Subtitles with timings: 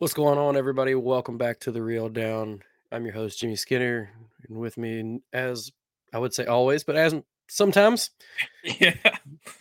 [0.00, 0.94] What's going on, everybody?
[0.94, 2.62] Welcome back to the Reel Down.
[2.90, 4.10] I'm your host, Jimmy Skinner,
[4.48, 5.70] and with me, as
[6.14, 7.14] I would say always, but as
[7.50, 8.08] sometimes,
[8.64, 8.94] Yeah,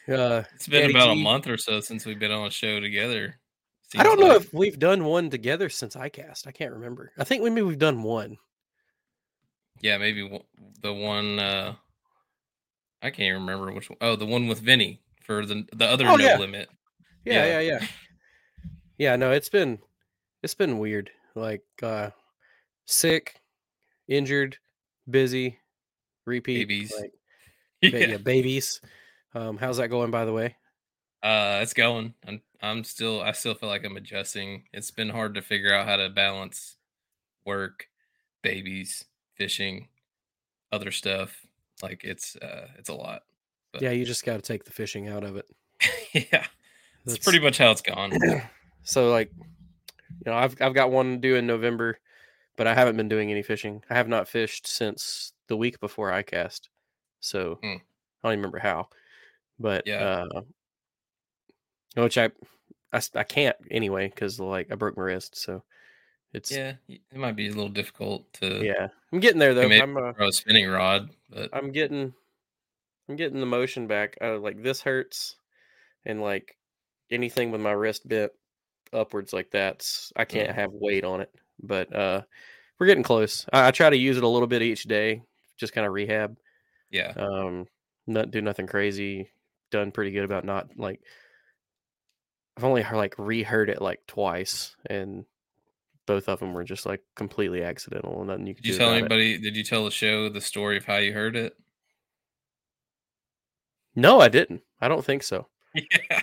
[0.07, 1.23] uh, it's been Danny about a G.
[1.23, 3.35] month or so since we've been on a show together.
[3.97, 6.47] I don't Seems know if we've done one together since ICAST.
[6.47, 7.11] I can't remember.
[7.17, 8.37] I think maybe we've done one.
[9.81, 10.41] yeah, maybe
[10.81, 11.73] the one uh
[13.01, 13.97] I can't even remember which one.
[13.99, 16.37] Oh, the one with Vinny for the the other Oh, no yeah.
[16.37, 16.69] limit.
[17.25, 17.59] Yeah, Yeah.
[17.59, 17.87] yeah, yeah.
[18.97, 19.79] Yeah, no, it's been
[20.43, 21.09] it's been weird.
[21.35, 22.09] Like uh
[22.85, 23.39] sick,
[24.07, 24.57] injured,
[25.09, 25.59] busy,
[26.25, 26.67] repeat.
[26.67, 26.93] Babies.
[26.99, 27.13] Like,
[27.81, 28.81] Yeah, yeah, babies.
[29.33, 30.55] Um, how's that going by the way?
[31.23, 32.13] uh, it's going.
[32.27, 34.63] I'm I'm still I still feel like I'm adjusting.
[34.73, 36.75] It's been hard to figure out how to balance
[37.45, 37.87] work,
[38.41, 39.87] babies, fishing,
[40.73, 41.45] other stuff.
[41.81, 43.23] Like it's uh it's a lot.
[43.71, 45.45] But- Yeah, you just got to take the fishing out of it.
[46.13, 46.47] yeah, that's
[47.05, 48.11] That's- pretty much how it's gone.
[48.83, 49.31] so like
[50.25, 51.99] you know i've i've got one due in november
[52.57, 56.11] but i haven't been doing any fishing i have not fished since the week before
[56.11, 56.69] ICAST
[57.19, 57.67] so Hmm.
[57.67, 58.87] i don't even remember how
[59.59, 60.25] but Yeah.
[60.35, 60.41] uh
[61.95, 62.29] which i
[62.93, 65.63] i, I can't anyway because like i broke my wrist so
[66.33, 69.97] it's yeah, it might be a little difficult to yeah i'm getting there though i'm
[69.97, 72.13] uh, a spinning rod, but i'm getting
[73.07, 75.35] i'm getting the motion back uh, like this hurts
[76.05, 76.57] and like
[77.11, 78.31] anything with my wrist bent
[78.93, 82.21] upwards like that i can't have weight on it but uh
[82.79, 85.21] we're getting close I, I try to use it a little bit each day
[85.57, 86.37] just kind of rehab
[86.91, 87.67] yeah, um
[88.07, 89.29] not do nothing crazy
[89.71, 91.01] done pretty good about not like
[92.57, 95.25] i've only like reheard it like twice and
[96.07, 98.87] both of them were just like completely accidental and nothing you could Did you tell
[98.89, 98.99] about it.
[99.01, 99.37] anybody?
[99.37, 101.55] Did you tell the show the story of how you heard it?
[103.95, 106.21] no i didn't i don't think so Yeah,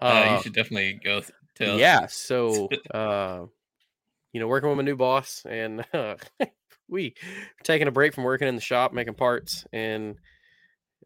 [0.00, 1.32] uh, Uh, you should definitely go th-
[1.66, 1.78] tell.
[1.78, 3.44] yeah so uh
[4.32, 6.16] you know working with my new boss and uh,
[6.88, 7.14] we
[7.62, 10.16] taking a break from working in the shop making parts and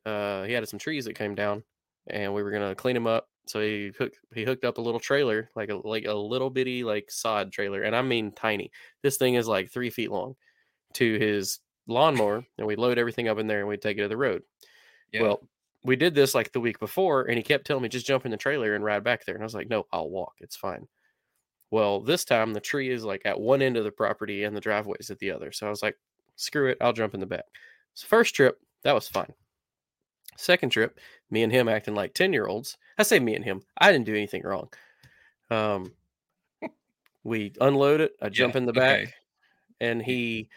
[0.06, 1.62] uh he had some trees that came down
[2.08, 5.00] and we were gonna clean them up so he hooked he hooked up a little
[5.00, 8.70] trailer like a like a little bitty like sod trailer and i mean tiny
[9.02, 10.34] this thing is like three feet long
[10.94, 14.08] to his lawnmower and we load everything up in there and we take it to
[14.08, 14.42] the road
[15.12, 15.22] yeah.
[15.22, 15.40] well
[15.84, 18.30] we did this like the week before, and he kept telling me just jump in
[18.30, 19.34] the trailer and ride back there.
[19.34, 20.34] And I was like, no, I'll walk.
[20.40, 20.88] It's fine.
[21.70, 24.60] Well, this time the tree is like at one end of the property and the
[24.60, 25.52] driveway is at the other.
[25.52, 25.98] So I was like,
[26.36, 27.46] screw it, I'll jump in the back.
[27.94, 29.34] So first trip, that was fine.
[30.36, 31.00] Second trip,
[31.30, 32.76] me and him acting like 10 year olds.
[32.98, 33.62] I say me and him.
[33.78, 34.72] I didn't do anything wrong.
[35.50, 35.94] Um
[37.22, 39.14] we unload it, I jump Yeah, in the back, okay.
[39.80, 40.50] and he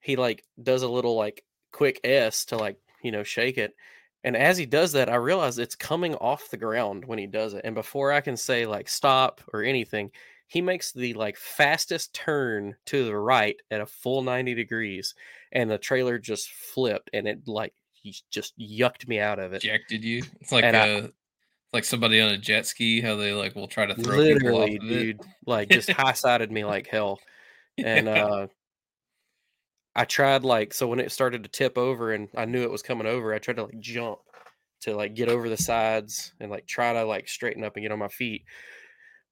[0.00, 3.74] he like does a little like quick S to like, you know, shake it.
[4.24, 7.54] And as he does that, I realize it's coming off the ground when he does
[7.54, 7.62] it.
[7.64, 10.10] And before I can say like stop or anything,
[10.46, 15.14] he makes the like fastest turn to the right at a full 90 degrees.
[15.50, 19.64] And the trailer just flipped and it like he just yucked me out of it.
[19.64, 20.22] Ejected you.
[20.40, 21.08] It's like And I- a
[21.72, 23.00] like somebody on a jet ski.
[23.00, 26.86] How they like will try to throw Literally, dude, like just high sided me like
[26.86, 27.18] hell.
[27.78, 28.24] And Yeah.
[28.26, 28.46] uh
[29.94, 32.82] I tried like so when it started to tip over and I knew it was
[32.82, 34.20] coming over, I tried to like jump
[34.82, 37.92] to like get over the sides and like try to like straighten up and get
[37.92, 38.44] on my feet.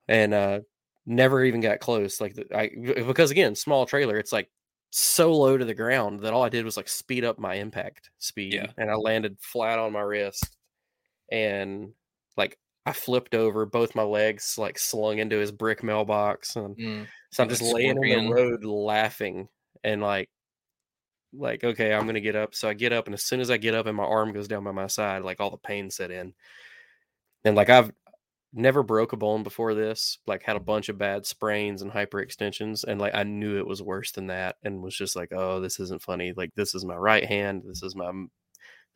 [0.08, 0.60] And uh
[1.06, 2.20] never even got close.
[2.20, 2.70] Like the, I
[3.02, 4.50] because again, small trailer, it's like
[4.90, 8.10] so low to the ground that all I did was like speed up my impact
[8.18, 8.72] speed Yeah.
[8.76, 10.56] and I landed flat on my wrist
[11.30, 11.92] and
[12.36, 17.06] like I flipped over both my legs like slung into his brick mailbox and Mm.
[17.30, 19.48] so I'm just laying in the road laughing
[19.84, 20.28] and like
[21.32, 22.54] like okay, I'm gonna get up.
[22.54, 24.48] So I get up and as soon as I get up and my arm goes
[24.48, 26.34] down by my side, like all the pain set in.
[27.44, 27.90] And like I've
[28.52, 32.84] never broke a bone before this, like had a bunch of bad sprains and hyperextensions,
[32.84, 35.80] and like I knew it was worse than that and was just like, oh, this
[35.80, 36.32] isn't funny.
[36.36, 37.62] Like this is my right hand.
[37.66, 38.10] This is my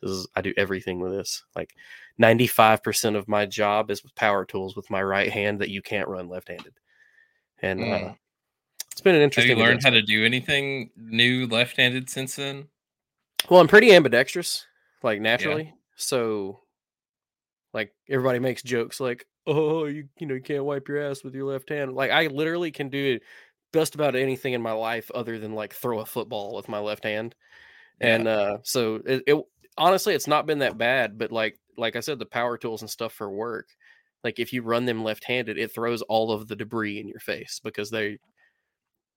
[0.03, 1.45] this is I do everything with this.
[1.57, 1.75] Like
[2.21, 6.09] 95% of my job is with power tools with my right hand that you can't
[6.09, 6.75] run left-handed.
[7.63, 8.17] And uh, Mm.
[8.95, 9.59] It's been an Have interesting.
[9.59, 12.69] you learned how to do anything new left-handed since then?
[13.51, 14.67] Well, I'm pretty ambidextrous,
[15.03, 15.75] like naturally.
[15.97, 16.61] So,
[17.73, 21.35] like everybody makes jokes like, "Oh, you you know you can't wipe your ass with
[21.35, 23.19] your left hand." Like I literally can do
[23.73, 27.03] just about anything in my life other than like throw a football with my left
[27.03, 27.35] hand.
[28.01, 28.15] Yeah.
[28.15, 29.45] And uh, so it, it
[29.77, 31.19] honestly, it's not been that bad.
[31.19, 33.67] But like like I said, the power tools and stuff for work,
[34.23, 37.61] like if you run them left-handed, it throws all of the debris in your face
[37.65, 38.19] because they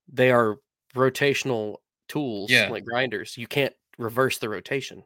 [0.08, 0.58] they are
[0.96, 1.78] rotational
[2.08, 2.70] tools, Yeah.
[2.70, 3.38] like grinders.
[3.38, 5.04] You can't reverse the rotation.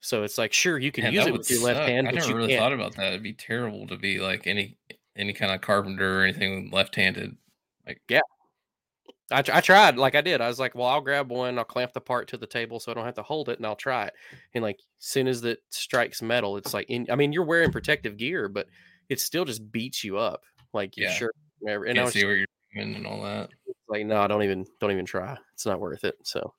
[0.00, 2.20] So it's like, sure, you can Man, use it with your left hand, I but
[2.20, 2.60] never really can't.
[2.60, 3.08] thought about that.
[3.08, 4.76] It'd be terrible to be like any
[5.16, 7.36] any kind of carpenter or anything left-handed.
[7.86, 8.20] Like Yeah.
[9.32, 10.40] I, I tried, like I did.
[10.40, 12.90] I was like, well, I'll grab one, I'll clamp the part to the table so
[12.90, 14.14] I don't have to hold it, and I'll try it.
[14.54, 17.70] And like, as soon as it strikes metal, it's like, in, I mean, you're wearing
[17.70, 18.66] protective gear, but
[19.08, 20.44] it still just beats you up.
[20.72, 21.14] Like, your Yeah.
[21.14, 21.84] shirt, whatever.
[21.84, 23.50] And I was see you're doing and all that.
[23.88, 25.36] like, no, don't even, don't even try.
[25.54, 26.16] It's not worth it.
[26.24, 26.54] So,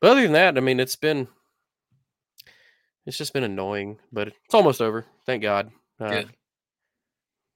[0.00, 1.28] but other than that, I mean, it's been,
[3.06, 5.06] it's just been annoying, but it's almost over.
[5.26, 5.70] Thank God.
[6.00, 6.28] Uh, Good.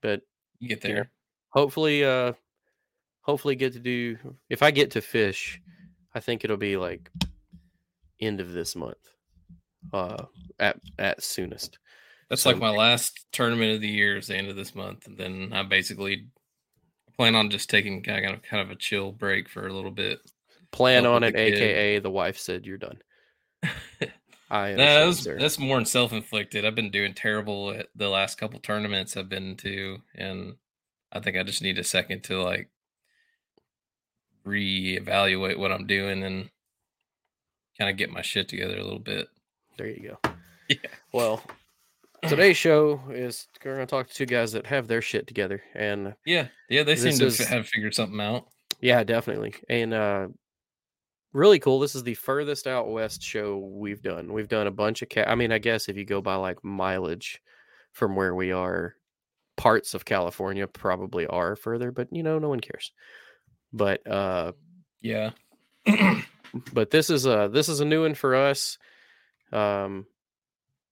[0.00, 0.20] but
[0.60, 1.10] You get you know, there.
[1.50, 2.32] hopefully uh
[3.22, 4.16] hopefully get to do
[4.48, 5.60] if i get to fish
[6.14, 7.10] i think it'll be like
[8.20, 8.96] end of this month
[9.92, 10.24] uh
[10.58, 11.78] at at soonest
[12.30, 15.06] That's so- like my last tournament of the year is the end of this month,
[15.06, 16.28] and then I basically
[17.16, 20.20] plan on just taking kind of kind of a chill break for a little bit.
[20.72, 22.98] plan on it aka the wife said you're done
[24.50, 26.64] i No, that's, that's more than self inflicted.
[26.64, 30.54] I've been doing terrible at the last couple tournaments I've been to, and
[31.12, 32.68] I think I just need a second to like
[34.46, 36.50] reevaluate what I'm doing and
[37.78, 39.28] kind of get my shit together a little bit.
[39.76, 40.30] there you go
[40.68, 40.76] Yeah.
[41.12, 41.42] well
[42.28, 46.14] today's show is we're gonna talk to two guys that have their shit together and
[46.26, 48.46] Yeah, yeah, they seem to is- have figured something out.
[48.80, 49.54] Yeah, definitely.
[49.68, 50.28] And uh
[51.32, 51.78] really cool.
[51.80, 54.32] This is the furthest out west show we've done.
[54.32, 56.64] We've done a bunch of ca- I mean, I guess if you go by like
[56.64, 57.40] mileage
[57.92, 58.94] from where we are,
[59.56, 62.92] parts of California probably are further, but you know, no one cares.
[63.72, 64.52] But uh
[65.02, 65.30] Yeah,
[66.72, 68.78] but this is a this is a new one for us.
[69.52, 70.06] Um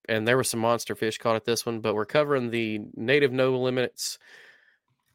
[0.08, 3.32] and there was some monster fish caught at this one, but we're covering the native
[3.32, 4.18] no limits.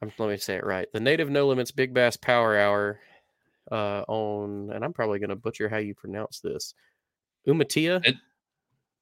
[0.01, 0.88] um, Let me say it right.
[0.93, 3.00] The native no limits big bass power hour
[3.71, 6.73] uh on and I'm probably gonna butcher how you pronounce this.
[7.47, 8.15] Umatia It-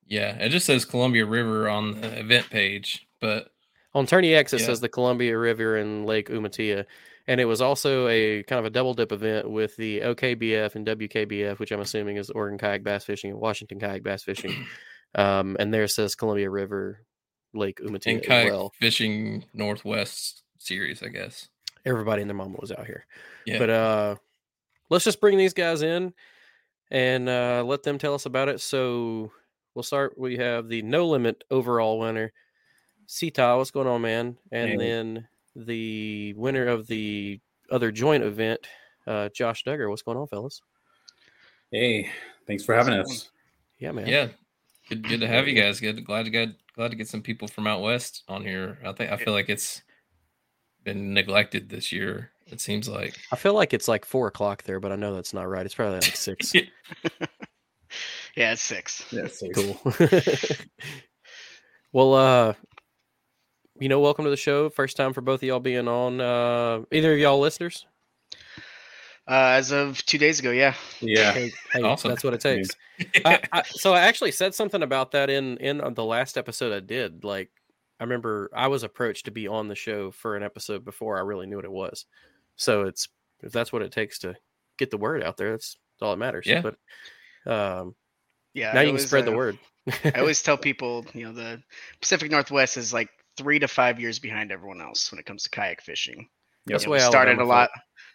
[0.07, 0.35] yeah.
[0.37, 3.49] It just says Columbia River on the event page, but
[3.93, 4.67] on Tourney X it Yeah.
[4.67, 6.85] says the Columbia River and Lake Umatia.
[7.27, 10.85] And it was also a kind of a double dip event with the OKBF and
[10.85, 14.51] WKBF, which I'm assuming is Oregon Kayak Bass Fishing and Washington Kayak Bass Fishing.
[15.15, 17.05] Um, and there says Columbia River,
[17.53, 18.71] Lake Umatia in as kayak well.
[18.79, 21.49] fishing Northwest series, I guess.
[21.85, 23.05] Everybody and their mama was out here.
[23.45, 24.15] Yeah, But uh,
[24.89, 26.13] let's just bring these guys in
[26.91, 28.61] and uh, let them tell us about it.
[28.61, 29.31] So
[29.73, 30.17] we'll start.
[30.17, 32.31] We have the no limit overall winner,
[33.07, 33.57] Citha.
[33.57, 34.37] What's going on, man?
[34.51, 34.77] And Hey.
[34.77, 37.39] then the winner of the
[37.71, 38.65] other joint event,
[39.07, 39.89] uh, Josh Dugger.
[39.89, 40.61] What's going on, fellas?
[41.71, 42.09] Hey,
[42.47, 43.29] thanks for having us.
[43.79, 44.07] Yeah, man.
[44.07, 44.27] Yeah,
[44.91, 45.79] good, good to have you guys.
[45.79, 48.77] Good, glad to get glad to get some people from out west on here.
[48.85, 49.81] I think I feel like it's
[50.83, 52.31] been neglected this year.
[52.47, 53.17] It seems like.
[53.31, 55.65] I feel like it's like four o'clock there, but I know that's not right.
[55.65, 56.53] It's probably like six.
[58.35, 59.05] Yeah, it's six.
[59.11, 59.79] Yeah, so cool.
[61.93, 62.53] well, uh,
[63.79, 64.69] you know, welcome to the show.
[64.69, 66.19] First time for both of y'all being on.
[66.19, 67.85] Uh, either of y'all listeners?
[69.31, 70.73] Uh, as of two days ago, yeah.
[70.99, 71.31] Yeah.
[71.31, 72.09] Hey, hey, Awesome.
[72.09, 72.69] that's what it takes.
[73.23, 76.81] I, I, so I actually said something about that in in the last episode I
[76.81, 77.23] did.
[77.23, 77.49] Like,
[77.97, 81.21] I remember I was approached to be on the show for an episode before I
[81.21, 82.05] really knew what it was.
[82.57, 83.07] So it's
[83.41, 84.35] if that's what it takes to
[84.77, 86.45] get the word out there, that's, that's all that matters.
[86.45, 86.61] Yeah.
[86.61, 86.75] But
[87.51, 87.95] um,
[88.53, 88.73] Yeah.
[88.73, 89.57] now I you can always, spread the uh, word.
[90.03, 91.63] I always tell people, you know, the
[92.01, 93.07] Pacific Northwest is like
[93.37, 96.27] three to five years behind everyone else when it comes to kayak fishing.
[96.65, 97.69] That's You the know, way we started a lot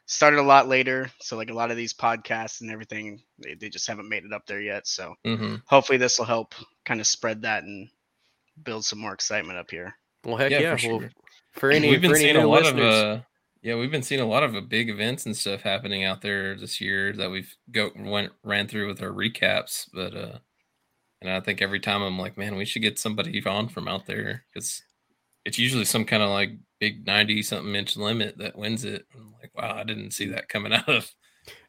[0.06, 1.10] started a lot later.
[1.20, 4.32] So like a lot of these podcasts and everything, they, they just haven't made it
[4.32, 4.86] up there yet.
[4.86, 7.88] So hmm hopefully this will help kind of spread that and
[8.62, 9.94] build some more excitement up here.
[10.24, 10.76] Well, heck Yeah, yeah.
[10.76, 11.10] for well, sure.
[11.52, 13.20] for any, we've been for any seeing a lot listeners, of uh
[13.62, 16.56] yeah we've been seeing a lot of uh, big events and stuff happening out there
[16.56, 20.38] this year that we've go went ran through with our recaps but uh
[21.20, 24.06] and i think every time i'm like man we should get somebody on from out
[24.06, 24.82] there because
[25.44, 29.06] it's usually some kind of like big 90 something inch limit that wins it.
[29.14, 31.10] I'm like wow i didn't see that coming out of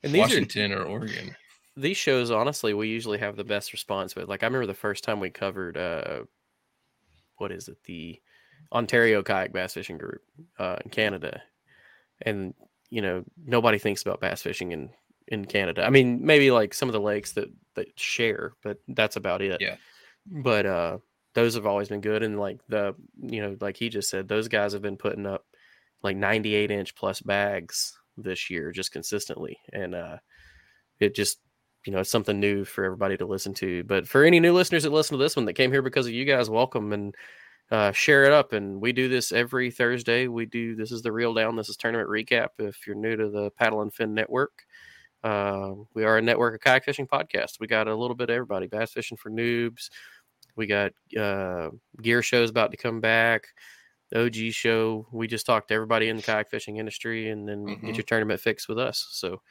[0.04, 1.36] and these are washington or oregon.
[1.76, 4.28] these shows honestly we usually have the best response with.
[4.28, 6.22] Like i remember the first time we covered uh
[7.38, 7.78] what is it?
[7.86, 8.20] The
[8.74, 10.22] ontario kayak bass fishing group
[10.60, 11.42] uh in canada.
[12.22, 12.54] And
[12.90, 14.90] you know nobody thinks about bass fishing in
[15.28, 15.86] in canada.
[15.86, 19.62] I mean maybe like some of the lakes that that share but that's about it.
[19.62, 19.76] Yeah.
[20.26, 20.98] but uh
[21.34, 24.48] those have always been good and like the you know like he just said those
[24.48, 25.46] guys have been putting up
[26.04, 30.18] like 98 inch plus bags this year just consistently and uh
[31.00, 31.40] it just
[31.86, 34.84] you know it's something new for everybody to listen to but for any new listeners
[34.84, 37.16] that listen to this one that came here because of you guys welcome and
[37.70, 40.28] uh, share it up and we do this every thursday.
[40.28, 43.30] We do this is the Reel Down this is tournament recap if you're new to
[43.30, 44.64] the paddle and fin network.
[45.24, 48.36] Uh, we are a network of kayak fishing podcast we got a little bit of
[48.36, 49.90] everybody bass fishing for noobs
[50.58, 51.70] we got uh,
[52.02, 53.48] gear shows about to come back
[54.12, 57.66] the og show we just talked to everybody in the kayak fishing industry and then
[57.66, 57.86] Mhm.
[57.86, 59.42] get your tournament fixed with us so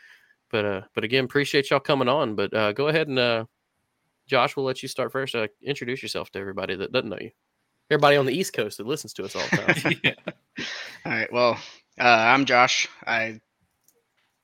[0.50, 3.44] but uh but again appreciate y'all coming on but uh go ahead and uh
[4.26, 7.30] josh we'll let you start first uh, introduce yourself to everybody that doesn't know you
[7.90, 10.14] everybody on the east coast that listens to us all the time yeah.
[11.04, 11.30] All right.
[11.32, 11.58] Well,
[12.00, 12.88] uh, I'm Josh.
[13.06, 13.40] I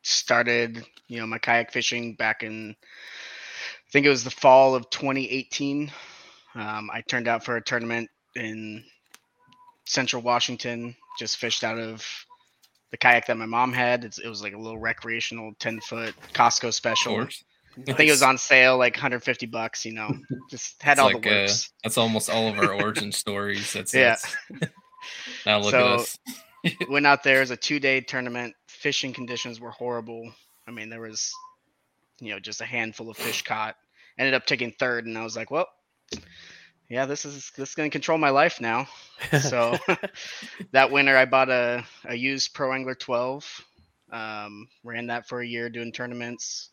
[0.02, 4.88] started, you know, my kayak fishing back in, I think it was the fall of
[4.90, 5.90] 2018.
[6.54, 8.84] Um, I turned out for a tournament in
[9.86, 10.94] Central Washington.
[11.18, 12.06] Just fished out of
[12.90, 14.04] the kayak that my mom had.
[14.04, 17.14] It's, it was like a little recreational 10 foot Costco special.
[17.14, 17.44] course
[17.88, 19.84] I think it was on sale like 150 bucks.
[19.86, 20.10] You know,
[20.50, 21.70] just had It's all like, the uh, works.
[21.82, 24.16] that's almost all of our origin stories that's Yeah.
[24.50, 24.70] that's-
[25.46, 26.18] now look So- at us
[26.88, 28.54] went out there as a two day tournament.
[28.68, 30.30] Fishing conditions were horrible.
[30.68, 31.32] I mean, there was,
[32.20, 33.74] you know, just a handful of fish caught.
[34.18, 35.66] Ended up taking third, and I was like, well,
[36.92, 38.86] yeah, this is this is gonna control my life now.
[39.40, 39.78] So
[40.72, 43.64] that winter, I bought a a used Pro Angler 12.
[44.12, 46.68] Um, ran that for a year doing tournaments.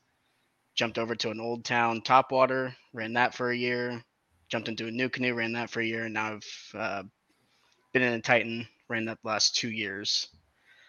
[0.75, 2.75] Jumped over to an Old Town Topwater.
[2.91, 4.03] Ran that for a year.
[4.49, 5.35] Jumped into a NuCanoe.
[5.35, 7.03] Ran that for a year, and now I've uh,
[7.93, 8.67] been in a Titan.
[8.89, 10.27] Ran that the last two years.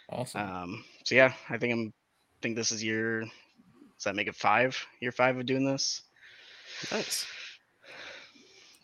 [0.08, 1.92] awesome Um, so yeah, I think I'm
[2.42, 3.20] think this is year.
[3.20, 4.76] Does that make it five?
[5.00, 6.02] Year five of doing this,
[6.90, 7.26] nice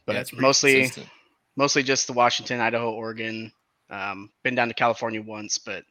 [0.06, 1.08] but Yeah, it's mostly consistent.
[1.56, 3.52] mostly just the Washington, Idaho, Oregon.
[3.90, 5.84] Um, been down to California once, but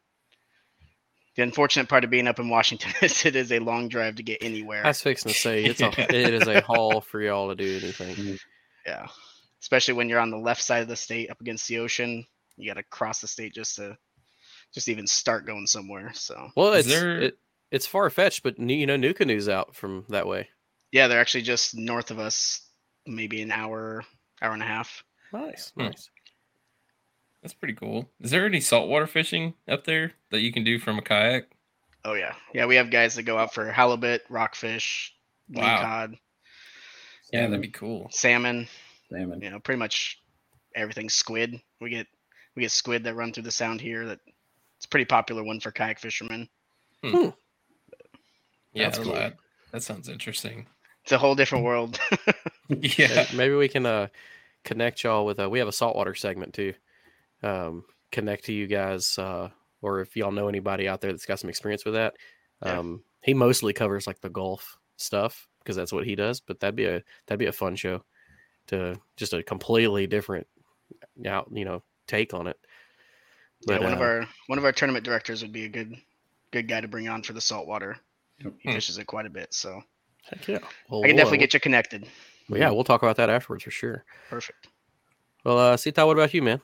[1.35, 4.23] the unfortunate part of being up in Washington is it is a long drive to
[4.23, 4.83] get anywhere.
[4.85, 7.77] I was fixing to say it's a it is a haul for y'all to do
[7.81, 8.37] anything.
[8.85, 9.07] yeah,
[9.61, 12.25] especially when you're on the left side of the state up against the ocean.
[12.57, 13.97] You got to cross the state just to
[14.73, 16.11] just even start going somewhere.
[16.13, 17.37] So Well, it's there- it,
[17.71, 20.47] it's far fetched, but you know, NuCanoe's out from that way.
[20.91, 22.64] yeah, they're actually just north of us,
[23.05, 24.03] maybe an hour,
[24.41, 25.03] hour and a half.
[25.33, 25.83] Nice, Hmm.
[25.83, 26.09] nice.
[27.41, 28.09] That's pretty cool.
[28.21, 31.45] Is there any saltwater fishing up there that you can do from a kayak?
[32.03, 32.65] Oh yeah, yeah.
[32.65, 35.15] We have guys that go out for halibut, rockfish,
[35.49, 35.81] Wow.
[35.81, 36.17] cod,
[37.31, 38.09] Yeah, that'd be cool.
[38.11, 38.67] salmon.
[39.11, 39.41] Salmon.
[39.41, 40.21] You know, pretty much
[40.75, 41.09] everything.
[41.09, 41.61] Squid.
[41.81, 42.07] We get
[42.55, 44.05] we get squid that run through the sound here.
[44.07, 44.19] That
[44.77, 46.49] it's a pretty popular one for kayak fishermen.
[47.03, 47.31] Yeah,
[48.73, 49.13] That's that's cool.
[49.13, 49.35] that,
[49.71, 50.67] that sounds interesting.
[51.05, 51.99] It's a whole different world.
[52.69, 53.27] yeah.
[53.35, 54.07] Maybe we can uh,
[54.63, 55.39] connect y'all with.
[55.39, 56.73] Uh, we have a saltwater segment too.
[57.43, 59.49] Um, connect to you guys, uh,
[59.83, 62.15] or if y'all know anybody out there that's got some experience with that.
[62.65, 62.79] Yeah.
[62.79, 66.39] Um, he mostly covers like the Gulf stuff because that's what he does.
[66.39, 68.03] But that'd be a that'd be a fun show
[68.67, 70.47] to just a completely different
[71.27, 72.57] out you know take on it.
[73.67, 75.95] yeah, But, one of uh, our one of our tournament directors would be a good
[76.49, 77.97] good guy to bring on for the saltwater.
[78.39, 78.71] He Hmm.
[78.71, 79.83] fishes it quite a bit, so
[80.29, 80.57] Heck yeah,
[80.89, 82.07] well, I can we'll, definitely uh, get you connected.
[82.49, 84.05] well, yeah, we'll talk about that afterwards for sure.
[84.29, 84.69] Perfect.
[85.43, 86.61] Well, uh, Citha, what about you, man?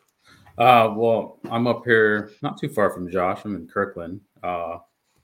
[0.57, 3.41] Uh, well, I'm up here not too far from Josh.
[3.45, 4.21] I'm in Kirkland.
[4.43, 4.79] Uh,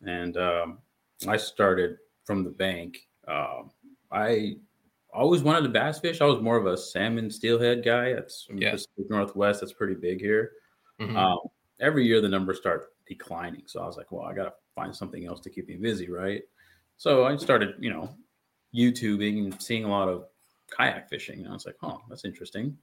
[0.05, 0.77] and um,
[1.27, 3.07] I started from the bank.
[3.27, 3.71] Um,
[4.11, 4.57] I
[5.13, 6.21] always wanted to bass fish.
[6.21, 8.13] I was more of a salmon steelhead guy.
[8.13, 8.71] That's Yeah.
[8.71, 9.61] Pacific Northwest.
[9.61, 10.51] That's pretty big here.
[10.99, 11.15] Mhm.
[11.15, 11.39] Um,
[11.79, 13.63] every year the numbers start declining.
[13.65, 16.09] So I was like, well, I got to find something else to keep me busy,
[16.09, 16.43] right?
[16.97, 18.09] So I started, you know,
[18.75, 20.25] YouTubing and seeing a lot of
[20.69, 21.39] kayak fishing.
[21.39, 22.77] And I was like, oh, that's interesting.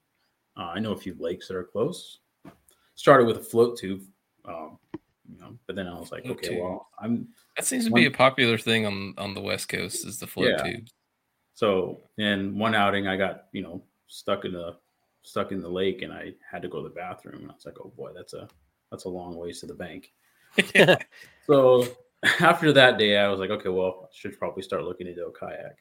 [0.57, 2.19] Uh, I know a few lakes that are close.
[2.95, 4.03] Started with a float tube,
[4.45, 4.79] um,
[5.29, 6.63] you know, but then I was like, Float okay, tube.
[6.63, 10.07] well, I'm That seems to one- be a popular thing on on the West Coast
[10.07, 10.63] is the float Yeah.
[10.63, 10.93] tubes.
[11.55, 14.77] So in one outing, I got you know stuck in the
[15.23, 17.43] stuck in the lake, and I had to go to the bathroom.
[17.43, 18.49] And I was like, oh boy, that's a
[18.93, 20.13] that's a long ways to the bank.
[21.47, 21.85] So
[22.41, 25.33] after that day, I was like, okay, well, I should probably start looking into a
[25.33, 25.77] kayak.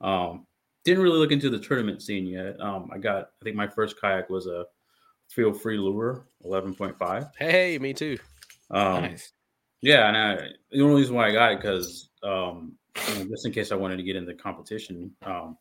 [0.00, 0.46] Um,
[0.84, 2.60] didn't really look into the tournament scene yet.
[2.60, 4.66] Um, I got, I think my first kayak was a
[5.30, 7.30] Feel Free Lure 11.5.
[7.38, 8.18] Hey, me too.
[8.70, 9.32] Um, nice.
[9.82, 12.72] Yeah, and I, the only reason why I got it because um,
[13.08, 15.56] you know, just in case I wanted to get into competition, um,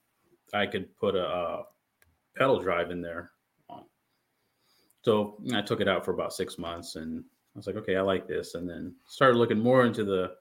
[0.53, 1.63] I could put a, uh
[2.35, 3.31] pedal drive in there.
[3.69, 3.85] Um,
[5.03, 7.23] so I took it out for about six months, and
[7.55, 10.35] I was like, okay, I like this, and then started looking more into the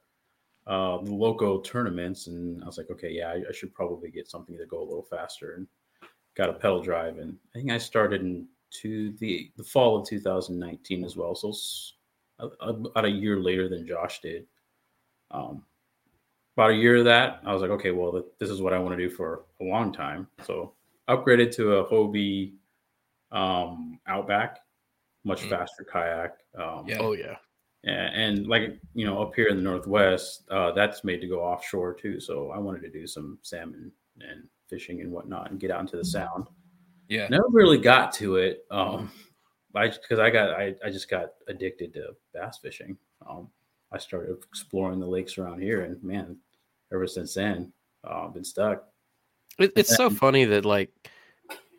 [0.66, 4.28] uh, the local tournaments, and I was like, okay, yeah, I, I should probably get
[4.28, 5.66] something to go a little faster, and
[6.36, 8.48] got a pedal drive, and I think I started in
[8.82, 11.94] to the the fall of 2019 as well, so s-
[12.40, 14.46] a- a- about a year later than Josh did.
[15.30, 15.64] Um,
[16.56, 18.78] about a year of that, I was like, okay, well, th- this is what I
[18.78, 20.28] want to do for a long time.
[20.42, 20.74] So
[21.08, 22.54] upgraded to a Hobie
[23.32, 24.60] um, Outback,
[25.24, 25.50] much Mm.
[25.50, 26.32] faster kayak.
[26.58, 26.98] Um, Yeah.
[27.00, 27.36] Oh yeah.
[27.84, 31.40] and, and like you know, up here in the Northwest, uh, that's made to go
[31.42, 32.20] offshore too.
[32.20, 35.96] So I wanted to do some salmon and fishing and whatnot, and get out into
[35.96, 36.46] the Sound.
[37.08, 37.28] Yeah.
[37.28, 38.64] Never really got to it.
[38.70, 39.10] Um,
[39.74, 42.96] I because I got I, I just got addicted to bass fishing.
[43.28, 43.50] Um,
[43.92, 46.36] I started exploring the lakes around here, and man,
[46.92, 47.72] ever since then,
[48.08, 48.84] uh, I've been stuck.
[49.58, 50.90] It, it's so funny that like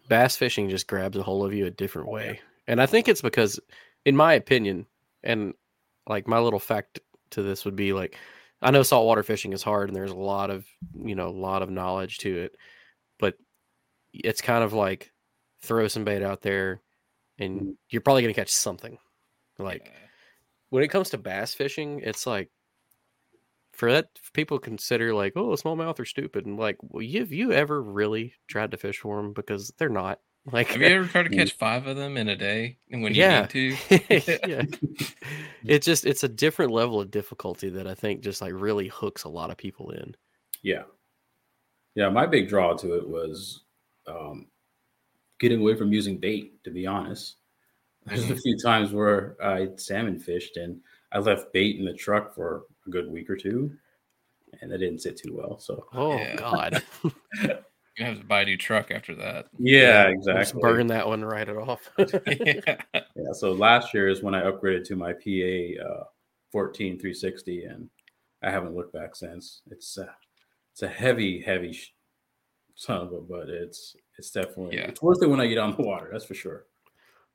[0.07, 3.21] bass fishing just grabs a hold of you a different way, and I think it's
[3.21, 3.59] because,
[4.05, 4.85] in my opinion,
[5.23, 5.53] and
[6.07, 6.99] like my little fact
[7.31, 8.17] to this would be like,
[8.61, 10.65] I know saltwater fishing is hard, and there's a lot of
[10.97, 12.55] you know a lot of knowledge to it,
[13.19, 13.35] but
[14.13, 15.11] it's kind of like
[15.61, 16.81] throw some bait out there,
[17.37, 17.75] and mm.
[17.89, 18.97] you're probably gonna catch something.
[19.57, 19.91] Like
[20.69, 22.49] when it comes to bass fishing, it's like
[23.75, 27.51] for that people consider like oh smallmouth are stupid and like well you have you
[27.51, 30.19] ever really tried to fish for them because they're not
[30.51, 33.13] like Have you ever tried to catch five of them in a day and when
[33.13, 33.41] you Yeah.
[33.41, 33.77] need to?
[34.47, 34.61] yeah
[35.65, 39.23] it's just it's a different level of difficulty that i think just like really hooks
[39.23, 40.15] a lot of people in
[40.61, 40.83] Yeah,
[41.95, 42.09] yeah.
[42.09, 43.63] My big draw to it was
[44.07, 44.47] um,
[45.39, 46.63] getting away from using bait.
[46.63, 47.37] To be honest,
[48.05, 50.79] there's a few times where I salmon fished and
[51.11, 53.71] I left bait in the truck for a good week or two,
[54.61, 55.57] and that didn't sit too well.
[55.59, 56.35] So oh Yeah.
[56.35, 56.83] god
[58.15, 59.47] You have to buy a new truck after that.
[59.59, 60.61] yeah, Just exactly.
[60.61, 62.77] burn that one right it off yeah.
[62.93, 66.03] Yeah, so last year is when I upgraded to my PA uh,
[66.51, 67.89] 14 360, and
[68.43, 69.61] I haven't looked back since.
[69.71, 70.05] It's uh,
[70.73, 71.93] it's a heavy, heavy sh-
[72.75, 74.85] son of a, but it's it's definitely Yeah.
[74.87, 76.09] it's worth it when I get on the water.
[76.11, 76.65] That's for sure.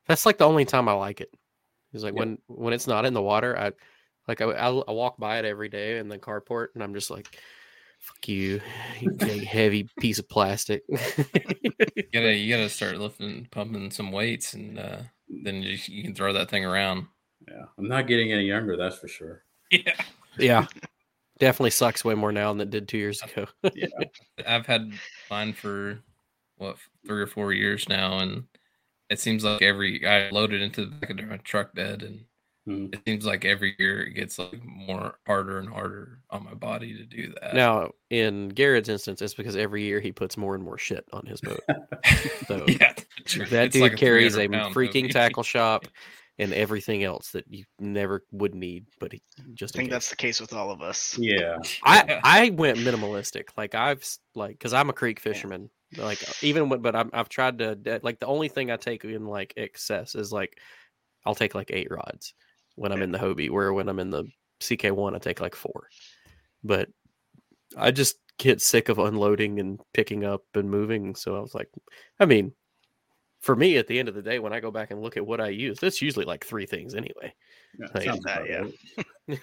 [0.07, 1.31] that's like the only time i like it.
[1.33, 2.21] it is like Yeah.
[2.21, 3.71] when when it's not in the water i
[4.29, 7.11] like I, I, I walk by it every day in the carport and i'm just
[7.11, 7.39] like
[8.01, 8.61] fuck you
[8.99, 14.55] you big heavy piece of plastic You gotta you gotta start lifting pumping some weights
[14.55, 17.07] and uh, then you, you can throw that thing around.
[17.49, 18.77] Yeah, I'm not getting any younger.
[18.77, 19.45] That's for sure.
[19.73, 19.95] Yeah.
[20.39, 20.67] yeah
[21.41, 23.89] definitely sucks way more now than it did two years ago Yeah,
[24.47, 24.93] I've had
[25.31, 25.99] mine for
[26.59, 28.45] what three or four years now, and
[29.09, 32.25] it seems like every I load it into the back of my truck bed, and
[32.69, 32.95] Mhm.
[32.95, 36.95] it seems like every year it gets like more harder and harder on my body
[36.97, 37.55] to do that.
[37.55, 41.25] Now, in Garrett's instance, it's because every year he puts more and more shit on
[41.27, 41.61] his boat.
[42.47, 42.93] So yeah,
[43.51, 45.09] that It's dude like a carries a 300 freaking movie.
[45.13, 45.87] tackle shop,
[46.39, 49.23] and everything else that you never would need, but he-
[49.55, 51.17] just I think that's the case with all of us.
[51.19, 51.57] Yeah.
[51.85, 53.45] I I went minimalistic.
[53.57, 55.71] Like I've like because I'm a creek fisherman.
[55.97, 59.27] Like even when, but I'm, I've tried to like the only thing I take in
[59.27, 60.59] like excess is like
[61.25, 62.35] I'll take like eight rods
[62.81, 63.51] when I'm in the Hobie.
[63.51, 64.25] Where when I'm in the
[64.61, 65.89] CK1, I take like four.
[66.65, 66.89] But
[67.77, 71.15] I just get sick of unloading and picking up and moving.
[71.15, 71.69] So I was like,
[72.19, 72.53] I mean,
[73.41, 75.27] for me, at the end of the day, when I go back and look at
[75.27, 77.35] what I use, it's usually like three things anyway.
[77.79, 78.61] yeah, Like sounds that, yeah.
[78.61, 79.07] right.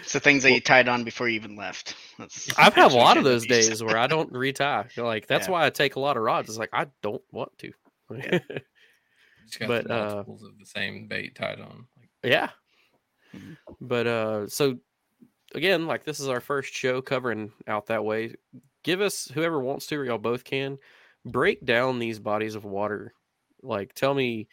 [0.00, 1.94] It's the things that you tied on before you even left.
[2.18, 4.64] That's I've had a lot of those days where I don't retie.
[4.96, 5.52] Like that's Yeah.
[5.52, 6.48] why I take a lot of rods.
[6.48, 7.72] It's like I don't want to.
[8.12, 8.38] Yeah.
[9.46, 11.86] Just got But, the uh, multiples of the same bait tied on.
[12.22, 12.50] Like, yeah.
[13.34, 13.56] Mhm.
[13.80, 14.78] But uh so
[15.54, 18.34] again, like this is our first show covering out that way.
[18.82, 20.78] Give us whoever wants to, or y'all both can,
[21.24, 23.12] break down these bodies of water.
[23.62, 24.48] Like tell me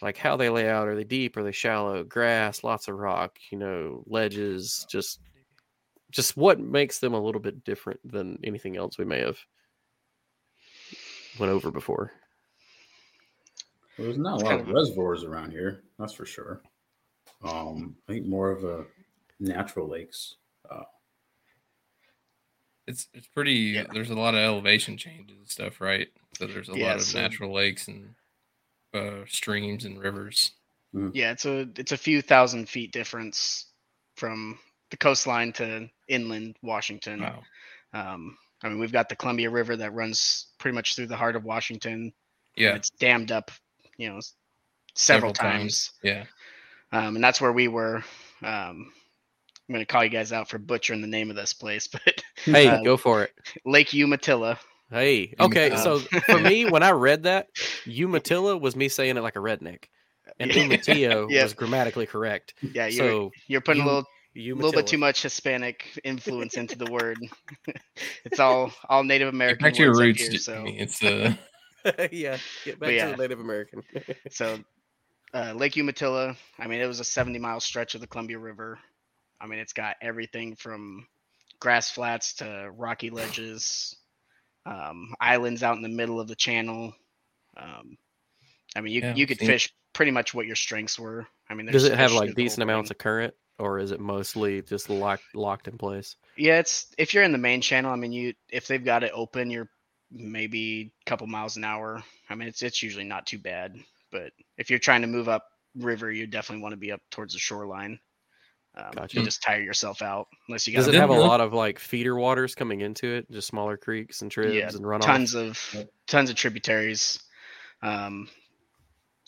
[0.00, 0.88] like how they lay out.
[0.88, 1.36] Are they deep?
[1.36, 2.02] Are they shallow?
[2.04, 5.20] Grass, lots of rock, you know, ledges, just
[6.10, 9.38] just what makes them a little bit different than anything else we may have
[11.38, 12.12] went over before.
[13.96, 16.60] Well, there's not a lot of of- reservoirs around here, that's for sure.
[17.44, 18.84] Um, I think more of a
[19.40, 20.36] natural lakes.
[20.70, 20.82] Uh,
[22.86, 23.52] it's it's pretty.
[23.52, 23.84] Yeah.
[23.92, 26.08] There's a lot of elevation changes and stuff, right?
[26.38, 28.14] So there's a Yeah, lot of so- natural lakes and
[28.94, 30.52] uh, streams and rivers.
[31.14, 33.66] Yeah, it's a it's a few thousand feet difference
[34.16, 34.58] from
[34.90, 37.22] the coastline to inland Washington.
[37.22, 37.42] Wow.
[37.94, 41.34] Um, I mean, we've got the Columbia River that runs pretty much through the heart
[41.34, 42.12] of Washington.
[42.56, 42.74] Yeah.
[42.74, 43.50] it's dammed up,
[43.96, 44.34] you know, s-
[44.94, 45.92] several, times.
[46.02, 46.24] Yeah.
[46.92, 47.96] Um, and that's where we were.
[48.42, 48.92] Um,
[49.68, 52.66] I'm gonna call you guys out for butchering the name of this place, but Hey,
[52.68, 53.32] Uh, go for it.
[53.64, 54.58] Lake Umatilla.
[54.90, 55.70] Hey, okay.
[55.70, 55.78] Umatilla.
[55.78, 57.46] So for me, when I read that,
[57.86, 59.84] Umatilla was me saying it like a redneck,
[60.38, 61.44] and Umatillo Yeah.
[61.44, 62.54] was grammatically correct.
[62.60, 66.56] Yeah, you're So you're putting U- a little a little bit too much Hispanic influence
[66.56, 67.18] into the word.
[68.24, 70.26] it's all all Native Get American back to your roots.
[70.26, 71.34] here, so It's uh,
[72.10, 73.06] yeah, get back yeah.
[73.06, 73.82] to the Native American.
[74.30, 74.58] so
[75.34, 76.36] uh, Lake Umatilla.
[76.58, 78.78] I mean, it was a 70 mile stretch of the Columbia River.
[79.40, 81.06] I mean, it's got everything from
[81.60, 83.96] grass flats to rocky ledges,
[84.66, 86.92] um, islands out in the middle of the channel.
[87.56, 87.96] Um,
[88.76, 91.26] I mean, you Yeah, you could seen- fish pretty much what your strengths were.
[91.50, 92.94] I mean, Does it have like decent amounts thing.
[92.94, 96.16] of current, or is it mostly just locked locked in place?
[96.36, 97.92] Yeah, it's if you're in the main channel.
[97.92, 99.68] I mean, you if they've got it open, you're
[100.10, 102.02] maybe a couple miles an hour.
[102.30, 103.76] I mean, it's it's usually not too bad.
[104.12, 105.46] But if you're trying to move up
[105.76, 107.98] river, you definitely want to be up towards the shoreline.
[108.74, 109.18] Um, Gotcha.
[109.18, 111.78] You just tire yourself out unless you got Does it have a lot of like
[111.78, 115.02] feeder waters coming into it, just smaller creeks and tribs Yeah, and runoff?
[115.02, 115.58] tons of
[116.06, 117.18] tons of tributaries.
[117.82, 118.28] Um,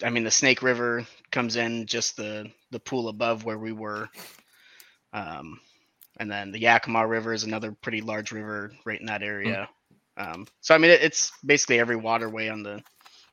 [0.03, 4.09] I mean, the Snake River comes in just the the pool above where we were,
[5.13, 5.61] um,
[6.19, 9.69] and then the Yakima River is another pretty large river right in that area.
[10.17, 12.83] Um, so I mean, it, it's basically every waterway on the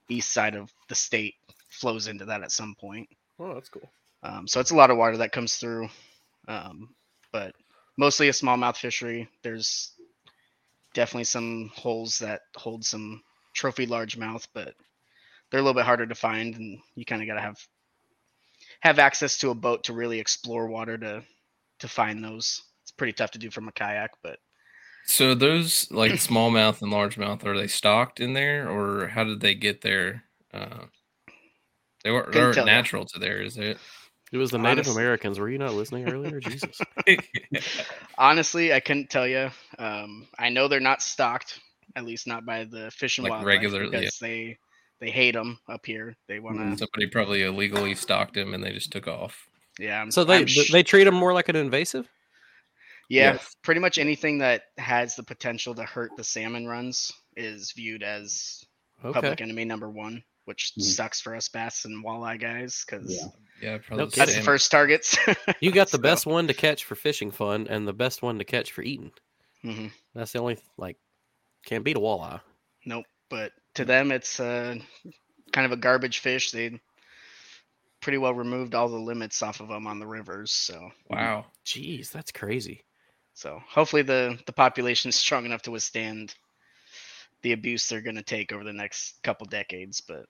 [0.10, 1.36] east side of the state
[1.82, 3.10] flows into that at some point.
[3.40, 3.92] Oh, that's cool.
[4.24, 5.90] Um, so it's a lot of water that comes through,
[6.48, 6.94] um,
[7.32, 7.54] but
[7.98, 9.28] mostly a smallmouth fishery.
[9.44, 9.94] There's
[10.94, 14.76] definitely some holes that hold some trophy largemouth, but
[15.50, 17.58] they're a little bit harder to find, and you kind of got to have
[18.82, 21.24] have access to a boat to really explore water to
[21.80, 22.62] to find those.
[22.84, 24.38] It's pretty tough to do from a kayak, but
[25.06, 29.56] so those like smallmouth and largemouth are they stocked in there or how did they
[29.56, 30.24] get there?
[30.54, 30.86] Uh,
[32.04, 32.74] they were they Couldn't aren't tell ya.
[32.74, 33.78] natural to there, is it?
[34.32, 35.40] It was the Native Honest- Americans.
[35.40, 36.40] Were you not listening earlier?
[36.42, 36.80] Jesus.
[38.18, 39.50] honestly, I couldn't tell you.
[39.78, 41.60] Um, I know they're not stocked,
[41.96, 44.10] at least not by the Fish and Like Wildlife, regularly, yeah.
[44.22, 44.58] they
[45.00, 46.16] they hate them up here.
[46.28, 49.48] They want to, Somebody probably illegally stocked them and they just took off.
[49.80, 50.02] yeah.
[50.02, 52.08] I'm, So they I'm sh- they treat them more like an invasive.
[53.10, 53.56] Yeah, Yes.
[53.64, 58.64] pretty much anything that has the potential to hurt the salmon runs is viewed as
[59.04, 59.14] Okay.
[59.14, 60.84] public enemy number one, which Mhm.
[60.84, 63.28] sucks for us bass and walleye guys because Yeah.
[63.62, 64.06] Yeah, probably.
[64.06, 65.16] No the that's the first targets.
[65.62, 68.40] You got the So, best one to catch for fishing fun and the best one
[68.40, 69.12] to catch for eating.
[69.64, 69.92] mhm.
[70.16, 70.98] That's the only like
[71.66, 72.42] can't beat a walleye.
[72.86, 73.06] Nope.
[73.30, 74.76] But to them, it's uh,
[75.52, 76.50] kind of a garbage fish.
[76.52, 76.82] They
[78.02, 80.52] pretty well removed all the limits off of them on the rivers.
[80.52, 81.46] So, Wow.
[81.66, 82.84] Jeez, that's crazy.
[83.36, 86.34] so hopefully the the population is strong enough to withstand
[87.42, 90.02] the abuse they're going to take over the next couple decades.
[90.02, 90.26] But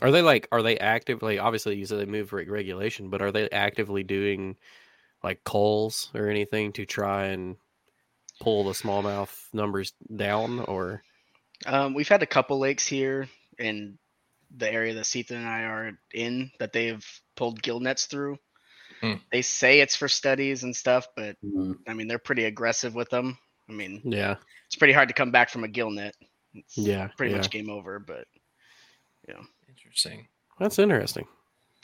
[0.00, 3.32] Are they like are they actively obviously you said they move reg- regulation, but are
[3.32, 4.56] they actively doing
[5.22, 7.56] like calls or anything to try and
[8.40, 11.02] pull the smallmouth numbers down or
[11.64, 13.98] Um, we've had a couple lakes here, in
[14.56, 18.38] the area that Citha and I are in that they've pulled gill nets through.
[19.00, 19.14] Hmm.
[19.32, 21.78] They say it's for studies and stuff, but Mhm.
[21.88, 23.38] I mean they're pretty aggressive with them.
[23.68, 24.36] I mean Yeah.
[24.66, 26.14] it's pretty hard to come back from a gill net.
[26.54, 27.08] It's Yeah.
[27.16, 27.38] pretty yeah.
[27.38, 27.98] much game over.
[27.98, 28.26] But
[29.28, 30.28] yeah, Interesting.
[30.58, 31.26] That's interesting.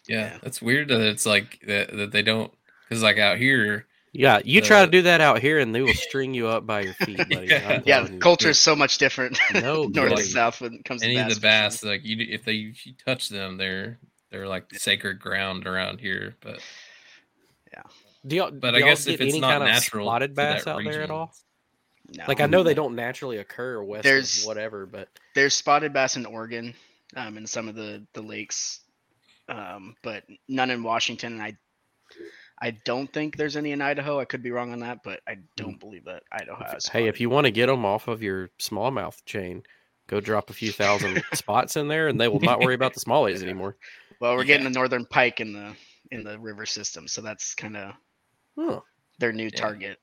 [0.08, 0.38] Yeah, Yeah.
[0.42, 2.52] that's weird that it's like that, that they don't
[2.88, 5.94] because like out here, Yeah, you try to do that out here, and they will
[5.94, 7.46] string you up by your feet, buddy.
[7.46, 7.80] Yeah.
[7.86, 8.18] Yeah, you.
[8.18, 11.22] culture is so much different No north to south when it comes to any bass
[11.22, 11.42] of the fishing.
[11.42, 13.98] bass, like you, if they if you touch them, they're
[14.30, 16.36] they're like sacred ground around here.
[16.40, 16.60] But
[17.72, 17.82] yeah,
[18.26, 20.34] Do y'all, But do I y'all guess if it's any not kind of natural spotted
[20.34, 21.32] bass that out there at all?
[22.16, 22.24] No.
[22.28, 26.16] Like I know they don't naturally occur west There's- of whatever, but there's spotted bass
[26.16, 26.74] in Oregon,
[27.16, 28.80] um, in some of the the lakes,
[29.48, 31.34] um, but none in Washington.
[31.34, 31.56] And I,
[32.60, 34.20] I don't think there's any in Idaho.
[34.20, 36.86] I could be wrong on that, but I don't believe that Idaho has.
[36.86, 39.62] hey, if you want to get them off of your smallmouth chain,
[40.06, 43.00] go drop a few thousand spots in there, and they will not worry about the
[43.00, 43.76] smallies anymore.
[44.20, 44.70] well, we're getting Yeah.
[44.70, 45.74] the northern pike in the
[46.10, 47.94] in the river system, so that's kind of
[48.58, 48.80] Huh.
[49.18, 49.58] their new Yeah.
[49.58, 49.98] target,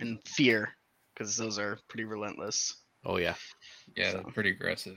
[0.00, 0.70] and fear
[1.14, 2.82] because those are pretty relentless.
[3.04, 3.34] Oh yeah.
[3.96, 4.22] yeah, So.
[4.32, 4.96] pretty aggressive.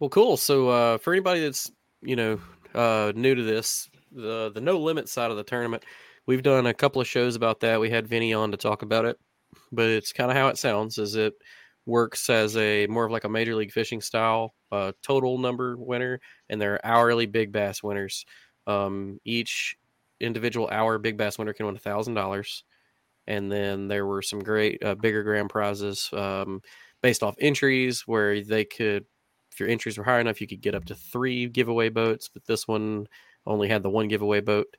[0.00, 0.36] Well, cool.
[0.36, 1.70] So uh, for anybody that's
[2.02, 2.40] you know
[2.74, 5.84] uh, new to this, the the no limit side of the tournament,
[6.26, 7.80] we've done a couple of shows about that.
[7.80, 9.18] We had Vinny on to talk about it,
[9.72, 10.98] but it's kind of how it sounds.
[10.98, 11.34] Is it
[11.86, 16.20] works as a more of like a major league fishing style uh, total number winner,
[16.48, 18.24] and they're hourly big bass winners.
[18.66, 19.76] Um, each
[20.20, 22.64] individual hour big bass winner can win a thousand dollars,
[23.26, 26.60] and then there were some great uh, bigger grand prizes um,
[27.02, 29.06] based off entries where they could
[29.54, 32.28] if your entries were high enough, you could get up to three giveaway boats.
[32.28, 33.06] But this one
[33.46, 34.76] only had the one giveaway boat.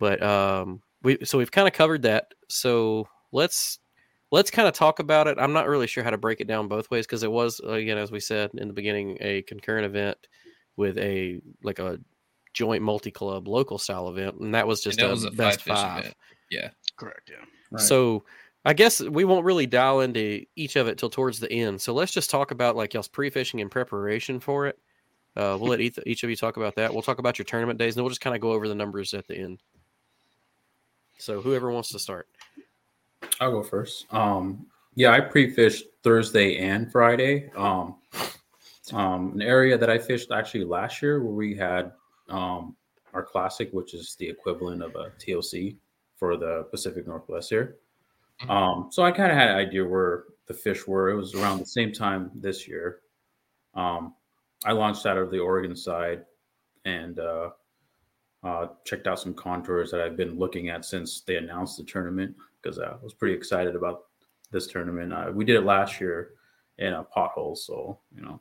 [0.00, 2.34] But um, we so we've kind of covered that.
[2.48, 3.78] So let's
[4.30, 5.38] let's kind of talk about it.
[5.38, 7.98] I'm not really sure how to break it down both ways because it was again,
[7.98, 10.18] as we said in the beginning, a concurrent event
[10.76, 11.98] with a like a
[12.52, 15.30] joint multi club local style event, and that was just And that a was a
[15.30, 16.14] best five five.
[16.50, 17.30] Yeah, Correct.
[17.30, 17.44] Yeah.
[17.70, 17.80] Right.
[17.80, 18.24] So
[18.64, 21.80] I guess we won't really dial into each of it till towards the end.
[21.80, 24.78] So let's just talk about like y'all's pre-fishing and preparation for it.
[25.36, 26.92] Uh, we'll let each, each of you talk about that.
[26.92, 29.14] We'll talk about your tournament days, and we'll just kind of go over the numbers
[29.14, 29.62] at the end.
[31.18, 32.28] So whoever wants to start.
[33.40, 34.06] I'll go first.
[34.12, 37.50] Um, yeah, I pre-fished Thursday and Friday.
[37.56, 37.96] Um,
[38.92, 41.92] um, an area that I fished actually last year where we had
[42.28, 42.76] um,
[43.14, 45.76] our classic, which is the equivalent of a TOC
[46.18, 47.78] for the Pacific Northwest here.
[48.42, 48.50] Mhm.
[48.50, 51.10] Um, so I kind of had an idea where the fish were.
[51.10, 53.00] It was around the same time this year.
[53.74, 54.14] Um,
[54.64, 56.24] I launched out of the Oregon side
[56.84, 57.50] and uh,
[58.42, 62.34] uh, checked out some contours that I've been looking at since they announced the tournament
[62.60, 64.06] because I was pretty excited about
[64.50, 65.12] this tournament.
[65.12, 66.30] Uh, we did it last year
[66.78, 68.40] in a pothole, so you know,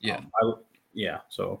[0.00, 0.18] yeah.
[0.18, 0.52] um, I,
[0.92, 1.18] yeah.
[1.28, 1.60] So,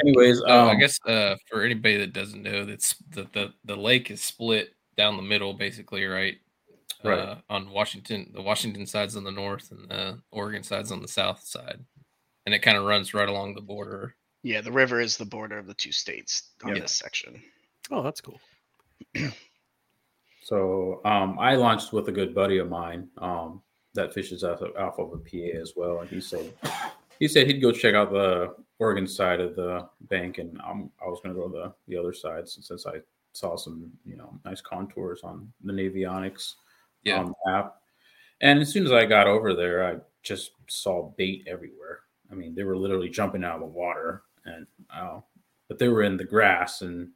[0.00, 3.76] anyways, So I um, guess uh, for anybody that doesn't know, that's the, the the
[3.76, 6.36] lake is split down the middle, basically, right?
[7.04, 7.18] Right.
[7.18, 11.08] Uh, on Washington, the Washington side's on the north, and the Oregon side's on the
[11.08, 11.78] south side,
[12.44, 14.16] and it kind of runs right along the border.
[14.42, 16.82] Yeah, the river is the border of the two states on Yeah.
[16.82, 17.40] this section.
[17.90, 18.40] Oh, that's cool.
[20.42, 23.62] So um, I launched with a good buddy of mine um,
[23.94, 26.52] that fishes off of, off of a PA as well, and he said
[27.18, 31.08] he said he'd go check out the Oregon side of the bank, and um, I
[31.08, 33.00] was going to go the the other side since, since I
[33.32, 36.54] saw some you know nice contours on the Navionics
[37.04, 37.20] Yeah.
[37.20, 37.76] um, app.
[38.40, 42.00] And as soon as I got over there, I just saw bait everywhere.
[42.30, 45.20] I mean, they were literally jumping out of the water, and uh,
[45.68, 46.82] but they were in the grass.
[46.82, 47.10] And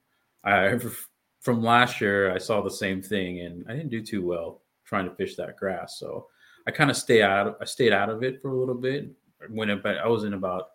[0.44, 0.78] I,
[1.40, 5.08] from last year, I saw the same thing, and I didn't do too well trying
[5.08, 5.98] to fish that grass.
[5.98, 6.26] So
[6.66, 7.56] I kind of stay out.
[7.60, 9.08] I stayed out of it for a little bit.
[9.48, 10.70] When it, but I was in about,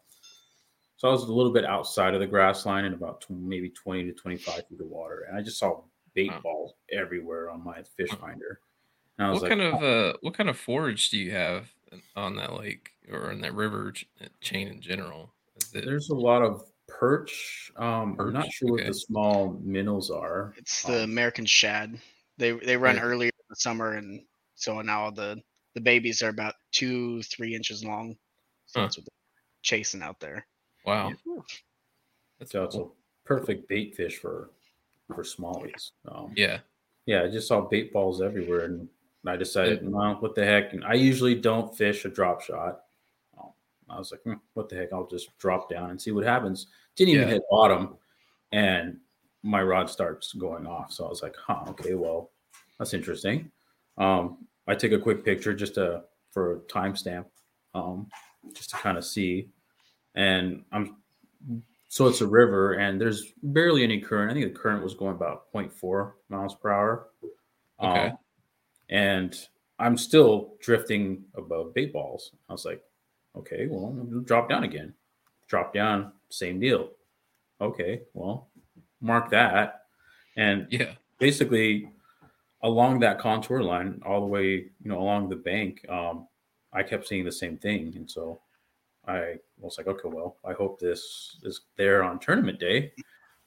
[0.97, 3.69] so I was a little bit outside of the grass line and about tw- maybe
[3.69, 5.81] twenty to twenty-five feet of water, and I just saw
[6.13, 6.41] bait Wow.
[6.41, 8.59] balls everywhere on my fish finder.
[9.17, 11.69] And I was What like, kind of uh, what kind of forage do you have
[12.15, 14.07] on that lake or in that river ch-
[14.41, 15.33] chain in general?
[15.57, 17.71] Is it, There's a lot of perch.
[17.75, 20.53] Um, I'm not Perch, sure what the small minnows are.
[20.57, 21.99] It's the Um, American shad.
[22.37, 23.03] They they run Yeah.
[23.03, 24.23] earlier in the summer, and
[24.55, 25.41] so now the
[25.75, 28.17] the babies are about two three inches long.
[28.67, 28.85] So Huh.
[28.85, 30.45] that's what they're chasing out there.
[30.85, 31.13] wow,
[32.39, 32.85] that's so it's a
[33.25, 34.51] perfect bait fish for
[35.07, 35.91] for smallies.
[36.07, 36.59] Um, yeah.
[37.05, 38.87] yeah, I just saw bait balls everywhere, and
[39.25, 40.73] I decided, no, what the heck?
[40.73, 42.83] And I usually don't fish a drop shot.
[43.39, 43.51] Um,
[43.89, 44.91] I was like, hmm, what the heck?
[44.93, 46.67] I'll just drop down and see what happens.
[46.95, 47.33] Didn't even Yeah.
[47.35, 47.97] hit bottom,
[48.51, 48.99] and
[49.43, 50.91] my rod starts going off.
[50.91, 52.31] So I was like, huh, okay, well,
[52.77, 53.49] that's interesting.
[53.97, 57.25] Um, I take a quick picture just to for a timestamp,
[57.77, 58.07] um,
[58.53, 59.49] just to kind of see.
[60.15, 60.97] and I'm
[61.89, 64.29] so it's a river, and there's barely any current.
[64.29, 67.09] I think the current was going about 0.4 miles per hour.
[67.81, 68.07] Okay.
[68.09, 68.17] Um,
[68.89, 69.47] and
[69.79, 72.31] I'm still drifting above bait balls.
[72.49, 72.81] I was like,
[73.37, 73.93] okay, well,
[74.25, 74.93] drop down again.
[75.47, 76.89] Drop down, same deal.
[77.61, 78.49] Okay, well,
[78.99, 79.85] mark that.
[80.35, 80.93] And Yeah.
[81.19, 81.89] basically
[82.63, 84.47] along that contour line all the way
[84.81, 86.27] you know along the bank um
[86.77, 88.39] i kept seeing the same thing and so
[89.07, 92.91] i was like okay well i hope this is there on tournament day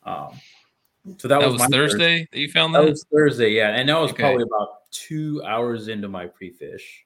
[0.04, 0.28] um
[1.16, 2.90] so that, That was, was my Thursday that you found that that?
[2.90, 4.22] was thursday yeah and that was Okay.
[4.22, 7.04] probably about two hours into my pre-fish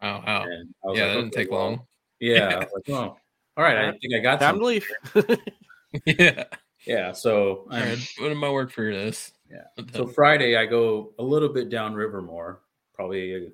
[0.00, 0.42] Wow, wow.
[0.44, 1.86] and I was Yeah, like, that didn't okay, take well, long.
[2.20, 3.16] yeah like oh
[3.56, 4.60] all right i think i got Time some.
[4.60, 4.86] to leave.
[6.06, 6.44] yeah.
[6.86, 9.32] yeah so I I'm, had put in my work for this.
[9.50, 9.84] Yeah.
[9.92, 12.60] So Friday, I go a little bit downriver more,
[12.94, 13.50] probably a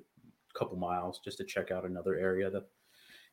[0.53, 2.49] couple miles, just to check out another area.
[2.49, 2.63] That,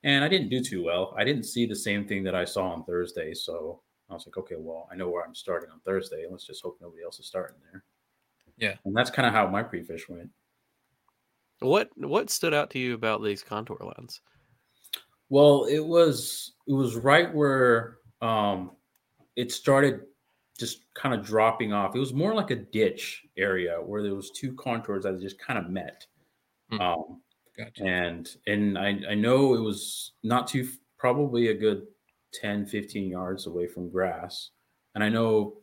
[0.05, 1.15] and I didn't do too well.
[1.17, 3.35] I didn't see the same thing that I saw on Thursday.
[3.35, 6.27] So I was like, okay, well, I know where I'm starting on Thursday.
[6.31, 7.85] Let's just hope nobody else is starting there.
[8.57, 8.75] Yeah.
[8.85, 10.31] And that's kind of how my pre-fish went.
[11.61, 14.21] what what stood out to you about these contour lines?
[15.29, 18.73] Well, it was it was right where um
[19.35, 20.03] it started
[20.59, 21.95] just kind of dropping off.
[21.95, 25.59] It was more like a ditch area where there was two contours that just kind
[25.59, 26.07] of met.
[26.71, 26.81] Hmm.
[26.81, 27.21] Um
[27.57, 27.85] Gotcha.
[27.85, 31.87] and and I, I know it was not too probably a good
[32.35, 34.51] 10 15 yards away from grass
[34.95, 35.55] and i know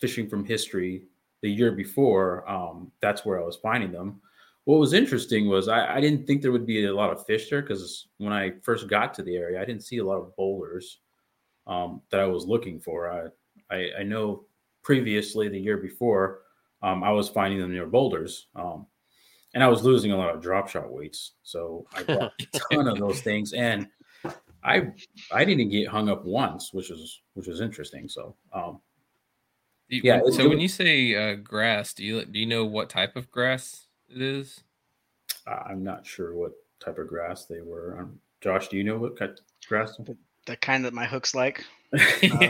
[0.00, 1.04] fishing from history
[1.42, 4.20] the year before um, that's where i was finding them
[4.64, 7.50] what was interesting was I, I didn't think there would be a lot of fish
[7.50, 10.34] there because when i first got to the area i didn't see a lot of
[10.36, 11.00] boulders
[11.66, 13.10] um, that i was looking for
[13.70, 14.46] I, I i know
[14.82, 16.40] previously the year before
[16.82, 18.86] um, i was finding them near boulders um,
[19.54, 21.32] and I was losing a lot of drop shot weights.
[21.42, 23.88] So I bought a ton of those things, and
[24.64, 24.92] I
[25.32, 28.08] I didn't get hung up once, which is which was interesting.
[28.08, 28.80] So um,
[29.88, 33.16] yeah, when- so when you say uh, grass, do you do you know what type
[33.16, 34.60] of grass it is?
[35.46, 37.98] I- I'm not sure what type of grass they were.
[38.00, 39.98] Um, Josh, do you know what kind of grass?
[40.48, 41.64] The kind that my hooks like.
[41.90, 41.98] Uh,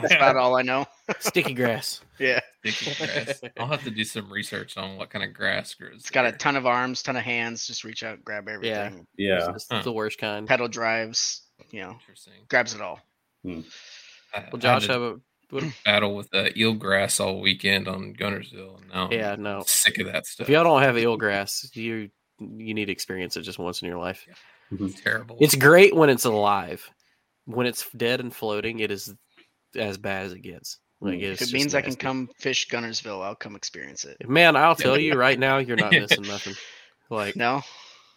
[0.01, 0.85] that's about all I know.
[1.21, 2.01] Sticky grass.
[2.19, 2.41] Yeah.
[2.67, 3.41] Sticky grass.
[3.61, 5.95] I'll have to do some research on what kind of grass grows.
[5.97, 7.65] It's got a ton of arms, ton of hands.
[7.65, 9.07] Just reach out, grab everything.
[9.17, 9.55] Yeah, Yeah.
[9.55, 9.83] It's, Huh.
[9.83, 10.49] the worst kind.
[10.49, 12.33] Pedal drives, you know, Interesting.
[12.49, 12.99] grabs it all.
[13.47, 13.49] I-
[14.35, 15.17] Well, I Josh, had have a a
[15.51, 18.81] what, battle with uh, eelgrass all weekend on Guntersville.
[18.93, 19.63] No, yeah, no.
[19.67, 20.49] sick of that stuff.
[20.49, 23.99] If y'all don't have eelgrass, you you need to experience it just once in your
[23.99, 24.27] life.
[24.73, 25.37] It's terrible.
[25.41, 26.89] It's great when it's alive.
[27.49, 29.15] When it's dead and floating, it is
[29.75, 30.79] as bad as it gets.
[31.01, 31.23] Like Mm.
[31.23, 34.17] it's If it just means I can come fish Guntersville, I'll come experience it.
[34.29, 36.55] Man, I'll tell you right now, you're not missing nothing.
[37.09, 37.63] Like No,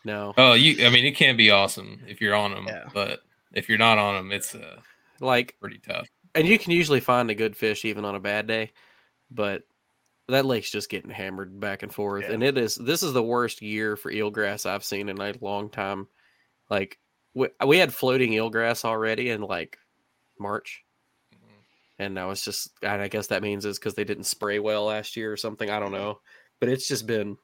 [0.03, 0.85] no, oh, you.
[0.85, 2.89] I mean, it can be awesome if you're on them, Yeah.
[2.93, 3.21] but
[3.53, 4.79] if you're not on them, it's uh,
[5.19, 6.07] like, pretty tough.
[6.35, 8.71] and you can usually find a good fish even on a bad day,
[9.29, 9.63] but
[10.27, 12.31] that lake's just getting hammered back and forth, Yeah.
[12.33, 12.75] and it is.
[12.75, 16.07] This is the worst year for eelgrass I've seen in a long time.
[16.69, 16.97] Like
[17.33, 19.77] we, we had floating eelgrass already in like
[20.39, 20.83] March,
[21.99, 22.71] and now it's just.
[22.81, 25.69] And I guess that means it's because they didn't spray well last year or something.
[25.69, 26.19] I don't know,
[26.59, 27.37] but it's just been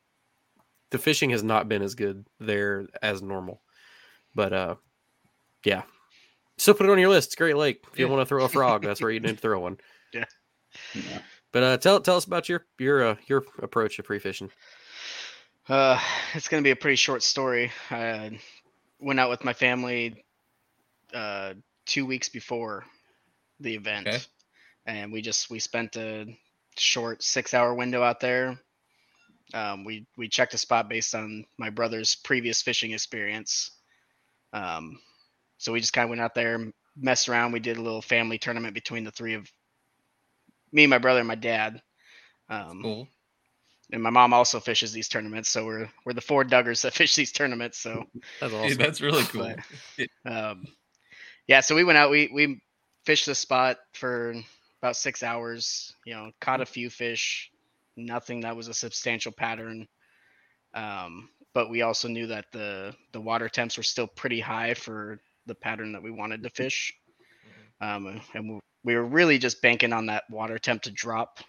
[0.90, 3.62] the fishing has not been as good there as normal.
[4.36, 4.76] But uh,
[5.64, 5.84] yeah.
[6.60, 7.28] Still put it on your list.
[7.28, 7.84] It's great lake.
[7.92, 8.12] If you Yeah.
[8.12, 9.78] want to throw a frog, that's where you need to throw one.
[10.14, 10.24] yeah.
[11.52, 14.50] But uh, tell tell us about your your uh, your approach to pre fishing.
[15.70, 16.00] uh,
[16.34, 17.72] it's gonna be a pretty short story.
[17.92, 18.40] I
[19.00, 20.24] went out with my family
[21.14, 21.54] uh,
[21.86, 22.86] two weeks before
[23.60, 24.20] the event, Okay.
[24.86, 26.26] and we just we spent a
[26.78, 28.60] short six-hour window out there.
[29.54, 33.72] Um, we we checked a spot based on my brother's previous fishing experience.
[34.54, 35.00] Um,
[35.58, 37.52] so we just kind of went out there, messed around.
[37.52, 39.50] We did a little family tournament between the three of
[40.72, 41.82] me, my brother, and my dad.
[42.50, 43.08] Um, Cool.
[43.92, 47.16] And my mom also fishes these tournaments, so we're we're the four Duggers that fish
[47.16, 47.80] these tournaments.
[47.80, 48.04] So
[48.42, 48.78] That's Dude, awesome.
[48.78, 49.54] that's really cool.
[50.26, 50.66] um,
[51.48, 52.12] yeah, so we went out.
[52.12, 52.62] We we
[53.06, 54.34] fished the spot for
[54.82, 55.94] about six hours.
[56.06, 57.50] You know, caught a few fish,
[57.96, 59.88] nothing that was a substantial pattern.
[60.74, 65.20] Um, but we also knew that the the water temps were still pretty high for
[65.46, 66.94] the pattern that we wanted to fish.
[67.80, 71.40] Um, and we, we were really just banking on that water temp to drop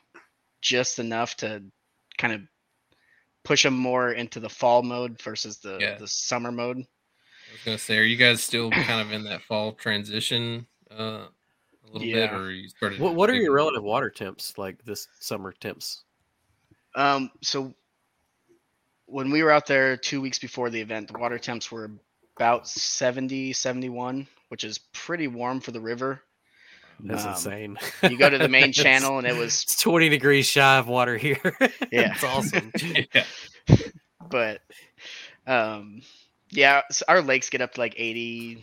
[0.62, 1.62] just enough to
[2.18, 2.40] kind of
[3.44, 5.96] push them more into the fall mode versus the Yeah.
[5.96, 6.78] the summer mode.
[6.78, 10.94] I was gonna say, are you guys still kind of in that fall transition uh,
[10.94, 11.28] a
[11.86, 12.36] little bit, Yeah.
[12.36, 13.00] or you started?
[13.00, 16.04] What what are your relative water temps like this summer temps?
[16.94, 17.74] Um, so
[19.06, 21.90] when we were out there two weeks before the event, the water temps were
[22.36, 26.22] about 70, 71, which is pretty warm for the river.
[27.00, 27.78] That's Um, insane.
[28.02, 31.16] You go to the main channel and it was It's 20 degrees shy of water
[31.16, 31.40] here.
[31.92, 32.12] Yeah.
[32.14, 32.72] it's awesome.
[33.14, 33.24] yeah.
[34.28, 34.60] but
[35.46, 36.02] um
[36.50, 38.62] yeah s our lakes get up to like 80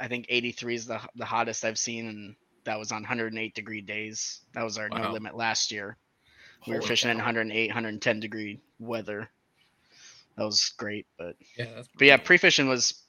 [0.00, 3.80] i think 83 is the the hottest i've seen and that was on 108 degree
[3.80, 5.12] days that was our no Wow.
[5.12, 5.96] limit last year
[6.66, 9.30] we were Holy fishing in 108 110 degree weather
[10.36, 13.02] that was great but Yeah, but yeah pre-fishing was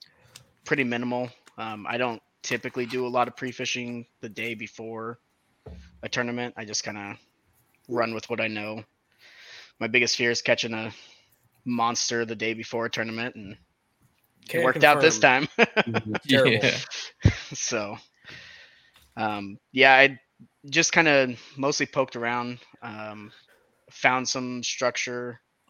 [0.66, 5.20] pretty minimal um i don't typically do a lot of pre-fishing the day before
[6.04, 6.54] a tournament.
[6.58, 7.18] I just kind of
[7.88, 8.84] run with what i know.
[9.80, 10.92] My biggest fear is catching a
[11.66, 13.58] monster the day before a tournament and it
[14.50, 15.48] Can worked out this time.
[16.26, 16.78] Yeah.
[17.54, 17.98] so
[19.18, 20.18] um yeah i
[20.70, 23.32] just kind of mostly poked around um
[23.92, 25.39] found some structure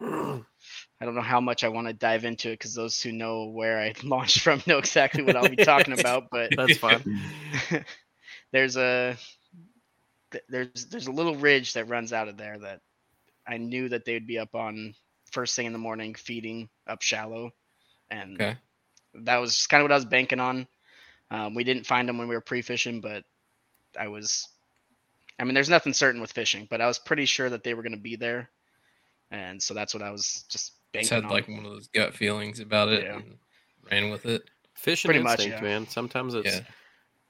[1.02, 3.46] i don't know how much i want to dive into it because those who know
[3.46, 7.04] where i launched from know exactly what i'll be talking about but That's fine.
[8.52, 9.16] there's a
[10.48, 12.80] there's there's a little ridge that runs out of there that
[13.46, 14.94] I knew that they would be up on
[15.32, 17.52] first thing in the morning feeding up shallow,
[18.10, 18.56] and Okay.
[19.14, 20.68] that was kind of what I was banking on.
[21.30, 23.24] Um, we didn't find them when we were pre-fishing, but
[23.98, 24.48] I was,
[25.40, 27.82] I mean, there's nothing certain with fishing, but I was pretty sure that they were
[27.82, 28.50] going to be there,
[29.30, 31.30] and so that's what I was just banking Just had on.
[31.30, 33.16] like one of those gut feelings about it Yeah.
[33.16, 33.36] and
[33.90, 34.42] ran with it.
[34.74, 35.62] Fishing Pretty much, instinct, yeah.
[35.62, 35.86] man.
[35.88, 36.62] Sometimes it's Yeah.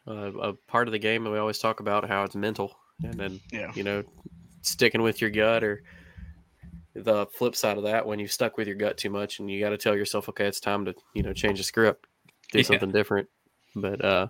[0.07, 3.15] uh, a part of the game, and we always talk about how it's mental, and
[3.15, 4.03] then yeah, you know,
[4.63, 5.83] sticking with your gut, or
[6.95, 9.61] the flip side of that, when you've stuck with your gut too much, and you
[9.61, 12.07] got to tell yourself, okay, it's time to you know change the script,
[12.53, 12.65] do Yeah.
[12.65, 13.29] something different.
[13.75, 14.29] But uh,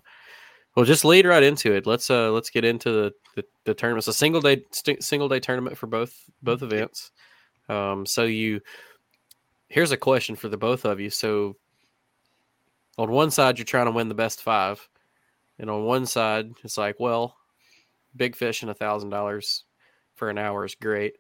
[0.77, 1.87] we'll just lead right into it.
[1.87, 4.01] Let's uh, let's get into the the, the tournament.
[4.03, 7.11] It's a single day st- single day tournament for both both events.
[7.69, 8.61] Um, so you
[9.73, 11.09] here's a question for the both of you.
[11.09, 11.57] So
[12.99, 14.87] on one side, you're trying to win the best five,
[15.59, 17.37] and on one side, it's like, well,
[18.15, 19.65] big fish and a thousand dollars
[20.15, 21.15] for an hour is great.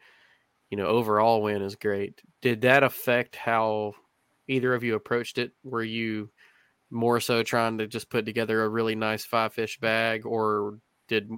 [0.68, 2.20] You know, overall win is great.
[2.42, 3.94] Did that affect how
[4.48, 5.52] either of you approached it?
[5.64, 6.28] Were you
[6.90, 10.78] more so trying to just put together a really nice five fish bag, or
[11.08, 11.30] did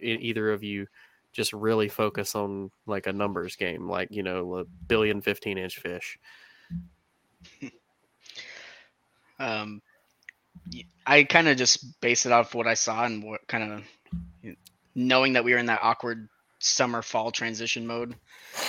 [0.00, 0.88] either of you
[1.32, 5.78] just really focus on like a numbers game, like you know, a billion 15 inch
[5.78, 6.18] fish?
[9.38, 9.82] um,
[11.06, 14.54] I kind of just based it off what I saw and what kind of
[14.94, 16.28] knowing that we were in that awkward
[16.58, 18.14] summer fall transition mode.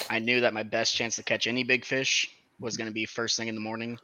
[0.10, 3.06] I knew that my best chance to catch any big fish was going to be
[3.06, 3.98] first thing in the morning.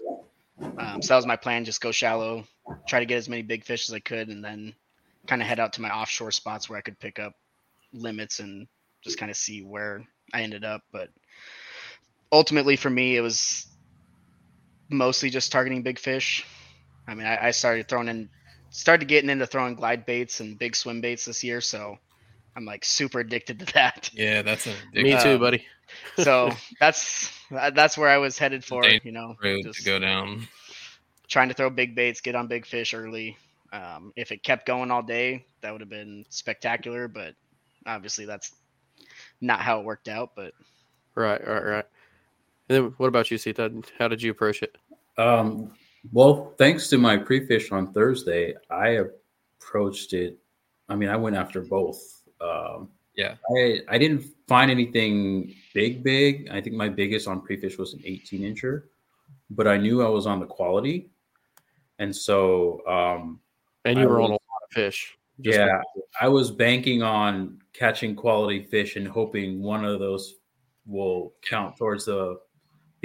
[0.60, 2.46] Um, so that was my plan: just go shallow,
[2.88, 4.74] try to get as many big fish as I could, and then
[5.28, 7.34] kind of head out to my offshore spots where I could pick up
[7.94, 8.68] limits and
[9.04, 10.04] just kind of see where
[10.34, 10.82] I ended up.
[10.92, 11.10] But
[12.32, 13.68] ultimately, for me, it was
[14.98, 16.46] mostly just targeting big fish.
[17.08, 18.30] I mean, I, I started throwing in,
[18.70, 21.98] started getting into throwing glide baits and big swim baits this year, so
[22.56, 24.10] I'm like super addicted to that.
[24.14, 25.66] Yeah, that's a Me too, buddy.
[26.20, 28.84] So that's that's where I was headed for.
[29.04, 30.48] You know, road just to go down.
[31.28, 33.38] trying to throw big baits, get on big fish early.
[33.74, 37.08] Um, if it kept going all day, that would have been spectacular.
[37.08, 37.36] But
[37.86, 38.52] obviously, that's
[39.42, 40.32] not how it worked out.
[40.36, 40.54] But
[41.16, 41.86] Right, right, right.
[42.68, 43.86] And then what about you, Citha?
[43.98, 44.76] How did you approach it?
[45.18, 45.72] Um,
[46.12, 49.00] well, thanks to my pre-fish on Thursday, I
[49.60, 50.38] approached it.
[50.90, 52.00] I mean, I went after both.
[52.42, 53.36] Um, Yeah.
[53.56, 56.50] I I didn't find anything big, big.
[56.52, 58.84] I think my biggest on pre-fish was an 18 incher,
[59.50, 61.10] but I knew I was on the quality,
[61.98, 63.40] and so um,
[63.86, 65.18] And you I were on a lot of fish.
[65.42, 65.82] Just yeah,
[66.22, 70.36] I was banking on catching quality fish and hoping one of those
[70.86, 72.40] will count towards the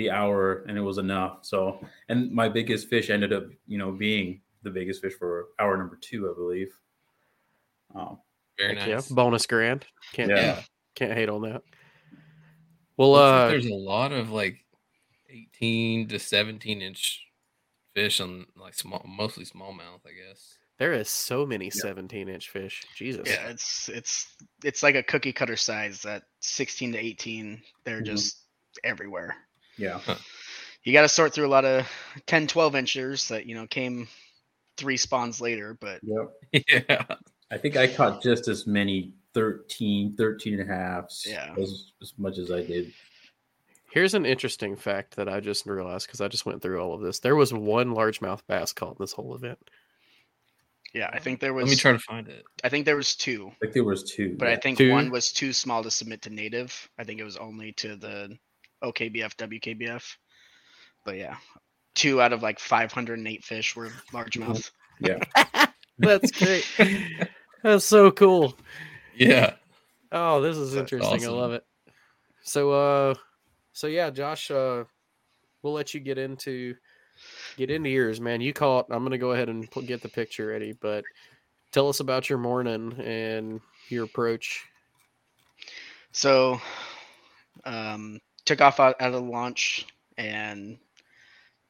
[0.01, 1.39] the hour, and it was enough.
[1.43, 5.77] So, and my biggest fish ended up, you know, being the biggest fish for hour
[5.77, 6.73] number two, I believe.
[7.95, 8.19] Um,
[8.59, 8.89] Very nice.
[8.89, 9.87] Yeah, bonus grand.
[10.13, 10.63] Can't Yeah.
[10.95, 11.63] can't hate on that.
[12.97, 14.59] Well, Looks like uh, there's a lot of like
[15.29, 17.21] 18 to 17 inch
[17.95, 20.57] fish on like small, mostly smallmouth, I guess.
[20.79, 22.85] there is so many 17 inch fish.
[22.95, 23.29] Jesus.
[23.29, 24.35] yeah, it's it's
[24.65, 26.03] it's like a cookie cutter size.
[26.03, 28.07] That 16 to 18, they're Mhm.
[28.07, 28.45] just
[28.85, 29.37] everywhere.
[29.81, 29.99] Yeah,
[30.85, 31.89] You got to sort through a lot of
[32.27, 34.09] 10, 12 inchers that you know came
[34.77, 35.77] three spawns later.
[35.81, 36.65] But yep.
[36.89, 37.05] yeah.
[37.51, 41.55] I think I caught just as many 13, 13 and a halves, Yeah.
[41.59, 42.93] as, as much as I did.
[43.93, 47.01] Here's an interesting fact that I just realized because I just went through all of
[47.01, 47.19] this.
[47.19, 49.59] There was one largemouth bass caught in this whole event.
[50.95, 51.65] yeah, I think there was.
[51.65, 52.45] Let me try to find it.
[52.63, 53.51] I think there was two.
[53.61, 54.93] Like there was two, but I think Two?
[54.93, 56.89] one was too small to submit to native.
[56.99, 58.39] I think it was only to the
[58.83, 60.17] OKBF, WKBF.
[61.05, 61.37] But yeah,
[61.95, 64.71] two out of like 508 fish were largemouth.
[65.01, 65.19] yeah,
[65.99, 66.67] That's great.
[67.63, 68.57] That's so cool.
[69.15, 69.55] Yeah.
[70.13, 71.25] Oh, this is That's interesting.
[71.25, 71.65] I love it.
[72.43, 73.15] So uh
[73.73, 74.85] so yeah, Josh, uh
[75.63, 76.75] we'll let you get into
[77.57, 78.41] get into yours, man.
[78.41, 81.05] You caught I'm gonna go ahead and put, get the picture ready, but
[81.73, 84.65] tell us about your morning and your approach.
[86.13, 86.61] So,
[87.65, 88.19] um,
[88.51, 89.87] took off out, out of the launch,
[90.19, 90.77] and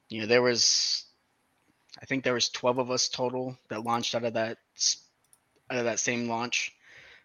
[0.09, 1.05] you know there was,
[2.01, 4.57] I think there was twelve of us total that launched out of that
[5.70, 6.72] out of that same launch,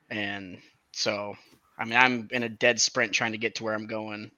[0.09, 0.57] and
[0.91, 1.35] so
[1.77, 4.29] I mean I'm in a dead sprint trying to get to where I'm going,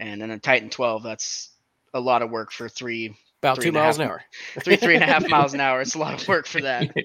[0.00, 1.50] and in a Titan 12, that's
[1.94, 4.22] a lot of work for three About Three two and a miles an hour.
[4.64, 5.80] three three and a half miles an hour.
[5.80, 6.88] It's a lot of work for that.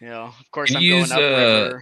[0.00, 1.72] You know, of course Can I'm you going use, up uh.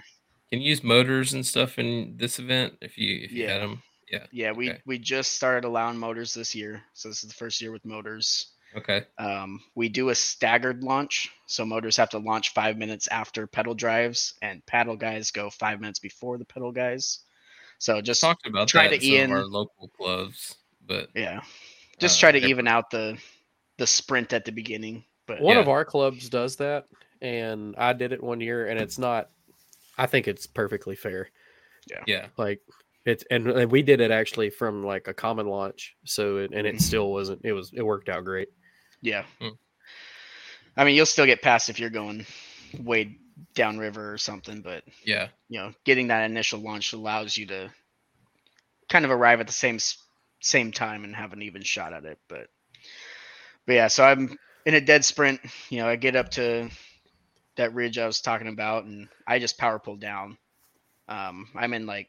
[0.51, 3.53] Can you use motors and stuff in this event if you if you Yeah.
[3.53, 3.83] had them?
[4.11, 4.27] Yeah.
[4.31, 4.81] Yeah, we okay.
[4.87, 8.53] we just started allowing motors this year, so this is the first year with motors.
[8.77, 9.05] Okay.
[9.19, 13.75] Um, we do a staggered launch, so motors have to launch five minutes after pedal
[13.75, 17.21] drives, and paddle guys go five minutes before the pedal guys.
[17.79, 21.09] So just Just talked about try that to in some of our local clubs, but
[21.15, 21.41] yeah,
[21.99, 22.51] just uh, try to different.
[22.51, 23.19] even out the
[23.79, 25.05] the sprint at the beginning.
[25.27, 25.63] But One Yeah.
[25.63, 26.87] of our clubs does that,
[27.21, 29.31] and I did it one year, and it's not.
[29.99, 31.31] I think it's perfectly fair.
[31.91, 32.03] Yeah.
[32.07, 32.27] Yeah.
[32.37, 32.61] Like
[33.07, 36.67] it's and, and we did it actually from like a common launch, so it, and
[36.67, 36.81] it Mhm.
[36.83, 37.41] still wasn't.
[37.45, 38.49] It was it worked out great.
[39.03, 39.51] yeah, Hmm.
[40.77, 42.27] I mean you'll still get past if you're going
[42.79, 43.17] way
[43.55, 45.29] downriver or something, but Yeah.
[45.49, 47.71] you know, getting that initial launch allows you to
[48.89, 49.79] kind of arrive at the same
[50.41, 52.19] same time and have an even shot at it.
[52.29, 52.49] But
[53.67, 55.41] but yeah, so I'm in a dead sprint.
[55.71, 56.69] You know, I get up to
[57.57, 60.37] that ridge I was talking about, and I just power pull down.
[61.09, 62.09] Um, I'm in like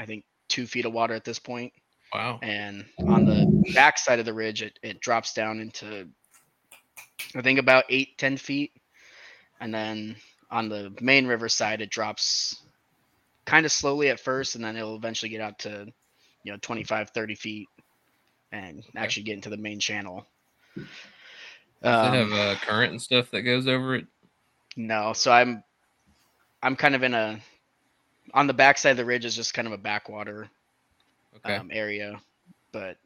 [0.00, 1.74] I think two feet of water at this point,
[2.12, 2.40] Wow.
[2.42, 6.08] and on the back side of the ridge, it, it drops down into
[7.36, 8.72] I think about eight ten feet,
[9.60, 10.16] and then
[10.50, 12.64] on the main river side, it drops
[13.44, 15.86] kind of slowly at first, and then it'll eventually get out to
[16.44, 17.68] you know 25 30 feet
[18.52, 20.26] and actually get into the main channel.
[21.82, 24.06] Does Um, it have a current and stuff that goes over it?
[24.76, 25.62] No, so I'm
[26.62, 27.40] I'm kind of in a
[28.34, 30.48] on the backside of the ridge is just kind of a backwater
[31.36, 31.56] Okay.
[31.56, 32.20] um, area,
[32.72, 32.96] but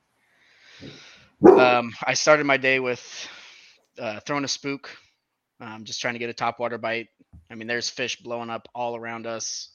[1.57, 3.29] um, I started my day with
[3.99, 4.91] uh, throwing a spook,
[5.61, 7.09] um, just trying to get a topwater bite.
[7.51, 9.71] I mean, there's fish blowing up all around us.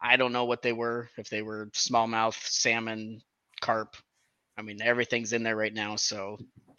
[0.00, 3.22] I don't know what they were, if they were smallmouth, salmon,
[3.60, 3.96] carp.
[4.56, 6.38] I mean, everything's in there right now, so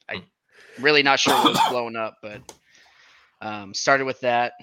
[0.09, 0.23] I
[0.79, 2.41] really not sure what's blowing up, but
[3.41, 4.53] um, started with that.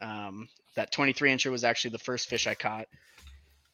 [0.00, 2.86] Um, that 23 incher was actually the first fish I caught,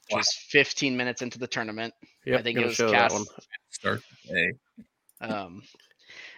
[0.06, 0.18] which Wow.
[0.18, 1.94] was 15 minutes into the tournament.
[2.24, 2.94] Yep, I think it was show cast.
[2.94, 3.26] that one.
[3.70, 4.52] Start the day.
[5.20, 5.62] Um,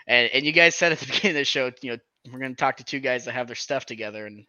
[0.07, 1.99] and and you guys said at the beginning of the show, you know,
[2.33, 4.45] we're going to talk to two guys that have their stuff together, and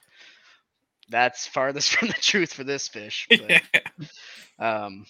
[1.09, 3.29] that's farthest from the truth for this fish.
[3.37, 3.61] But,
[4.59, 5.05] um,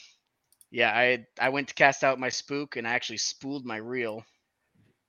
[0.72, 4.24] yeah, I I went to cast out my spook, and I actually spooled my reel.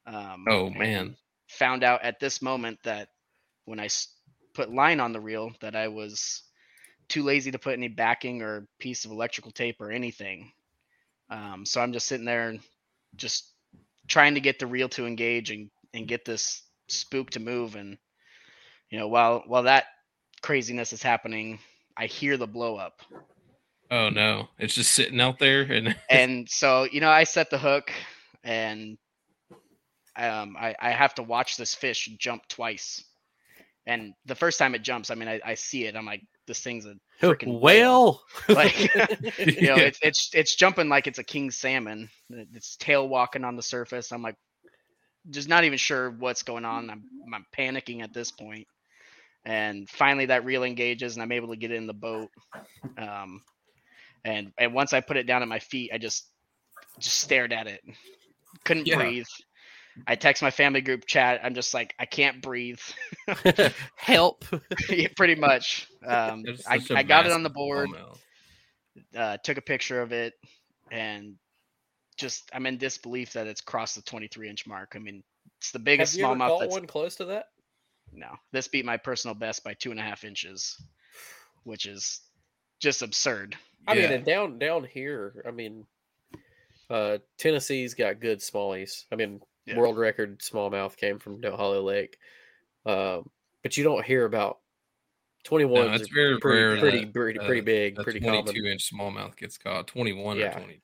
[0.07, 1.17] Um, Oh, man.
[1.59, 3.09] Found out at this moment that
[3.65, 4.09] when I s-
[4.55, 6.43] put line on the reel, that I was
[7.09, 10.53] too lazy to put any backing or piece of electrical tape or anything.
[11.31, 12.57] Um, so I'm just sitting there,
[13.17, 13.51] just
[14.09, 17.77] trying to get the reel to engage and and get this spook to move.
[17.77, 17.99] And
[18.91, 19.87] you know, while while that
[20.43, 21.59] craziness is happening,
[21.97, 23.01] I hear the blow up.
[23.91, 27.59] Oh no, it's just sitting out there, and and so you know i set the
[27.59, 27.93] hook
[28.45, 28.99] and
[30.17, 33.03] um, I, I have to watch this fish jump twice
[33.87, 36.61] and the first time it jumps i mean i, I see it i'm like this
[36.61, 38.23] thing's a freaking whale.
[38.49, 38.57] Whale.
[38.57, 38.95] like
[39.39, 42.09] you know it's, it's it's jumping like it's a king salmon.
[42.31, 44.13] It's tail walking on the surface.
[44.13, 44.37] I'm like
[45.31, 46.91] just not even sure what's going on.
[46.91, 48.67] I'm, I'm panicking at this point.
[49.45, 52.29] And finally that reel engages and i'm able to get it in the boat.
[52.99, 53.43] Um,
[54.25, 56.29] and and once i put it down at my feet i just
[56.99, 57.81] just stared at it.
[58.65, 58.97] Couldn't Yeah.
[58.97, 59.27] breathe
[60.07, 61.41] i text my family group chat.
[61.43, 62.81] I'm just like i can't breathe.
[63.97, 64.45] Help.
[64.89, 65.89] yeah, pretty much.
[66.07, 67.91] Um, It's I, such a I got it on the board
[69.17, 70.35] uh, took a picture of it
[70.91, 71.35] and
[72.19, 74.93] just i'm in disbelief that it's crossed the 23 inch mark.
[74.95, 75.23] I mean
[75.59, 77.47] it's the Have biggest you ever smallmouth caught one close to that?
[78.13, 78.29] no.
[78.53, 80.77] This beat my personal best by two and a half inches
[81.65, 82.21] which is
[82.81, 83.57] just absurd.
[83.87, 85.87] I mean, and down down here, I mean,
[86.91, 89.05] uh, Tennessee's got good smallies.
[89.13, 89.77] I mean, Yeah.
[89.79, 92.19] world record smallmouth came from Dale Hollow Lake,
[92.87, 93.31] um,
[93.63, 94.59] but you don't hear about
[95.45, 96.01] 21 No, ones.
[96.01, 98.67] it's very pretty, rare pretty, that, pretty, uh, pretty big, A pretty twenty-two common.
[98.73, 99.87] inch smallmouth gets caught.
[99.89, 100.51] Twenty-one Yeah.
[100.57, 100.81] or twenty-two.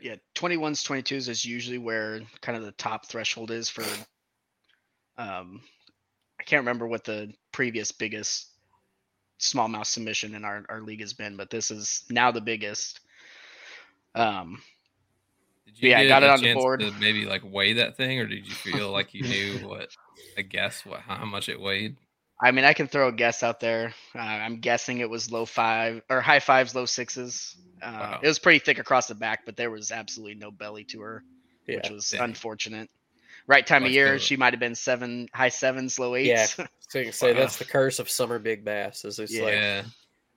[0.00, 3.84] yeah 21s 22s is usually where kind of the top threshold is for
[5.16, 5.60] um
[6.40, 8.48] i can't remember what the previous biggest
[9.38, 13.00] smallmouth submission in our, our league has been, but this is now the biggest.
[14.14, 14.60] Um, Did you
[15.76, 16.80] Yeah, I get got it on the board.
[16.80, 19.88] To maybe like weigh that thing, or did you feel like you knew what?
[20.38, 21.96] I guess what how much it weighed.
[22.40, 23.94] I mean, I can throw a guess out there.
[24.14, 27.56] Uh, I'm guessing it was low five or high fives, low sixes.
[27.80, 28.20] Uh, Wow.
[28.22, 31.22] It was pretty thick across the back, but there was absolutely no belly to her,
[31.68, 31.76] Yeah.
[31.76, 32.20] which was dang.
[32.22, 32.90] unfortunate.
[33.46, 36.46] Right time of year, the- she might have been seven, high sevens, low Yeah.
[36.88, 39.04] So you can say that's the curse of summer big bass.
[39.04, 39.84] Is it's like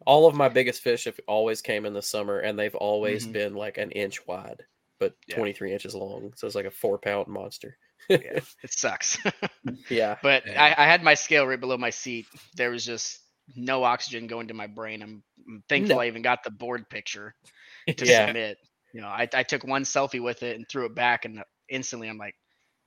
[0.06, 3.34] all of my biggest fish have always came in the summer, and they've always Mhm.
[3.34, 4.64] been like an inch wide,
[5.00, 5.36] but Yeah.
[5.36, 6.34] 23 inches long.
[6.36, 7.78] So it's like a four pound monster.
[8.10, 8.18] yeah,
[8.64, 9.18] it sucks.
[9.90, 10.16] Yeah.
[10.22, 10.64] but Yeah.
[10.64, 12.28] I, I had my scale right below my seat.
[12.56, 13.20] There was just
[13.56, 15.02] no oxygen going to my brain.
[15.02, 16.02] I'm, I'm thankful No.
[16.02, 17.36] I even got the board picture
[17.98, 18.28] to Yeah.
[18.28, 18.58] submit.
[18.94, 22.08] You know, I, I took one selfie with it and threw it back, and instantly
[22.08, 22.36] I'm like,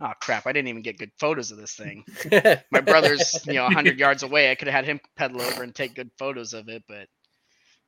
[0.00, 2.04] oh crap, I didn't even get good photos of this thing.
[2.70, 4.50] My brother's, you know, 100 yards away.
[4.50, 7.08] I could have had him pedal over and take good photos of it, but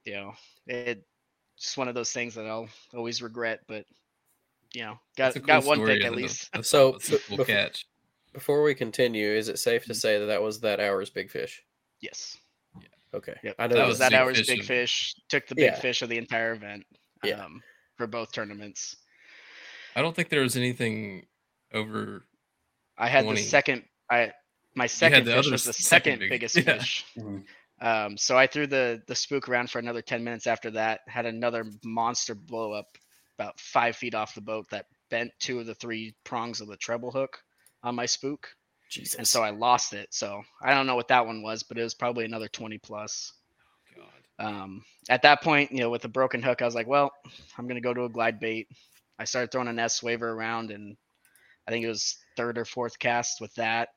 [0.04, 0.32] you know,
[0.66, 1.02] it
[1.58, 3.60] just one of those things that I'll always regret.
[3.68, 3.84] But
[4.74, 6.50] you know, got That's a got one story pick at least.
[6.54, 7.86] of So, some- of b- we'll catch.
[8.32, 11.62] Before we continue, is it safe to say that that was that hour's big fish?
[12.00, 12.36] Yes.
[13.12, 13.34] Okay.
[13.42, 13.56] Yep.
[13.58, 15.14] I know that That was was that hour's fish big fish.
[15.28, 15.80] Took the big Yeah.
[15.80, 16.84] fish of the entire event.
[17.24, 17.44] Yeah.
[17.44, 17.60] Um,
[17.96, 18.94] for both tournaments.
[19.96, 21.26] I don't think there was anything
[21.74, 22.24] over.
[22.96, 23.40] I had 20.
[23.40, 23.84] the second.
[24.08, 24.32] I
[24.76, 26.62] my second fish was the second, second big- biggest yeah.
[26.78, 27.04] fish.
[27.18, 27.42] Mhm.
[27.82, 31.00] Um, so I threw the the spook around for another ten minutes after that.
[31.08, 32.96] Had another monster blow up
[33.40, 36.76] about five feet off the boat that bent two of the three prongs of the
[36.76, 37.38] treble hook
[37.82, 38.48] on my spook,
[38.90, 39.16] Jesus.
[39.16, 40.08] and so I lost it.
[40.12, 43.32] So I don't know what that one was, but it was probably another twenty plus.
[43.96, 44.46] God.
[44.46, 47.10] Um, at that point, you know, with the broken hook, I was like, well,
[47.56, 48.68] I'm gonna go to a glide bait.
[49.18, 50.96] I started throwing an S waver around, and
[51.66, 53.88] I think it was third or fourth cast with that.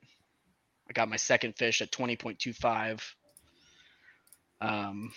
[0.89, 3.02] I got my second fish at 20.25.
[4.62, 5.12] Um,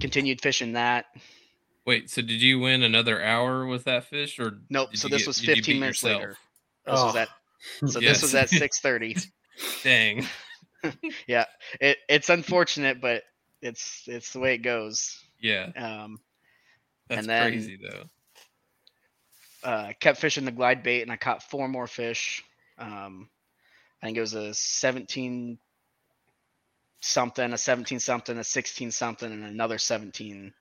[0.00, 1.06] continued fishing that.
[1.84, 5.26] Wait, so did you win another hour with that fish, or Nope, so this get-
[5.26, 6.20] was 15 minutes yourself?
[6.20, 6.36] later.
[6.86, 7.28] This was Oh, at
[7.90, 9.30] so this was at 6:30.
[9.82, 10.26] Dang,
[11.26, 11.44] yeah,
[11.80, 13.22] it, it's unfortunate, but
[13.60, 15.18] it's it's the way it goes.
[15.40, 16.18] yeah, Um,
[17.08, 18.08] that's And then- crazy though.
[19.68, 22.42] uh, kept fishing the glide bait and I caught four more fish.
[22.78, 23.28] Um,
[24.02, 25.58] I think it was a 17
[27.00, 30.52] something, a 17 something, a 16 something, and another 17.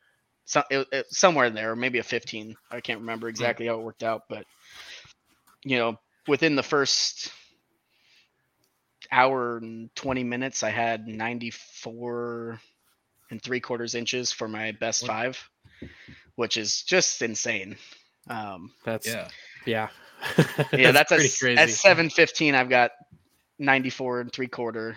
[0.46, 2.56] So, it, it, somewhere in there, or maybe a 15.
[2.72, 4.46] I can't remember exactly how it worked out, but
[5.64, 7.32] you know, within the first
[9.12, 12.60] hour and 20 minutes, I had 94
[13.30, 15.08] and three quarters inches for my best What?
[15.12, 15.50] five,
[16.36, 17.78] which is just insane.
[18.30, 19.28] Um, that's Yeah,
[19.66, 19.88] yeah.
[20.74, 21.58] yeah, that's, pretty a, crazy.
[21.58, 22.54] at seven fifteen.
[22.54, 22.92] I've got
[23.58, 24.96] ninety four and three quarter,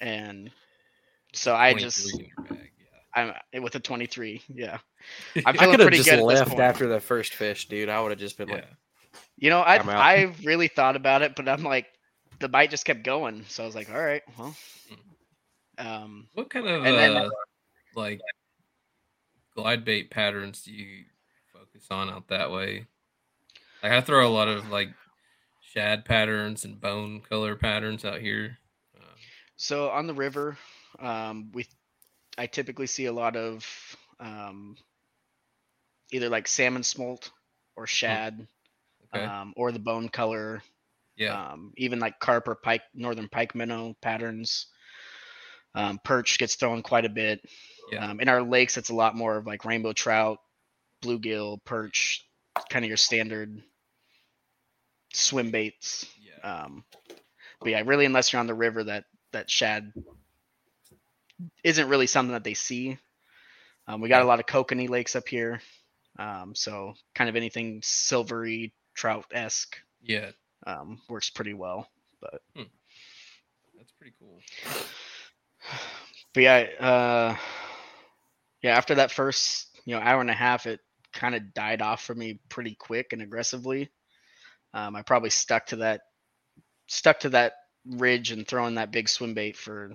[0.00, 0.50] and
[1.32, 2.20] so I just
[3.14, 4.42] I'm with a twenty three.
[4.48, 4.78] Yeah,
[5.36, 7.88] I I'm feeling could have just good at this left after the first fish, dude.
[7.88, 8.54] I would have just been Yeah.
[8.56, 8.68] like,
[9.36, 9.88] You know, I I'm.
[9.88, 11.86] I really thought about it, but I'm like,
[12.40, 14.56] the bite just kept going, so I was like, all right, well,
[15.78, 17.28] um, What kind of And then- uh,
[17.94, 18.20] like
[19.54, 21.04] glide bait patterns do you
[21.52, 22.86] focus on out that way?
[23.82, 24.88] Like I throw a lot of like
[25.60, 28.58] shad patterns and bone color patterns out here.
[28.96, 29.14] Uh,
[29.56, 30.56] So on the river,
[30.98, 31.66] um, we
[32.36, 33.66] I typically see a lot of
[34.20, 34.76] um,
[36.10, 37.30] either like salmon smolt
[37.76, 38.46] or shad,
[39.14, 39.24] okay.
[39.24, 40.62] um, or the bone color.
[41.16, 41.52] yeah.
[41.52, 44.66] Um, even like carp or pike, northern pike minnow patterns.
[45.74, 47.40] Um, perch gets thrown quite a bit.
[47.90, 48.10] Yeah.
[48.10, 50.38] Um, in our lakes, it's a lot more of like rainbow trout,
[51.02, 52.24] bluegill, perch,
[52.70, 53.62] kind of your standard
[55.12, 56.06] swim baits.
[56.20, 56.62] yeah.
[56.64, 56.84] Um,
[57.60, 59.92] but yeah, really, unless you're on the river, that that shad
[61.62, 62.98] isn't really something that they see.
[63.86, 65.60] Um, we got a lot of kokanee lakes up here,
[66.18, 70.30] um, so kind of anything silvery trout esque yeah.
[70.66, 71.88] um, works pretty well.
[72.20, 74.40] But that's pretty cool.
[76.34, 77.36] But yeah, uh,
[78.60, 78.76] yeah.
[78.76, 80.80] After that first, you know, hour and a half, it
[81.12, 83.88] kind of died off for me pretty quick and aggressively.
[84.74, 86.00] Um, I probably stuck to that,
[86.88, 87.52] stuck to that
[87.86, 89.92] ridge and throwing that big swim bait for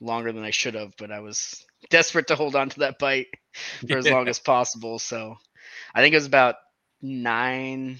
[0.00, 0.94] longer than I should have.
[0.98, 3.28] But I was desperate to hold on to that bite
[3.88, 4.98] for as long as possible.
[4.98, 5.36] So
[5.94, 6.56] I think it was about
[7.02, 7.98] nine,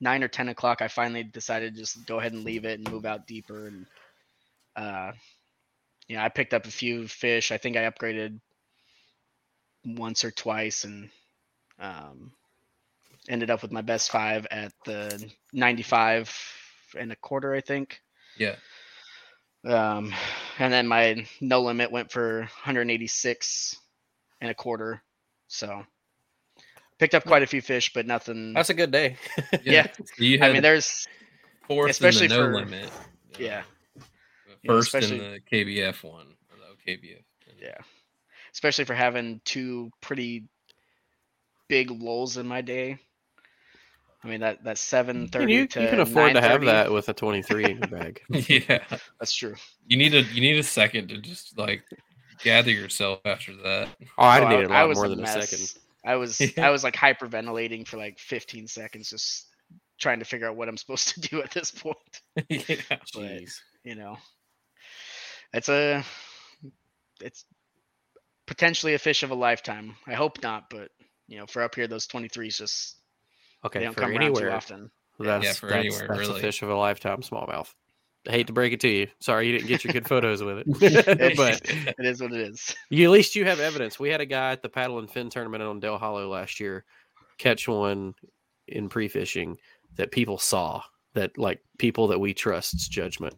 [0.00, 0.82] nine or ten o'clock.
[0.82, 3.66] I finally decided to just go ahead and leave it and move out deeper.
[3.66, 3.86] And
[4.76, 5.12] uh,
[6.06, 7.52] you know, I picked up a few fish.
[7.52, 8.40] I think I upgraded
[9.84, 11.10] once or twice, and
[11.78, 12.32] um,
[13.28, 16.34] ended up with my best five at the 95
[16.98, 18.00] and a quarter, I think.
[18.36, 18.56] Yeah.
[19.64, 20.12] Um,
[20.58, 23.76] and then my no limit went for 186
[24.40, 25.02] and a quarter.
[25.48, 25.84] So
[26.98, 28.52] picked up quite a few fish, but nothing.
[28.54, 29.16] That's a good day.
[29.62, 29.88] Yeah.
[29.96, 31.06] So you I mean, there's
[31.66, 32.90] fourth especially in the no for- limit.
[33.38, 33.62] yeah,
[33.96, 34.02] you
[34.64, 37.22] know, First especially- in the KBF one, or the OKBF.
[37.60, 37.78] yeah,
[38.52, 40.44] especially for having two pretty
[41.68, 42.98] big lulls in my day.
[44.24, 47.14] I mean that that's seven thirty you, you can afford to have that with a
[47.14, 48.20] 23 bag.
[48.28, 48.84] yeah.
[49.20, 49.54] That's true.
[49.86, 51.82] You need a you need a second to just like
[52.42, 53.88] gather yourself after that.
[54.18, 55.74] Oh, I didn't Oh, need it a I lot was more a than a second.
[56.04, 56.66] I was Yeah.
[56.66, 59.46] I was like hyperventilating for like 15 seconds, just
[59.98, 61.96] trying to figure out what I'm supposed to do at this point.
[62.48, 62.76] yeah.
[63.14, 63.60] Jeez.
[63.84, 64.16] You know,
[65.52, 66.02] it's a
[67.22, 67.44] it's
[68.46, 69.94] potentially a fish of a lifetime.
[70.06, 70.90] I hope not, but
[71.28, 72.96] you know, for up here, those 23s just
[73.68, 74.90] Okay, they don't for come around too anywhere, often.
[75.18, 76.38] that's, Yeah, for that's, anywhere, that's really.
[76.38, 77.72] a fish of a lifetime smallmouth.
[78.28, 79.06] I hate to break it to you.
[79.20, 80.66] Sorry you didn't get your good photos with it.
[81.36, 82.74] but it is what it is.
[82.90, 83.98] you, at least you have evidence.
[83.98, 86.84] We had a guy at the paddle and fin tournament on Dale Hollow last year
[87.38, 88.14] catch one
[88.66, 89.56] in pre-fishing
[89.96, 90.82] that people saw
[91.14, 93.34] that like people that we trust's judgment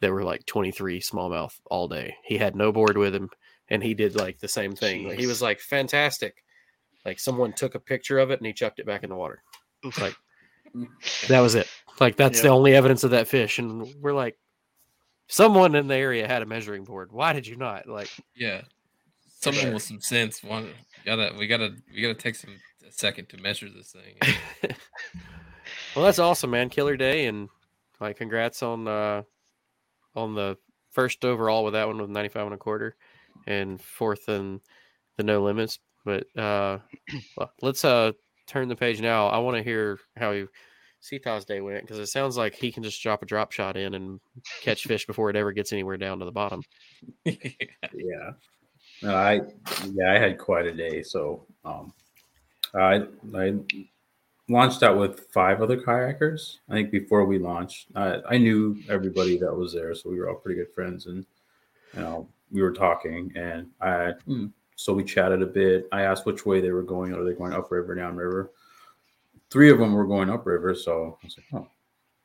[0.00, 2.14] that were like 23 smallmouth all day.
[2.24, 3.30] He had no board with him
[3.68, 5.08] and he did like the same thing.
[5.08, 6.44] Like, he was like fantastic.
[7.04, 9.42] Like someone took a picture of it and he chucked it back in the water.
[9.84, 10.16] Like
[11.28, 11.68] that was it.
[11.98, 14.38] Like that's the only evidence of that fish and we're like
[15.28, 17.12] someone in the area had a measuring board.
[17.12, 17.86] Why did you not?
[17.88, 18.62] Like Yeah.
[19.40, 19.74] Someone sure.
[19.74, 20.42] with some sense.
[20.42, 20.70] One
[21.04, 22.50] gotta we gotta we gotta take some
[22.86, 24.70] a second to measure this thing.
[25.94, 26.68] Well, that's awesome, man.
[26.68, 27.48] Killer day, and
[28.00, 29.22] like, congrats on uh
[30.14, 30.56] on the
[30.90, 32.96] first overall with that one with ninety five and a quarter,
[33.46, 34.60] and fourth in
[35.16, 35.80] the no limits.
[36.04, 36.78] But uh,
[37.36, 38.12] well, let's uh
[38.50, 39.28] turn the page now.
[39.28, 40.48] I want to hear how you
[41.02, 43.94] Citha's day went because it sounds like he can just drop a drop shot in
[43.94, 44.20] and
[44.62, 46.62] catch fish before it ever gets anywhere down to the bottom.
[47.94, 48.32] Yeah.
[49.02, 49.40] No, I
[49.94, 51.02] yeah, I had quite a day.
[51.02, 51.92] So um
[52.74, 53.58] I I
[54.48, 56.58] launched out with five other kayakers.
[56.68, 60.28] I think before we launched, I, I knew everybody that was there, so we were
[60.28, 61.24] all pretty good friends and
[61.94, 64.46] you know, we were talking and I hmm,
[64.80, 65.88] so we chatted a bit.
[65.92, 67.12] I asked which way they were going.
[67.12, 68.50] Are they going upriver, downriver?
[69.50, 71.68] Three of them were going upriver, so I was like, oh,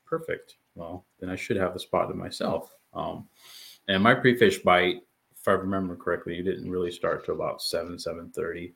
[0.06, 0.56] perfect.
[0.76, 2.74] Well, then I should have the spot to myself.
[2.94, 3.28] Um,
[3.88, 5.02] and my pre-fish bite,
[5.38, 8.74] if I remember correctly, you didn't really start to about seven, seven thirty.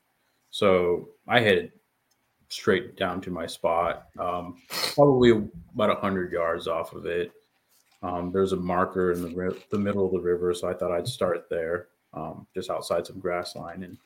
[0.49, 1.71] So I headed
[2.49, 7.31] straight down to my spot, um, probably about hundred yards off of it.
[8.01, 11.07] Um, there's a marker in the the middle of the river, so I thought I'd
[11.07, 13.83] start there, um, just outside some grass line.
[13.83, 13.97] And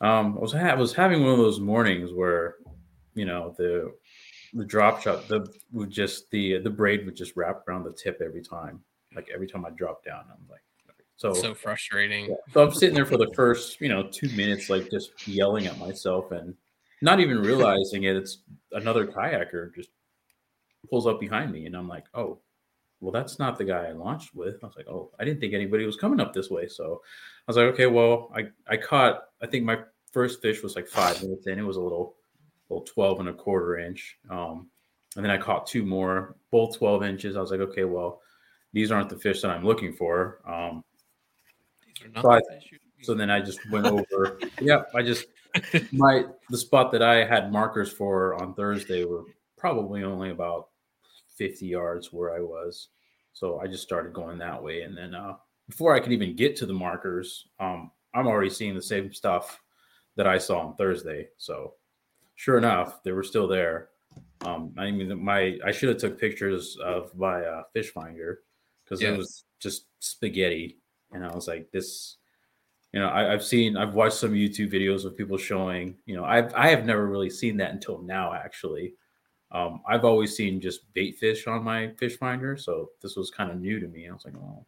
[0.00, 2.56] um, I was ha- was having one of those mornings where,
[3.14, 3.92] you know, the
[4.54, 8.20] the drop shot, the would just the the braid would just wrap around the tip
[8.24, 8.80] every time.
[9.14, 10.60] Like every time I drop down, I'm like,
[11.16, 12.26] so so frustrating.
[12.26, 12.34] yeah.
[12.52, 15.78] So I'm sitting there for the first, you know, two minutes, like just yelling at
[15.78, 16.54] myself and
[17.00, 18.16] not even realizing it.
[18.16, 18.38] It's
[18.72, 19.88] another kayaker just
[20.90, 22.38] pulls up behind me, and I'm like, oh,
[23.00, 24.56] well, that's not the guy I launched with.
[24.62, 26.66] I was like, oh, I didn't think anybody was coming up this way.
[26.68, 27.02] So
[27.46, 29.24] I was like, okay, well, I I caught.
[29.42, 29.78] I think my
[30.12, 31.58] first fish was like five minutes in.
[31.58, 32.14] It was a little,
[32.70, 34.16] little 12 and a quarter inch.
[34.30, 34.68] Um,
[35.14, 37.36] and then I caught two more, both 12 inches.
[37.36, 38.22] I was like, okay, well,
[38.72, 40.40] these aren't the fish that I'm looking for.
[40.46, 40.82] Um,
[41.86, 42.40] These are not So I-
[43.02, 44.38] so then I just went over.
[44.60, 45.26] yeah, I just
[45.92, 49.24] my the spot that I had markers for on Thursday were
[49.58, 50.68] probably only about
[51.36, 52.88] 50 yards where I was.
[53.32, 54.82] So I just started going that way.
[54.82, 55.34] And then uh,
[55.68, 59.60] before I could even get to the markers, um, I'm already seeing the same stuff
[60.16, 61.28] that I saw on Thursday.
[61.36, 61.74] So
[62.34, 63.90] sure enough, they were still there.
[64.42, 68.40] Um, I mean, my I should have took pictures of my uh, fish finder
[68.84, 69.12] because Yeah.
[69.12, 70.78] it was just spaghetti,
[71.12, 72.16] and I was like, this.
[72.92, 75.98] You know, I, I've seen, I've watched some YouTube videos of people showing.
[76.06, 78.32] You know, I've I have never really seen that until now.
[78.32, 78.94] Actually,
[79.56, 83.50] um, I've always seen just bait fish on my fish finder, so this was kind
[83.50, 84.08] of new to me.
[84.08, 84.64] I was like, oh,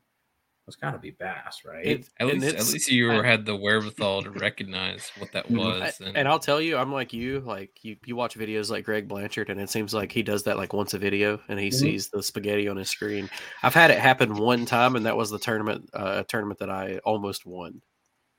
[0.67, 1.85] it's got to be bass, right?
[1.87, 5.61] It- At least, at least you I- had the wherewithal to recognize what that Mhm.
[5.61, 6.01] I- was.
[6.15, 7.41] and I'll tell you, I'm like you.
[7.41, 10.59] Like you, you watch videos like Greg Blanchard, and it seems like he does that
[10.59, 11.75] like once a video, and he Mhm.
[11.75, 13.31] sees the spaghetti on his screen.
[13.63, 16.71] I've had it happen one time, and that was the tournament, uh, a tournament that
[16.71, 17.81] I almost won.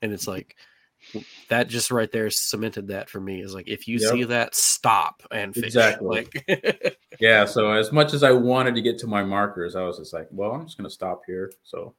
[0.03, 0.55] And it's like
[1.49, 3.41] that just right there cemented that for me.
[3.41, 4.11] Is like if you Yep.
[4.11, 5.55] see that, stop and.
[5.57, 6.27] Exactly.
[6.47, 7.45] Like, yeah.
[7.45, 10.27] So as much as I wanted to get to my markers, I was just like,
[10.31, 11.51] well, I'm just gonna stop here.
[11.63, 11.93] So,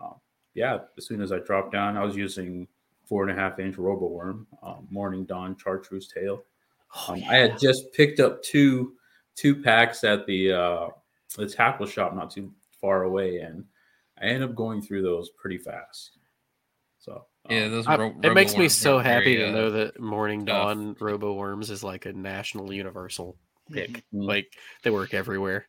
[0.00, 0.14] um,
[0.54, 0.78] yeah.
[0.96, 2.66] As soon as I dropped down, I was using
[3.04, 6.42] four and a half inch robo worm, um, morning dawn chartreuse tail.
[6.96, 7.30] oh, Um, yeah.
[7.30, 8.94] I had just picked up two
[9.36, 10.88] two packs at the uh,
[11.36, 13.64] the tackle shop not too far away, and
[14.20, 16.15] I ended up going through those pretty fast.
[17.48, 19.52] So Yeah, um, those I- ro- it makes me so are happy very, to uh,
[19.52, 20.66] know that Morning tough.
[20.74, 23.36] Dawn Robo Worms is like a national universal
[23.72, 23.90] pick.
[23.90, 24.02] Mhm.
[24.12, 25.66] Like they work everywhere.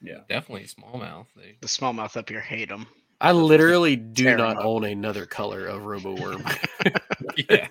[0.00, 0.20] yeah.
[0.28, 1.26] definitely smallmouth.
[1.36, 2.86] They, The smallmouth up here hate them.
[3.20, 6.44] I literally do not own another color of Robo Worm.
[7.48, 7.66] yeah,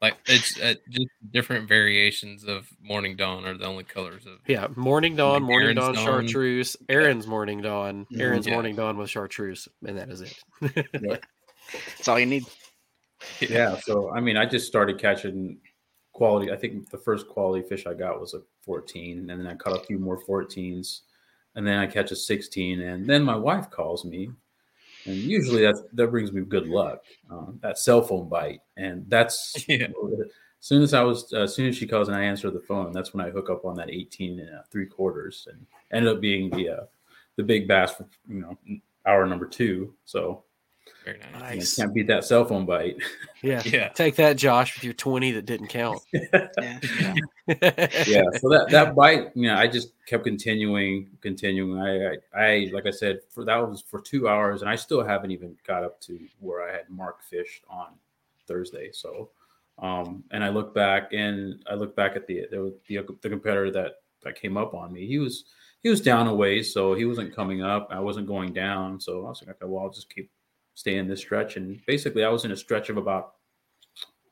[0.00, 4.38] like it's uh, just different variations of morning dawn are the only colors of.
[4.46, 6.04] yeah, Morning Dawn, Like Morning Dawn, Dawn.
[6.04, 8.20] Chartreuse, Aaron's Morning Dawn, Mhm.
[8.20, 8.54] Aaron's Yeah.
[8.54, 10.42] Morning Dawn with Chartreuse, and that is it.
[11.72, 12.44] That's all you need.
[13.40, 15.58] yeah so i mean i just started catching
[16.12, 19.54] quality i think the first quality fish i got was a 14 and then i
[19.54, 21.00] caught a few more 14s
[21.54, 24.30] and then i catch a 16 and then my wife calls me
[25.06, 27.00] and usually that that brings me good luck
[27.30, 29.86] um, that cell phone bite and that's Yeah.
[29.86, 32.60] as soon as i was uh, as soon as she calls and i answer the
[32.60, 36.12] phone that's when i hook up on that 18 and uh, three quarters and ended
[36.14, 36.84] up being the uh,
[37.36, 38.56] the big bass for you know
[39.06, 40.42] hour number two so
[41.04, 41.40] Very nice.
[41.40, 41.76] Nice.
[41.76, 42.96] can't beat that cell phone bite
[43.42, 43.62] Yeah.
[43.64, 46.00] Yeah, Take that, Josh, with your 20 that didn't count.
[46.58, 46.80] Yeah.
[48.08, 52.70] yeah so that that bite you know i just kept continuing continuing I, I i
[52.72, 55.84] like i said for that was for two hours and i still haven't even got
[55.84, 57.90] up to where i had mark fished on
[58.48, 59.30] thursday so
[59.78, 63.70] um and i look back and i look back at the the, the, the competitor
[63.70, 65.44] that that came up on me he was
[65.84, 69.24] he was down a ways so he wasn't coming up i wasn't going down so
[69.24, 70.28] i was like okay well i'll just keep
[70.76, 73.34] staying this stretch and basically i was in a stretch of about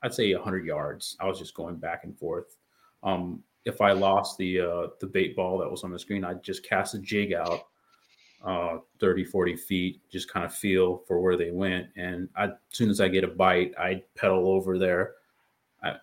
[0.03, 2.55] i'd say 100 yards i was just going back and forth
[3.03, 6.43] um, if I lost the uh, the bait ball that was on the screen, I'd
[6.43, 7.67] just cast a jig out
[8.43, 11.87] uh, 30, 40 feet, just kind of feel for where they went.
[11.95, 15.13] And I, as soon as I get a bite, I'd pedal over there
[15.83, 15.95] I,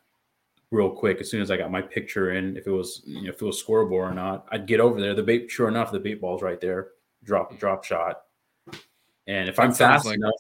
[0.72, 1.20] real quick.
[1.20, 3.45] As soon as I got my picture in, if it was you know, if it
[3.45, 5.14] was scoreable or not, I'd get over there.
[5.14, 6.88] The bait, sure enough, the bait ball's right there.
[7.24, 8.22] Drop drop shot.
[9.26, 10.34] And if I'm fast like- enough,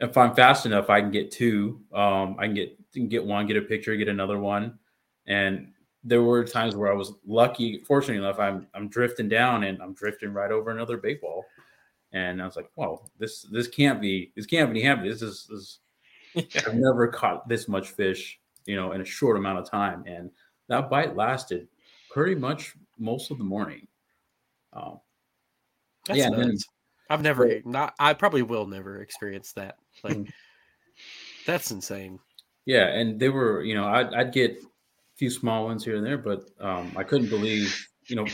[0.00, 1.80] if I'm fast enough, I can get two.
[1.92, 4.78] Um, I can get get one, get a picture, get another one.
[5.26, 5.72] And
[6.04, 9.94] there were times where I was lucky, fortunately enough, I'm I'm drifting down and I'm
[9.94, 11.44] drifting right over another bait ball.
[12.12, 15.10] And I was like, "Whoa, this this can't be this can't be happening.
[15.10, 15.78] This is this
[16.66, 20.30] I've never caught this much fish, you know, in a short amount of time." And
[20.68, 21.68] that bite lasted
[22.10, 23.86] pretty much most of the morning.
[24.72, 25.00] Um,
[26.06, 26.66] That's Yeah, nuts.
[27.12, 29.76] I've never, not, I probably will never experience that.
[30.02, 30.32] Like, Mhm.
[31.46, 32.18] that's insane.
[32.64, 34.66] Yeah, and they were, you know, I'd, I'd get a
[35.16, 38.26] few small ones here and there, but um, I couldn't believe, you know,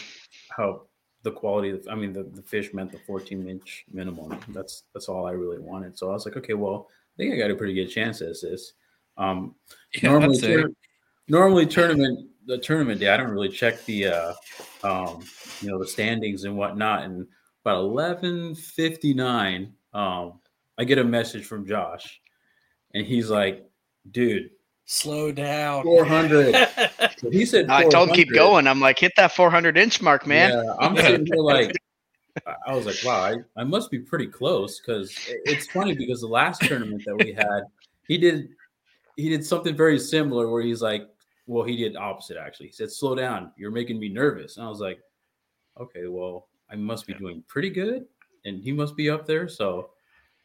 [0.57, 0.83] how
[1.23, 4.39] the quality of, I mean, the, the fish meant the 14 inch minimum.
[4.51, 5.99] That's that's all I really wanted.
[5.99, 8.41] So I was like, okay, well, I think I got a pretty good chance at
[8.41, 8.75] this.
[9.17, 9.57] Um,
[10.01, 10.65] yeah, normally, say.
[11.27, 14.33] normally tournament the tournament day, I don't really check the, uh,
[14.85, 15.25] um,
[15.61, 17.03] you know, the standings and whatnot.
[17.03, 17.27] And
[17.69, 20.41] about 11:59, um,
[20.79, 22.21] I get a message from Josh,
[22.95, 23.65] and he's like,
[24.11, 24.51] "Dude,
[24.91, 25.83] Slow down.
[25.83, 26.55] 400."
[27.19, 28.67] So he said, I told him keep going.
[28.67, 30.51] I'm like, hit that 400 inch mark, man.
[30.51, 31.73] Yeah, I'm sitting here like,
[32.47, 35.15] I- I was like, wow, I, I must be pretty close because
[35.45, 37.65] it's funny because the last tournament that we had,
[38.07, 38.49] he did
[39.17, 41.03] he did something very similar where he's like,
[41.47, 42.69] well, he did opposite actually.
[42.69, 44.57] He said, slow down, you're making me nervous.
[44.57, 45.01] And I was like,
[45.79, 48.07] okay, well, I must be doing pretty good,
[48.45, 49.49] and he must be up there.
[49.49, 49.91] So,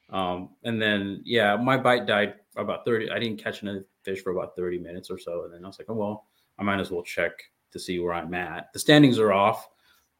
[0.10, 3.10] um, and then yeah, my bite died about 30.
[3.12, 5.80] I didn't catch another fish for about 30 minutes or so, and then I was
[5.80, 6.28] like, oh well,
[6.60, 7.32] I might as well check
[7.72, 8.72] to see where I'm at.
[8.74, 9.68] The standings are off,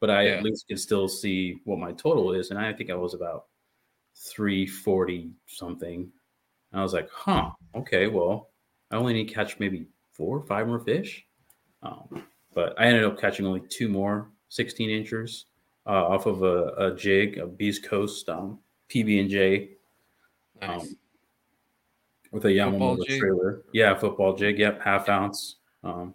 [0.00, 0.30] but I Yeah.
[0.34, 2.50] at least can still see what my total is.
[2.50, 3.46] And I think I was about
[4.16, 6.12] 340 something.
[6.72, 8.50] And I was like, huh, okay, well,
[8.90, 11.26] I only need to catch maybe four or five more fish.
[11.82, 15.46] Um, but I ended up catching only two more 16 inchers
[15.86, 18.58] uh, off of a, a jig, a Beast Coast um,
[18.88, 19.70] PB and J
[20.60, 20.80] Nice.
[20.80, 20.88] um,
[22.32, 23.62] with a Yamamoto trailer.
[23.72, 24.58] Yeah, football jig.
[24.58, 25.56] Yep, half ounce.
[25.82, 26.14] Um,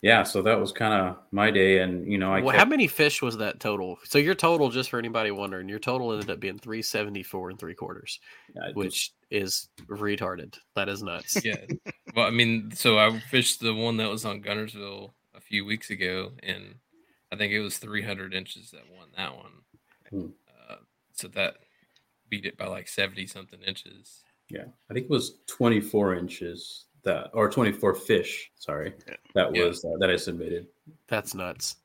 [0.00, 2.68] yeah, so that was kind of my day, and you know, I well, kept- how
[2.70, 3.98] many fish was that total?
[4.04, 7.74] So your total, just for anybody wondering, your total ended up being 374 and three
[7.74, 8.20] quarters,
[8.62, 10.56] I just- which is retarded.
[10.76, 11.36] That is nuts.
[11.44, 11.56] yeah.
[12.14, 15.90] Well, I mean, so I fished the one that was on Guntersville a few weeks
[15.90, 16.76] ago, and
[17.32, 19.52] I think it was 300 inches that won that one.
[20.10, 20.30] Hmm.
[20.70, 20.76] Uh,
[21.12, 21.56] so that
[22.28, 24.22] beat it by like 70 something inches.
[24.50, 28.50] yeah, I think it was 24 inches that, or 24 fish.
[28.56, 29.16] Sorry, Yeah.
[29.34, 29.64] that Yeah.
[29.64, 30.66] was uh, that I submitted.
[31.06, 31.76] That's nuts.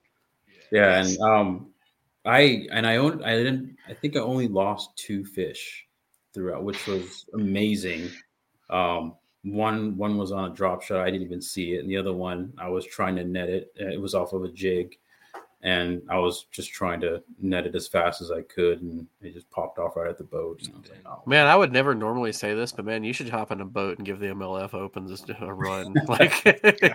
[0.72, 1.74] Yeah, and um,
[2.26, 5.86] I and I own I didn't I think I only lost two fish
[6.34, 8.10] throughout, which was amazing.
[8.70, 11.98] Um, one one was on a drop shot, I didn't even see it, and the
[11.98, 13.72] other one I was trying to net it.
[13.76, 14.98] It was off of a jig,
[15.64, 19.34] and I was just trying to net it as fast as I could, and it
[19.34, 20.62] just popped off right at the boat.
[20.64, 21.24] And I was like, oh.
[21.26, 23.98] Man, I would never normally say this, but man, you should hop in a boat
[23.98, 25.94] and give the MLF Opens a a run.
[26.08, 26.44] like,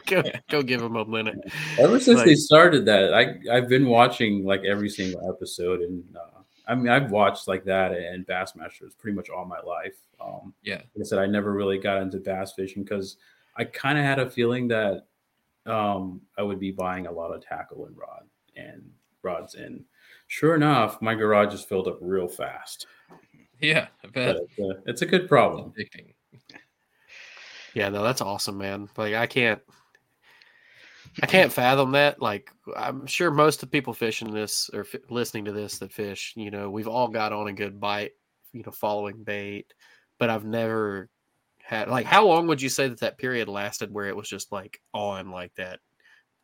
[0.06, 1.38] go, go give them a minute.
[1.78, 6.04] Ever since Like- they started that, I I've been watching like every single episode, and
[6.14, 9.96] uh, I mean I've watched like that and Bassmasters pretty much all my life.
[10.20, 10.76] Um, Yeah.
[10.76, 13.16] like I said, I never really got into bass fishing because
[13.56, 15.06] I kind of had a feeling that
[15.64, 18.24] um, I would be buying a lot of tackle and rod
[18.58, 18.90] and
[19.22, 19.84] rods, in.
[20.26, 22.86] sure enough, my garage is filled up real fast.
[23.60, 24.36] Yeah, I bet.
[24.36, 25.72] It's a, it's a good problem.
[27.74, 28.88] Yeah, no, that's awesome, man.
[28.96, 29.60] Like, I can't,
[31.22, 32.20] I can't fathom that.
[32.20, 35.92] Like, I'm sure most of the people fishing this or f- listening to this that
[35.92, 38.12] fish, you know, we've all got on a good bite,
[38.52, 39.74] you know, following bait,
[40.18, 41.08] but I've never
[41.62, 44.52] had like, how long would you say that that period lasted where it was just
[44.52, 45.80] like on like that?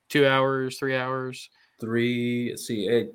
[0.09, 1.49] Two hours, three hours?
[1.81, 3.15] Three, let's see, it,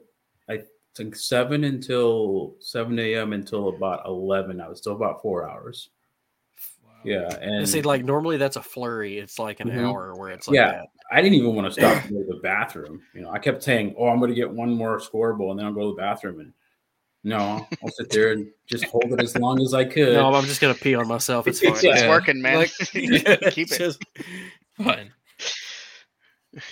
[0.49, 0.59] I
[0.95, 3.33] think seven until seven a.m.
[3.33, 4.59] until about eleven.
[4.61, 5.89] I was still about four hours.
[6.83, 6.91] Wow.
[7.05, 9.17] Yeah, And and see, like normally that's a flurry.
[9.17, 9.85] It's like an Mhm.
[9.87, 10.71] hour where it's like Yeah.
[10.71, 10.87] that.
[11.11, 13.01] I didn't even want to stop to go to the bathroom.
[13.15, 15.65] You know, I kept saying, "Oh, I'm going to get one more scorable, and then
[15.65, 16.53] I'll go to the bathroom." And
[17.23, 20.13] no, I'll sit there and just hold it as long as I could.
[20.13, 21.47] No, I'm just gonna pee on myself.
[21.47, 21.71] It's fine.
[21.73, 22.09] It's Yeah.
[22.09, 22.57] working, man.
[22.57, 23.77] Like- Keep it.
[23.77, 24.03] just-
[24.77, 25.11] Fun.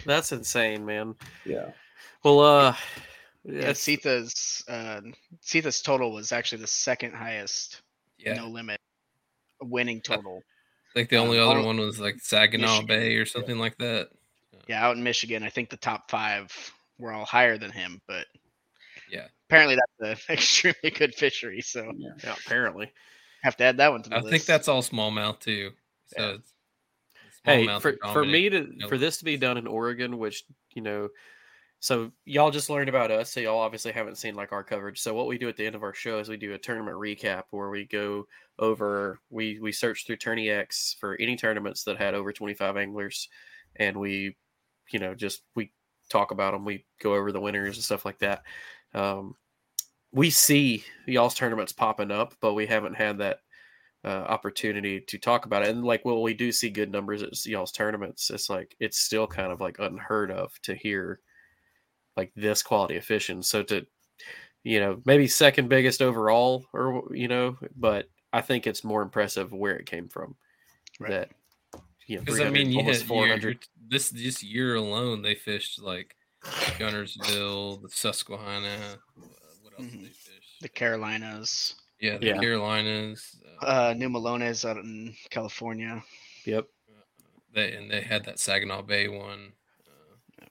[0.06, 1.16] That's insane, man.
[1.46, 1.72] yeah,
[2.24, 2.76] Well, uh,
[3.44, 5.02] Yeah, that's- Citha's uh,
[5.42, 7.82] Citha's total was actually the second highest
[8.18, 8.34] Yeah.
[8.34, 8.80] no limit
[9.62, 10.42] winning total.
[10.96, 12.88] Like the Um, only other one was like Saginaw Michigan.
[12.88, 14.10] Bay or something like that.
[14.68, 16.52] Yeah, out in Michigan, I think the top five
[16.98, 18.26] were all higher than him, but
[19.10, 19.28] Yeah.
[19.48, 21.62] apparently that's an extremely good fishery.
[21.62, 22.10] So yeah.
[22.24, 22.92] yeah, apparently.
[23.44, 24.24] have to add that one to the list.
[24.26, 24.32] I list.
[24.32, 25.72] think that's all smallmouth too.
[26.08, 26.30] So Yeah.
[26.34, 26.54] it's-
[27.44, 31.10] Hey, for, for me to for this to be done in Oregon, which you know,
[31.80, 35.00] so y'all just learned about us, so y'all obviously haven't seen like our coverage.
[35.00, 36.98] So what we do at the end of our show is we do a tournament
[36.98, 38.26] recap where we go
[38.60, 42.78] over we we search through Tourney X for any tournaments that had over twenty five
[42.78, 43.30] anglers,
[43.76, 44.36] and we,
[44.92, 45.72] you know, just we
[46.10, 46.66] talk about them.
[46.66, 48.44] We go over the winners and stuff like that.
[48.94, 49.36] Um,
[50.12, 53.40] we see y'all's tournaments popping up, but we haven't had that
[54.06, 55.70] uh, opportunity to talk about it.
[55.70, 58.30] And like, well, we do see good numbers at y'all's tournaments.
[58.30, 61.20] It's like it's still kind of like unheard of to hear
[62.16, 63.42] like this quality of fishing.
[63.42, 63.86] So to
[64.64, 69.52] you know maybe second biggest overall, or you know, but I think it's more impressive
[69.52, 70.36] where it came from.
[71.00, 71.12] Right.
[71.12, 71.32] That
[72.08, 73.50] you know, Because I mean, you almost hit four you're- hundred.
[73.50, 76.16] you're- this this year alone, they fished like
[76.78, 79.00] Guntersville, the Susquehanna.
[79.18, 79.22] uh,
[79.62, 80.04] What else did Mhm.
[80.04, 80.58] they fish?
[80.62, 82.40] the Carolinas, Yeah, the Yeah.
[82.40, 83.36] Carolinas.
[83.62, 86.04] Uh, uh, New Melones out in California.
[86.46, 86.68] Yep.
[87.54, 89.54] they and they had that Saginaw Bay one.
[89.88, 90.46] Uh,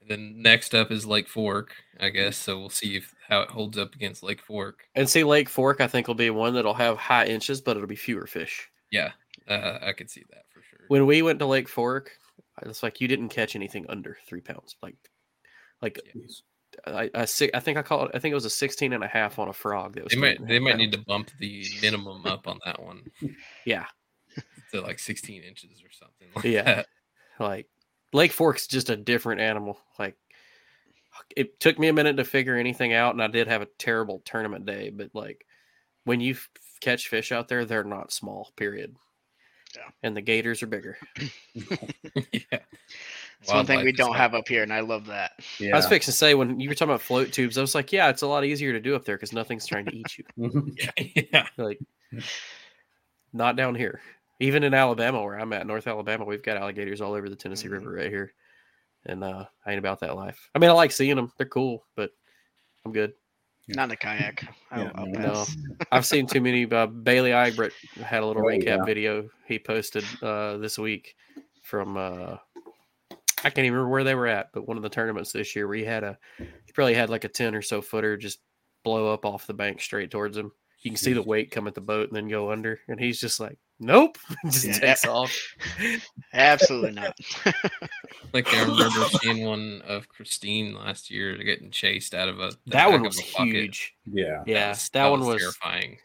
[0.00, 2.36] and then next up is Lake Fork, I guess.
[2.38, 4.84] So we'll see if how it holds up against Lake Fork.
[4.94, 7.88] And see, Lake Fork, I think will be one that'll have high inches, but it'll
[7.88, 8.68] be fewer fish.
[8.90, 9.12] Yeah,
[9.48, 10.86] uh, I could see that for sure.
[10.88, 12.10] when we went to Lake Fork,
[12.62, 14.76] it's like you didn't catch anything under three pounds.
[14.82, 14.96] Like,
[15.80, 15.98] like
[16.86, 19.38] I, I, I think I called I think it was a 16 and a half
[19.38, 19.94] on a frog.
[19.94, 23.04] That was they might they might need to bump the minimum up on that one
[23.64, 23.86] Yeah.
[24.72, 26.28] to like 16 inches or something.
[26.34, 26.62] Like Yeah.
[26.62, 26.86] that.
[27.38, 27.68] Like
[28.12, 29.78] Lake Fork's just a different animal.
[29.98, 30.16] Like
[31.36, 33.14] it took me a minute to figure anything out.
[33.14, 35.46] And I did have a terrible tournament day, but like
[36.04, 36.48] when you f-
[36.80, 38.96] catch fish out there, they're not small period.
[39.74, 39.88] Yeah.
[40.02, 40.98] And the gators are bigger.
[41.54, 42.58] yeah.
[43.42, 44.16] It's one thing we don't fun.
[44.18, 45.32] have up here, and I love that.
[45.58, 45.72] yeah.
[45.72, 47.92] I was fixing to say when you were talking about float tubes, I was like,
[47.92, 50.24] yeah, it's a lot easier to do up there because nothing's trying to eat you.
[50.78, 51.46] Yeah, yeah.
[51.56, 51.78] Like,
[53.32, 54.00] not down here.
[54.40, 57.68] Even in Alabama, where I'm at, North Alabama, we've got alligators all over the Tennessee
[57.68, 57.72] Mhm.
[57.72, 58.32] River right here,
[59.06, 60.50] and uh, I ain't about that life.
[60.54, 62.10] I mean, I like seeing them; they're cool, but
[62.84, 63.12] I'm good.
[63.68, 64.44] Not in a kayak.
[64.72, 65.44] I'll, yeah, I'll no,
[65.92, 66.70] I've seen too many.
[66.70, 67.72] Uh, Bailey Egbert
[68.04, 68.84] had a little Oh, recap yeah.
[68.84, 71.14] video he posted uh, this week
[71.62, 71.96] from.
[71.96, 72.36] Uh,
[73.44, 75.66] I can't even remember where they were at, but one of the tournaments this year
[75.66, 78.40] where he had a, he probably had like a ten or so footer just
[78.84, 80.52] blow up off the bank straight towards him.
[80.80, 83.20] You can see the weight come at the boat and then go under, and he's
[83.20, 84.78] just like, "Nope," just Yeah.
[84.80, 85.32] takes off.
[86.32, 87.16] Absolutely not.
[88.32, 92.90] Like I remember seeing one of Christine last year getting chased out of a That
[92.90, 93.92] one was a huge.
[94.10, 94.42] yeah.
[94.46, 95.98] Yeah, was- that, one was terrifying.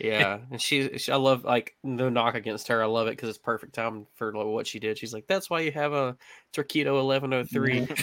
[0.00, 2.82] Yeah, and she, she, I love like no knock against her.
[2.82, 4.98] I love it because it's perfect time for like, what she did.
[4.98, 6.16] She's like, that's why you have a
[6.52, 7.86] Torqeedo eleven oh three.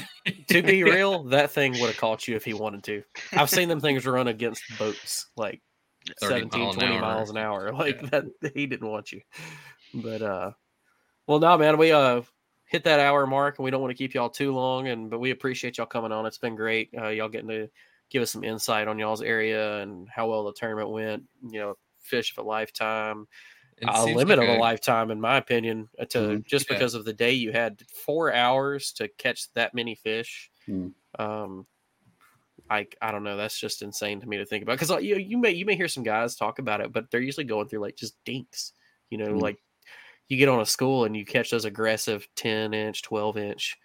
[0.50, 3.04] To be real, that thing would have caught you if he wanted to.
[3.34, 5.62] I've seen them things run against boats like
[6.20, 7.02] 30 17, mile 20 hour.
[7.02, 7.74] miles an hour.
[7.82, 8.22] Like Yeah.
[8.42, 9.22] that, he didn't want you.
[9.94, 10.52] But uh,
[11.26, 12.22] well, no, man, we uh,
[12.66, 14.88] hit that hour mark, and we don't want to keep y'all too long.
[14.90, 16.26] And but we appreciate y'all coming on.
[16.28, 16.92] It's been great.
[16.96, 17.70] Uh, y'all getting to
[18.12, 21.24] give us some insight on y'all's area and how well the tournament went.
[21.44, 23.28] You know, fish of a lifetime,
[23.78, 25.90] It a limit like of a lifetime, in my opinion.
[25.98, 26.46] uh, To Mhm.
[26.46, 26.76] just Yeah.
[26.76, 30.52] because of the day you had four hours to catch that many fish.
[30.68, 30.94] Mm.
[31.18, 31.68] Um,
[32.70, 33.38] I I don't know.
[33.38, 35.88] That's just insane to me to think about because you you may you may hear
[35.88, 38.74] some guys talk about it, but they're usually going through like just dinks.
[39.10, 39.42] You know, Mm.
[39.42, 39.62] like
[40.30, 43.78] you get on a school and you catch those aggressive ten inch, twelve inch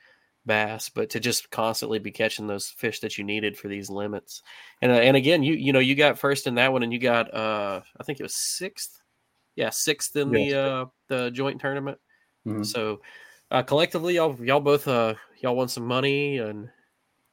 [0.46, 4.42] bass, but to just constantly be catching those fish that you needed for these limits,
[4.82, 6.98] and uh, and again, you you know you got first in that one, and you
[7.00, 9.00] got uh I think it was sixth,
[9.56, 10.50] yeah sixth in Yes.
[10.50, 11.98] the uh the joint tournament.
[12.44, 12.62] Mhm.
[12.64, 13.02] So
[13.50, 16.70] uh, collectively, y'all y'all both uh y'all won some money and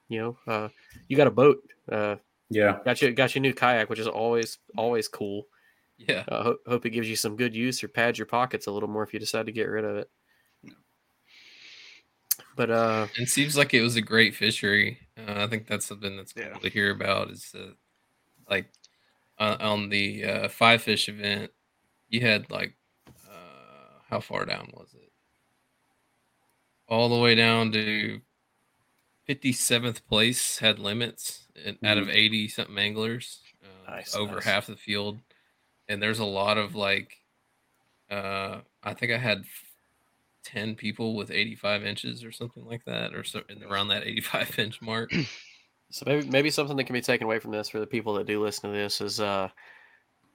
[0.10, 0.70] you know uh
[1.08, 1.60] you got a boat
[1.92, 2.18] uh
[2.50, 2.84] Yeah.
[2.86, 5.46] got you got your new kayak which is always always cool
[5.98, 6.26] Yeah.
[6.28, 8.90] uh, ho- hope it gives you some good use or pads your pockets a little
[8.90, 10.10] more if you decide to get rid of it
[12.56, 15.00] but uh It seems like it was a great fishery.
[15.18, 16.58] Uh, I think that's something that's cool Yeah.
[16.58, 17.30] to hear about.
[17.32, 17.76] Is that
[18.50, 18.70] like
[19.40, 21.52] uh, on the uh, five fish event,
[22.10, 22.76] you had like
[23.08, 25.12] uh, how far down was it?
[26.88, 28.22] All the way down to
[29.26, 34.46] fifty seventh place had limits and out of eighty something anglers, uh, Nice, over nice.
[34.46, 35.20] half the field,
[35.88, 37.18] and there's a lot of like,
[38.12, 39.46] uh, I think I had
[40.44, 44.60] 10 people with 85 inches or something like that or so in around that 85
[44.60, 45.12] inch mark.
[45.92, 48.26] So maybe maybe something that can be taken away from this for the people that
[48.26, 49.50] do listen to this is uh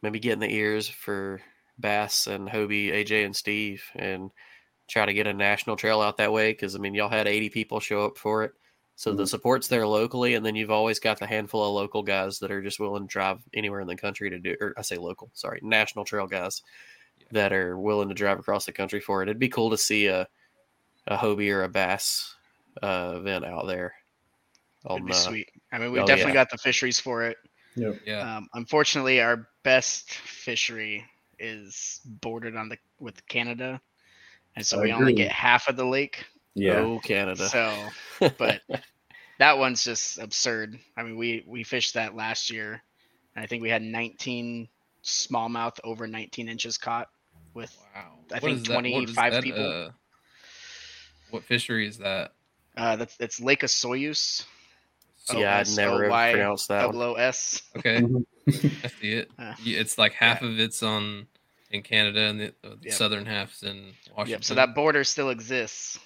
[0.02, 1.40] maybe get in the ears for
[1.80, 4.30] bass and hobie aj and steve and
[4.88, 7.50] try to get a national trail out that way because i mean y'all had 80
[7.50, 8.52] people show up for it.
[8.96, 9.28] So the Mhm.
[9.28, 12.62] support's there locally and then you've always got the handful of local guys that are
[12.62, 15.60] just willing to drive anywhere in the country to do or i say local sorry
[15.62, 16.62] national trail guys
[17.30, 20.06] that are willing to drive across the country for it it'd be cool to see
[20.06, 20.26] a
[21.06, 22.34] a hobie or a bass
[22.82, 23.94] uh, event out there
[24.88, 25.50] It'd be uh, sweet.
[25.72, 26.44] I mean, we've oh, definitely yeah.
[26.44, 27.36] got the fisheries for it.
[27.76, 28.00] Yep.
[28.06, 31.04] yeah Um, unfortunately, our best fishery
[31.38, 33.80] is bordered on the with Canada,
[34.56, 36.24] and so I we only get half of the lake.
[36.54, 36.78] Yeah.
[36.78, 37.72] oh canada So,
[38.38, 38.62] but
[39.38, 40.78] that one's just absurd.
[40.96, 42.82] I mean, we we fished that last year,
[43.36, 44.68] and I think we had 19
[45.04, 47.08] smallmouth over 19 inches caught
[47.58, 49.66] with wow I What think is that- what is 25 people.
[49.86, 49.90] uh,
[51.30, 52.32] what fishery is that
[52.76, 54.44] uh, that's it's Lake Osoyoos,
[55.16, 56.94] So- yeah i'd never have pronounced that one.
[56.94, 57.60] double O S.
[57.76, 58.00] okay
[58.48, 58.84] Mhm.
[58.84, 59.30] I see it.
[59.38, 61.26] Uh, it's like half of it's on
[61.70, 62.94] in Canada and the, uh, Yep.
[62.94, 64.30] southern half's in Washington.
[64.30, 64.44] Yep.
[64.44, 65.98] So that border still exists.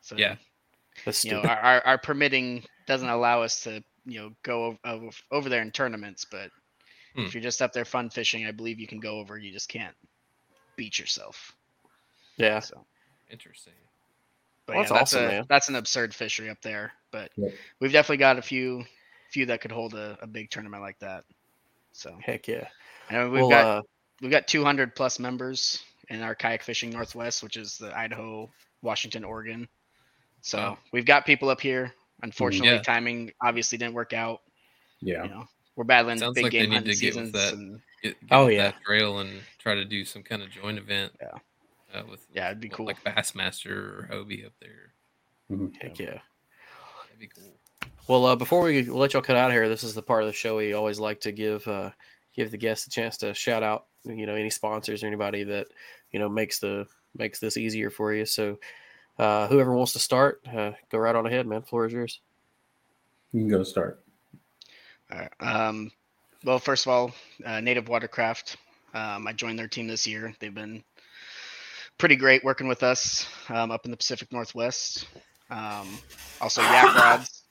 [0.00, 0.34] So Yeah.
[1.04, 1.50] That's you know, stupid.
[1.52, 5.62] our, our, our permitting doesn't allow us to, you know, go over, over, over there
[5.62, 6.26] in tournaments.
[6.28, 6.50] But
[7.14, 7.20] Hmm.
[7.20, 9.38] if you're just up there fun fishing, I believe you can go over.
[9.38, 9.94] You just can't
[10.80, 11.54] beat yourself.
[12.38, 12.86] yeah So,
[13.30, 13.74] interesting.
[14.64, 15.46] but Well, yeah, that's that's awesome, a man.
[15.50, 16.92] that's an absurd fishery up there.
[17.12, 17.52] But Yep.
[17.80, 18.84] we've definitely got a few
[19.30, 21.24] few that could hold a, a big tournament like that.
[21.92, 22.68] So heck yeah
[23.10, 23.82] and we've well got uh
[24.22, 28.48] we've got 200 plus members in our kayak fishing northwest which is the idaho
[28.80, 29.68] washington oregon
[30.40, 30.78] so Wow.
[30.92, 32.82] we've got people up here unfortunately Yeah.
[32.82, 34.40] timing obviously didn't work out
[35.00, 35.24] Yeah.
[35.24, 35.44] you know
[35.76, 37.52] we're battling Sounds big like game hunting to get with seasons that.
[37.54, 38.62] and Get, get Oh, yeah.
[38.70, 41.12] that trail and try to do some kind of joint event.
[41.20, 41.38] Yeah.
[41.92, 42.86] Uh, with Yeah, it'd be with, cool.
[42.86, 44.92] Like Bassmaster or Hobie up there.
[45.80, 46.18] heck yeah
[47.04, 47.52] That'd be cool.
[48.08, 50.28] Well, uh, before we let y'all cut out of here, this is the part of
[50.28, 51.90] the show we always like to give uh,
[52.34, 55.66] give the guests a chance to shout out, you know, any sponsors or anybody that
[56.12, 56.86] you know makes the
[57.16, 58.24] makes this easier for you.
[58.24, 58.58] So,
[59.18, 61.62] uh, whoever wants to start, uh, go right on ahead, man.
[61.62, 62.20] Floor is yours.
[63.32, 64.02] You can go start.
[65.12, 65.30] All right.
[65.40, 65.90] Um,
[66.44, 67.12] well, first of all,
[67.44, 68.56] uh, Native Watercraft.
[68.94, 70.34] Um, I joined their team this year.
[70.40, 70.82] They've been
[71.98, 75.06] pretty great working with us um, up in the Pacific Northwest.
[75.50, 75.98] Um,
[76.40, 77.42] also, Yak Rods.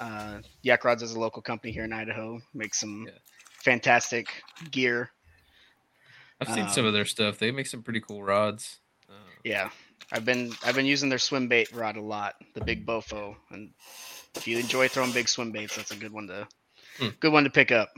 [0.00, 2.40] Uh, Yak Rods is a local company here in Idaho.
[2.54, 3.18] Makes some Yeah.
[3.62, 4.26] fantastic
[4.70, 5.10] gear.
[6.40, 7.38] I've seen some Um, of their stuff.
[7.38, 8.78] They make some pretty cool rods.
[9.08, 9.70] Uh, Yeah,
[10.10, 13.70] I've been I've been using their swim bait rod a lot, the Big Bofo, and
[14.34, 16.48] if you enjoy throwing big swim baits, that's a good one to
[16.98, 17.08] Hmm.
[17.20, 17.90] good one to pick up.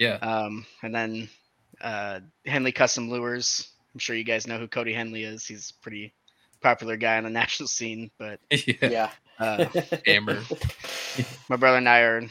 [0.00, 0.14] Yeah.
[0.14, 1.28] Um, and then
[1.80, 3.68] uh, Henley Custom Lures.
[3.94, 5.46] I'm sure you guys know who Cody Henley is.
[5.46, 6.12] He's a pretty
[6.60, 8.10] popular guy on the national scene.
[8.18, 8.40] But
[8.82, 9.10] yeah.
[9.38, 9.66] uh,
[10.06, 10.40] Hammer.
[11.48, 12.22] my brother and I are,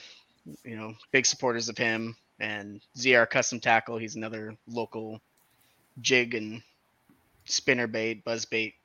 [0.65, 2.15] you know, big supporters of him.
[2.41, 3.97] And ZR Custom Tackle.
[3.97, 5.21] He's another local
[6.01, 6.63] jig and
[7.45, 8.75] spinner bait, buzz bait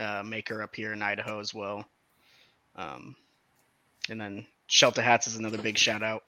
[0.00, 1.84] uh, maker up here in Idaho as well.
[2.74, 3.14] Um,
[4.08, 6.24] and then Shelter Hats is another big shout out.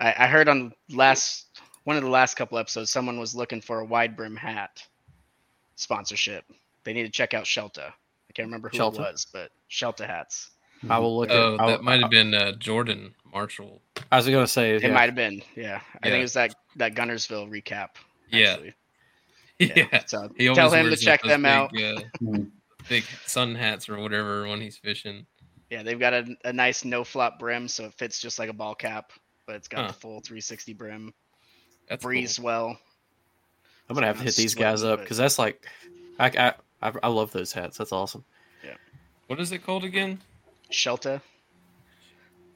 [0.00, 3.80] I, I heard on last one of the last couple episodes, someone was looking for
[3.80, 4.82] a wide brim hat
[5.76, 6.44] sponsorship.
[6.84, 7.84] They need to check out Shelter.
[7.86, 9.02] I can't remember who Shelter?
[9.02, 10.50] it was, but Shelter hats.
[10.88, 11.28] I will look.
[11.30, 13.82] Oh, at, I'll- that might have been uh, Jordan Marshall.
[14.10, 14.92] I was gonna say It yeah.
[14.92, 15.42] might have been.
[15.54, 17.88] Yeah, I think it was that that Guntersville recap.
[18.30, 18.52] Yeah.
[18.52, 18.74] actually.
[19.58, 20.00] Yeah.
[20.06, 21.70] So He tell him to check those them out.
[21.72, 22.50] big, Uh, Mhm.
[22.88, 25.26] big sun hats or whatever when he's fishing.
[25.68, 28.54] Yeah, they've got a, a nice no flop brim, so it fits just like a
[28.54, 29.12] ball cap,
[29.50, 29.86] but it's got Huh.
[29.88, 31.12] the full 360 brim.
[31.88, 32.44] That's Breathes cool.
[32.44, 32.78] well.
[33.88, 35.66] I'm gonna have to hit these guys up because that's like,
[36.20, 37.76] I, I I I love those hats.
[37.76, 38.24] That's awesome.
[38.64, 38.74] Yeah.
[39.26, 40.20] What is it called again?
[40.70, 41.20] Shelter.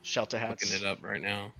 [0.03, 0.63] Shelter hats.
[0.63, 0.83] Looking hats.
[0.85, 1.53] it up right now.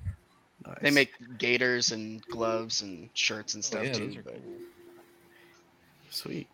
[0.81, 4.07] They make gaiters and gloves and shirts and stuff Oh, yeah, too.
[4.07, 4.53] those are but cool.
[6.11, 6.47] sweet.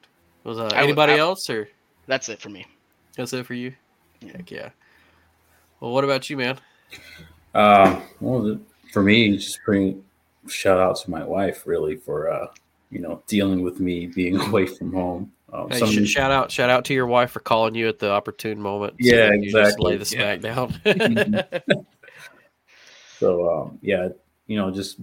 [0.45, 1.69] Was uh, I would- anybody I- else or
[2.07, 2.67] That's it for me.
[3.17, 3.75] that's it for you?
[4.23, 4.39] Yeah.
[4.39, 4.71] Heck yeah.
[5.81, 6.59] Well, what about you, man?
[7.55, 8.61] Uh, well, the-
[8.93, 10.05] for me, just bring
[10.49, 12.47] shout out to my wife really for uh,
[12.91, 15.33] you know dealing with me being away from home.
[15.53, 18.11] Um, Hey, some- shout out, shout out to your wife for calling you at the
[18.11, 18.95] opportune moment.
[18.99, 20.05] Yeah, you lay the exactly.
[20.05, 20.81] smack down.
[23.19, 24.09] so um, yeah,
[24.47, 25.01] you know, just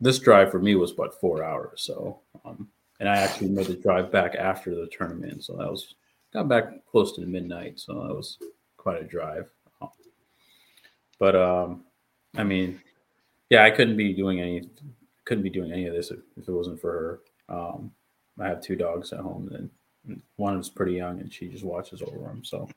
[0.00, 1.82] this drive for me was what four hours.
[1.82, 2.68] So, um,
[3.00, 5.94] and I actually made the drive back after the tournament, so that was
[6.32, 7.80] got back close to midnight.
[7.80, 8.38] So that was
[8.76, 9.50] quite a drive.
[9.80, 9.88] Um,
[11.18, 11.84] But um,
[12.36, 12.80] I mean,
[13.50, 14.68] yeah, I couldn't be doing any
[15.24, 16.92] couldn't be doing any of this if, if it wasn't for
[17.48, 17.56] her.
[17.56, 17.92] Um,
[18.38, 22.02] I have two dogs at home, and one is pretty young, and she just watches
[22.02, 22.44] over them.
[22.44, 22.68] So,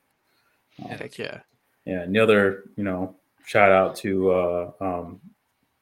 [0.84, 1.42] um, Heck yeah.
[1.86, 3.16] yeah, and the other, you know,
[3.46, 5.20] shout out to uh, um,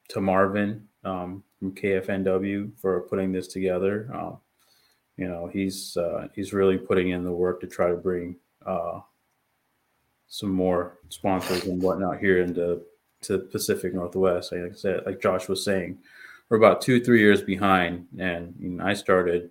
[0.08, 4.08] to Marvin um, from KFNW for putting this together.
[4.12, 4.38] Um,
[5.16, 9.00] you know, he's uh, he's really putting in the work to try to bring uh,
[10.28, 12.82] some more sponsors and whatnot here into
[13.26, 14.52] to the Pacific Northwest.
[14.52, 15.98] Like I said, like Josh was saying,
[16.48, 19.50] we're about two three years behind, and you know, I started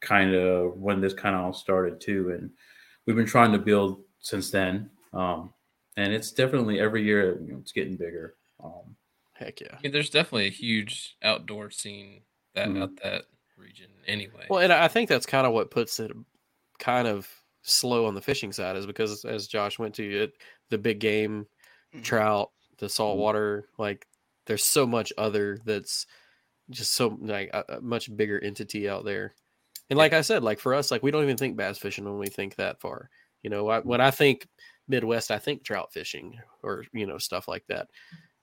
[0.00, 2.50] kind of when this kind of all started too, and
[3.06, 4.90] we've been trying to build since then.
[5.12, 5.52] Um,
[5.96, 8.36] and it's definitely every year you know, it's getting bigger.
[8.62, 8.94] Um,
[9.32, 9.68] Heck yeah.
[9.72, 12.22] I mean, there's definitely a huge outdoor scene
[12.54, 12.82] that Mhm.
[12.82, 13.24] out that
[13.56, 14.46] region anyway.
[14.50, 16.12] Well, and I think that's kind of what puts it
[16.78, 17.28] kind of
[17.62, 20.32] slow on the fishing side is because as Josh went to it,
[20.70, 21.46] the big game,
[21.94, 22.02] Mhm.
[22.04, 23.68] trout, the salt water.
[23.78, 24.06] like
[24.46, 26.06] there's so much other that's
[26.70, 29.34] just so like a, a much bigger entity out there.
[29.90, 32.18] And like I said, like for us, like we don't even think bass fishing when
[32.18, 33.10] we think that far.
[33.42, 34.46] You know, I, when I think
[34.88, 37.88] Midwest, I think trout fishing or you know stuff like that.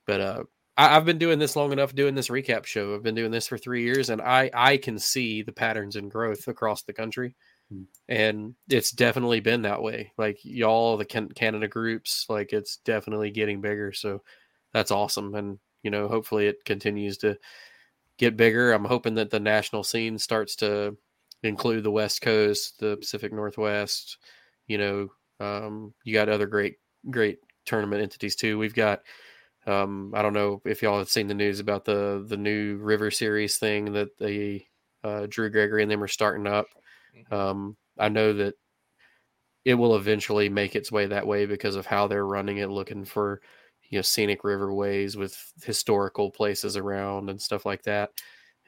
[0.07, 0.43] But uh,
[0.77, 2.95] I, I've been doing this long enough, doing this recap show.
[2.95, 6.09] I've been doing this for three years, and I I can see the patterns and
[6.09, 7.35] growth across the country.
[8.07, 10.11] And it's definitely been that way.
[10.17, 13.91] Like y'all, the Canada groups, like it's definitely getting bigger.
[13.93, 14.21] So
[14.73, 17.37] that's awesome, and you know, hopefully it continues to
[18.17, 18.73] get bigger.
[18.73, 20.97] I'm hoping that the national scene starts to
[21.43, 24.17] include the West Coast, the Pacific Northwest.
[24.67, 25.09] You know,
[25.39, 26.77] um, you got other great,
[27.09, 28.57] great tournament entities too.
[28.57, 29.01] We've got,
[29.67, 33.11] um, I don't know if y'all have seen the news about the the new River
[33.11, 34.63] Series thing that the
[35.03, 36.67] uh, Drew Gregory and them are starting up.
[37.31, 38.55] Um, I know that
[39.63, 43.05] it will eventually make its way that way because of how they're running it, looking
[43.05, 43.41] for
[43.89, 48.11] you know scenic riverways with historical places around and stuff like that.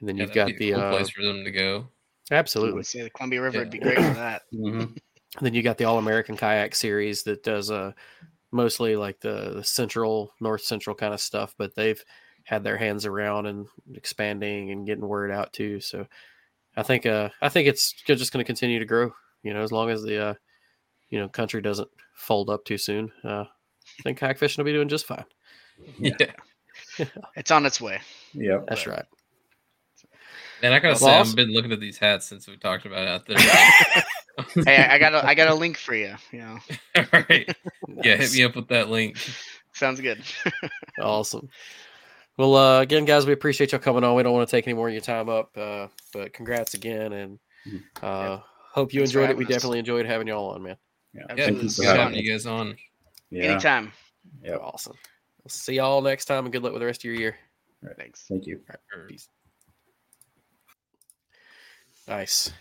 [0.00, 1.88] And then Yeah, you've got the cool uh, place for them to go.
[2.30, 4.42] Absolutely would say the Columbia River would be great for that.
[4.54, 4.98] mhm.
[5.40, 7.92] Then you got the All American Kayak Series that does uh
[8.52, 12.02] mostly like the, the central, north central kind of stuff, but they've
[12.44, 15.80] had their hands around and expanding and getting word out too.
[15.80, 16.06] So
[16.78, 19.12] I think uh I think it's just going to continue to grow.
[19.42, 20.34] You know, as long as the uh
[21.10, 23.10] you know country doesn't fold up too soon.
[23.24, 25.24] Uh, I think kayak fishing will be doing just fine.
[25.98, 26.12] Yeah.
[26.20, 27.06] Yeah.
[27.36, 28.00] It's on its way.
[28.34, 28.66] Yep.
[28.68, 29.04] That's right.
[30.62, 32.84] And I gotta Well, say, also- I've been looking at these hats since we talked
[32.86, 33.38] about it out there.
[34.64, 36.14] hey, I I got a I got a link for you.
[36.32, 36.58] You know,
[36.96, 37.48] All right.
[38.04, 39.16] Yeah, hit me up with that link.
[39.72, 40.22] sounds good.
[41.00, 41.48] Awesome.
[42.38, 44.14] Well, uh, again, guys, we appreciate y'all coming on.
[44.14, 47.12] We don't want to take any more of your time up, uh, but congrats again,
[47.12, 47.82] and Mhm.
[48.00, 48.38] uh,
[48.72, 49.36] hope you Thanks enjoyed it.
[49.36, 49.50] We us.
[49.50, 50.76] definitely enjoyed having y'all on, man.
[51.12, 51.22] Yeah.
[51.28, 51.44] Absolutely.
[51.44, 52.78] Thank you for Good having having having you guys on.
[53.30, 53.42] Yeah.
[53.44, 53.92] Anytime.
[54.42, 54.96] Yeah, Awesome.
[55.42, 57.36] We'll see y'all next time, and good luck with the rest of your year.
[57.96, 58.24] Thanks.
[58.28, 58.60] Thank you.
[58.70, 59.28] All right, peace.
[62.06, 62.52] Nice.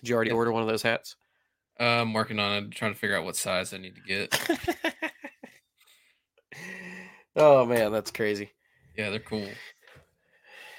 [0.00, 0.36] Did you already Yeah.
[0.36, 1.14] order one of those hats?
[1.78, 5.12] Uh, I'm working on it, trying to figure out what size I need to get.
[7.36, 8.52] oh man, that's crazy.
[8.96, 9.48] Yeah, they're cool.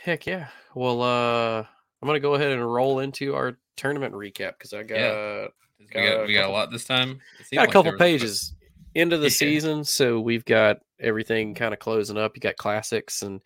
[0.04, 0.48] Heck yeah.
[0.74, 4.96] Well, uh, I'm gonna go ahead and roll into our tournament recap because I got
[5.00, 5.48] Yeah.
[5.80, 7.20] We Got got a we got a lot this time.
[7.52, 8.54] Got a like couple there was- pages
[8.94, 9.30] into the Yeah.
[9.30, 12.32] season, so we've got everything kind of closing up.
[12.36, 13.42] You got classics and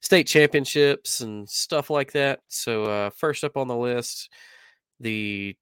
[0.00, 2.40] state championships and stuff like that.
[2.48, 4.30] So uh, first up on the list,
[5.00, 5.54] the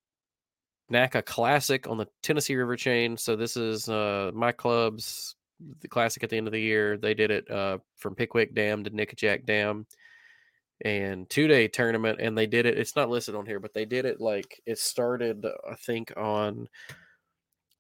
[0.93, 3.17] NACA Classic on the Tennessee River chain.
[3.17, 5.35] So this is uh, my club's
[5.81, 6.97] the classic at the end of the year.
[6.97, 9.87] They did it uh, from Pickwick Dam to Nickajack Dam,
[10.85, 12.21] and two day tournament.
[12.21, 12.79] And they did it.
[12.79, 15.45] It's not listed on here, but they did it like it started.
[15.71, 16.69] I think on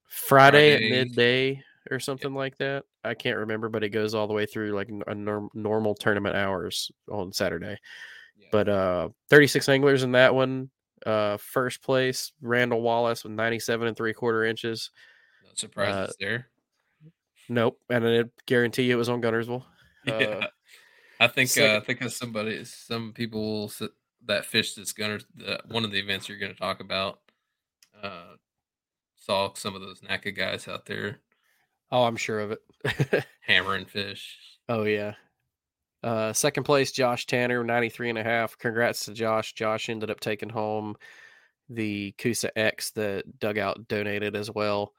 [0.08, 2.84] Friday, at midday or something like that.
[3.02, 6.36] I can't remember, but it goes all the way through like a norm, normal tournament
[6.36, 7.78] hours on Saturday.
[8.36, 8.48] Yeah.
[8.50, 10.70] But uh 36 anglers in that one.
[11.04, 14.90] Uh first place, Randall Wallace with 97 and three quarter inches.
[15.44, 16.48] no surprises uh, there.
[17.48, 17.80] Nope.
[17.90, 19.64] And I guarantee you it was on Guntersville.
[20.06, 20.12] Yeah.
[20.16, 20.46] Uh,
[21.18, 23.72] I think uh, I think as somebody, some people
[24.26, 27.20] that fished this gunner, the, one of the events you're going to talk about,
[28.02, 28.34] uh,
[29.16, 31.20] saw some of those NACA guys out there
[31.94, 33.24] oh, I'm sure of it.
[33.40, 34.36] hammering fish.
[34.68, 35.14] oh yeah.
[36.02, 38.58] Uh second place, Josh Tanner, 93 and a half.
[38.58, 39.54] Congrats to Josh.
[39.54, 40.96] Josh ended up taking home
[41.70, 44.92] the Kusa X that Dugout donated as well.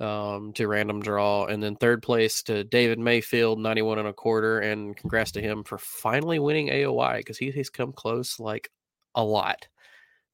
[0.00, 1.46] Um, to random draw.
[1.46, 4.60] And then third place to David Mayfield, 91 and a quarter.
[4.60, 8.70] And congrats to him for finally winning AOI because he, he's come close like
[9.14, 9.68] a lot.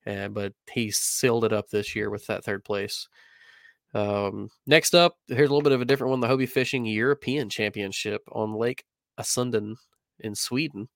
[0.06, 3.08] Uh, but he sealed it up this year with that third place.
[3.94, 7.48] Um, next up, here's a little bit of a different one the Hobie Fishing European
[7.48, 8.84] Championship on Lake
[9.18, 9.76] Assunden
[10.18, 10.88] in Sweden.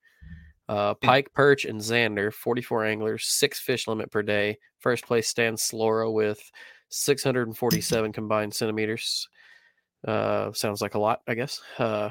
[0.69, 4.59] Uh, pike, perch, and zander, 44 anglers, six fish limit per day.
[4.81, 6.43] First place stands Slora with
[6.89, 9.28] 647 combined centimeters.
[10.06, 11.60] Uh, sounds like a lot, I guess.
[11.78, 12.10] Uh,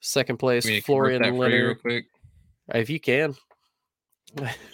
[0.00, 2.06] second place, I mean, Florian that for you real quick.
[2.74, 3.34] If you can.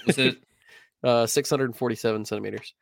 [0.07, 0.39] Was it
[1.05, 2.75] uh, 647 centimeters.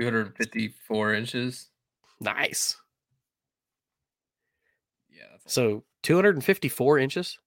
[0.00, 1.68] 254 inches?
[2.20, 2.76] Nice.
[5.10, 5.36] Yeah.
[5.46, 7.38] So 254 inches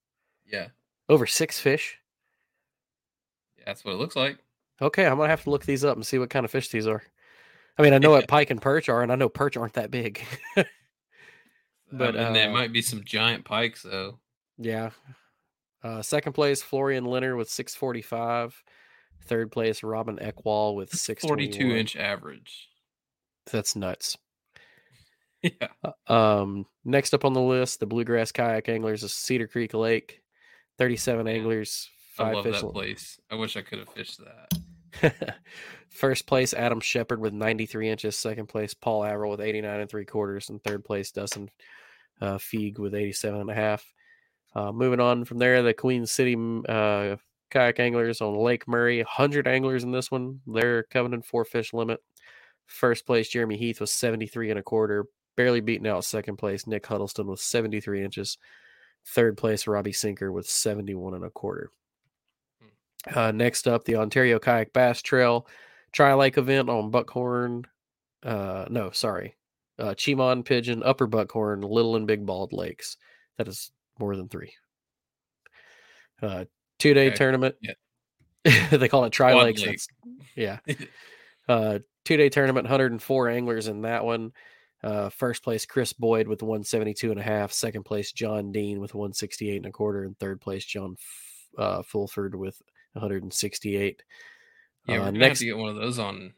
[0.46, 0.68] yeah.
[1.08, 1.98] over six fish.
[3.62, 4.38] Yeah, that's what it looks like.
[4.80, 6.86] Okay, I'm gonna have to look these up and see what kind of fish these
[6.86, 7.02] are.
[7.78, 9.90] I mean, I know what pike and perch are, and I know perch aren't that
[9.90, 10.24] big.
[11.92, 14.18] But, and there uh, might be some giant pikes though.
[14.56, 14.90] yeah.
[15.84, 18.62] Uh, second place, Florian Leonard with 645.
[19.24, 22.68] Third place, Robin Eckwall with 622 42 inch average.
[23.50, 24.16] That's nuts.
[25.42, 25.90] Yeah.
[26.06, 30.22] Um, next up on the list, the Bluegrass Kayak Anglers is Cedar Creek Lake.
[30.78, 31.90] 37 Man, anglers,
[32.22, 33.20] I love that place.
[33.30, 35.14] I wish I could have fished that.
[35.88, 38.16] First place, Adam Shepard with 93 inches.
[38.16, 40.48] Second place, Paul Averill with 89 and three quarters.
[40.48, 41.50] And third place, Dustin
[42.20, 43.84] uh, Feig with 87 and a half.
[44.54, 46.36] Uh, moving on from there, the Queen City
[46.68, 47.16] uh,
[47.50, 50.40] kayak anglers on Lake Murray, 100 anglers in this one.
[50.46, 52.00] They're coveting four fish limit.
[52.66, 56.86] First place, Jeremy Heath was 73 and a quarter, barely beating out second place, Nick
[56.86, 58.38] Huddleston with 73 inches.
[59.06, 61.70] Third place, Robbie Sinker with 71 and a quarter.
[63.14, 65.46] Uh, next up, the Ontario Kayak Bass Trail
[65.92, 67.64] Tri Lake event on Buckhorn.
[68.22, 69.36] Uh, no, sorry.
[69.78, 72.96] Uh, Chemong, Pigeon, Upper Buckhorn, Little and Big Bald Lakes.
[73.38, 74.52] That is more than three.
[76.20, 76.44] Uh,
[76.78, 77.56] two day Okay, tournament.
[77.60, 77.72] yeah.
[78.70, 79.66] they call it Tri Lakes.
[79.66, 79.80] Lake.
[80.36, 80.58] Yeah.
[81.48, 84.30] Uh, two day tournament, 104 anglers in that one.
[84.84, 87.50] Uh, first place, Chris Boyd with 172 and a half.
[87.52, 90.04] Second place, John Dean with 168 and a quarter.
[90.04, 92.62] And third place, John F- uh, Fulford with
[92.94, 94.02] 168.
[94.86, 96.34] Yeah, Uh, we're gonna next- have to get one of those on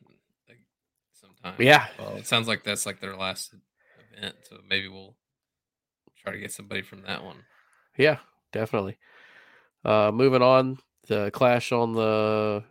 [0.49, 0.59] like,
[1.13, 1.55] sometime.
[1.59, 1.89] Yeah.
[1.99, 3.55] Well, it sounds like that's like their last
[4.17, 5.17] event, so maybe we'll
[6.23, 7.45] try to get somebody from that one.
[7.97, 8.19] Yeah,
[8.53, 8.99] definitely.
[9.85, 10.79] Uh, moving on,
[11.09, 12.65] the clash on the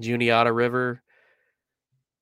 [0.00, 1.02] Juniata River.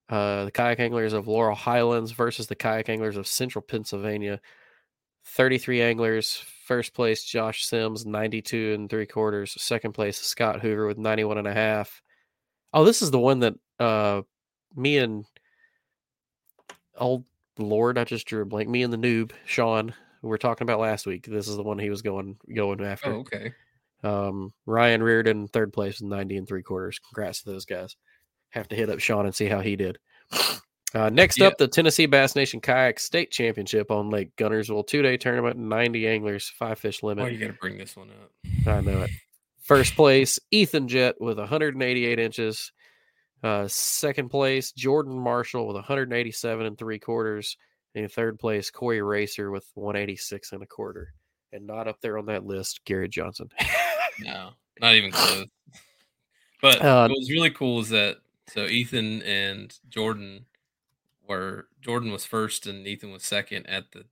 [0.09, 4.41] Uh, the kayak anglers of Laurel Highlands versus the kayak anglers of Central Pennsylvania.
[5.27, 6.43] 33 anglers.
[6.67, 9.61] First place, Josh Sims, 92 and three quarters.
[9.61, 12.03] Second place, Scott Hoover with 91 and a half.
[12.73, 14.23] Oh, this is the one that uh,
[14.75, 15.25] me and
[16.97, 17.25] old
[17.59, 18.69] Lord, I just drew a blank.
[18.69, 19.93] Me and the noob, Sean,
[20.23, 21.27] we were talking about last week.
[21.27, 23.13] This is the one he was going going Oh, after.
[23.15, 23.53] okay.
[24.03, 26.99] Um, Ryan Reardon, third place with 90 and three quarters.
[26.99, 27.97] Congrats to those guys.
[28.51, 29.99] Have to hit up Sean and see how he did.
[30.95, 31.47] Uh, next Yeah.
[31.47, 34.87] up, the Tennessee Bass Nation Kayak State Championship on Lake Guntersville.
[34.87, 37.25] Two day tournament, 90 anglers, five fish limit.
[37.25, 38.31] Why you got to bring this one up?
[38.67, 39.11] I know it.
[39.61, 42.73] First place, Ethan Jett with 188 inches.
[43.43, 47.57] Uh, second place, Jordan Marshall with 187 and three quarters.
[47.95, 51.13] And third place, Corey Racer with 186 and a quarter.
[51.53, 53.49] And not up there on that list, Garrett Johnson.
[54.21, 54.51] No,
[54.81, 55.47] not even close.
[56.61, 60.47] But Uh, what was really cool is that so Ethan and Jordan
[61.29, 64.05] were Jordan was first and Ethan was second at the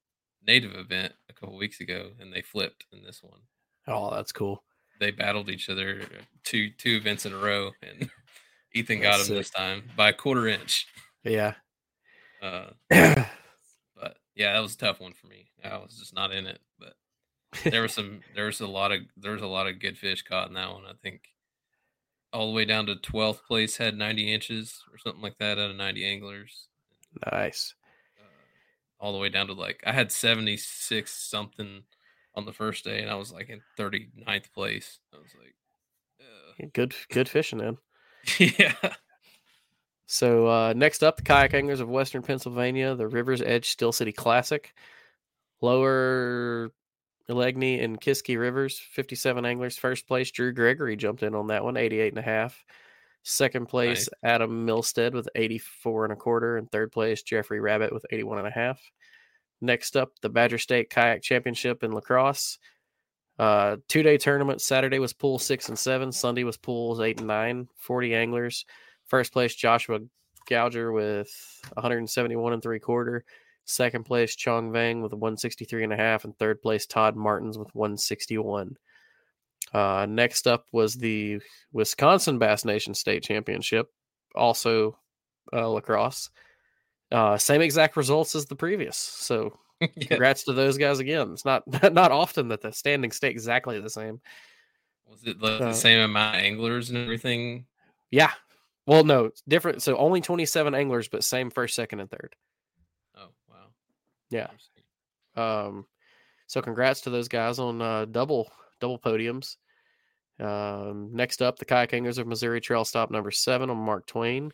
[0.47, 3.41] native event a couple weeks ago, and they flipped in this one.
[3.89, 4.63] oh, that's cool.
[4.99, 6.03] they battled each other
[6.45, 8.11] two two events in a row, and
[8.75, 10.87] Ethan got That's him this time by a quarter inch.
[11.25, 11.55] Yeah.
[12.43, 15.51] Uh, but yeah, that was a tough one for me.
[15.65, 16.95] I was just not in it, but
[17.65, 20.23] there was some there was a lot of there was a lot of good fish
[20.23, 20.85] caught in that one.
[20.89, 21.23] I think
[22.33, 25.71] all the way down to twelfth place had ninety inches or something like that out
[25.71, 26.69] of ninety anglers.
[27.33, 27.75] Nice.
[28.19, 31.83] Uh, all the way down to like I had seventy six something
[32.35, 34.99] on the first day, and I was like in 39th place.
[35.13, 35.55] I was like.
[36.75, 37.79] Good good fishing, man.
[38.39, 38.75] yeah,
[40.07, 44.13] So uh, next up, the kayak anglers of Western Pennsylvania, the Rivers Edge Steel City
[44.13, 44.75] Classic,
[45.63, 46.71] Lower
[47.29, 49.79] Allegheny and Kiski Rivers, 57 anglers.
[49.79, 52.65] First place, Drew Gregory jumped in on that one, 88 and a half.
[53.23, 56.57] Second place, Adam Milstead with 84 and a quarter.
[56.57, 58.81] And third place, Jeffrey Rabbit with 81 and a half.
[59.61, 62.59] Next up, the Badger State Kayak Championship in La Crosse.
[63.39, 64.61] Uh, two day tournament.
[64.61, 66.13] Saturday was pool six and seven.
[66.13, 67.69] Sunday was pools eight and nine.
[67.77, 68.65] 40 anglers.
[69.07, 70.01] First place, Joshua
[70.49, 71.31] Gouger with
[71.75, 73.25] 171 and three quarter.
[73.65, 76.25] Second place, Chong Vang with 163 and a half.
[76.25, 78.77] And third place, Todd Martins with 161.
[79.73, 81.41] Uh, next up was the
[81.73, 83.89] Wisconsin Bass Nation State Championship,
[84.35, 84.99] also
[85.53, 86.31] uh, La Crosse.
[87.13, 88.97] Uh, same exact results as the previous.
[88.97, 89.89] So yeah.
[90.09, 91.33] congrats to those guys again.
[91.33, 94.21] It's not not often that the standings stay exactly the same.
[95.09, 97.67] Was it like Uh, the same amount of anglers and everything?
[98.11, 98.33] Yeah.
[98.87, 99.83] Well, no, different.
[99.83, 102.35] So only 27 anglers, but same first, second, and third.
[103.17, 103.67] Oh wow.
[104.31, 104.49] Yeah.
[105.37, 105.87] Um,
[106.47, 109.57] so congrats to those guys on uh, double double podiums.
[110.41, 114.53] Um, next up, the kayak anglers of Missouri Trail Stop number seven on Mark Twain.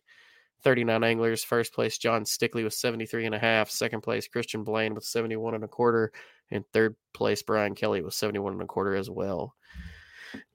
[0.63, 1.45] 39 anglers.
[1.45, 3.71] First place, John Stickley with 73 and a half.
[3.71, 6.13] Second place, Christian Blaine with 71 and a quarter.
[6.51, 9.55] And third place, Brian Kelly with 71 and a quarter as well.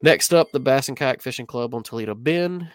[0.02, 2.68] Next up, the Bass and Kayak Fishing Club on Toledo Bend.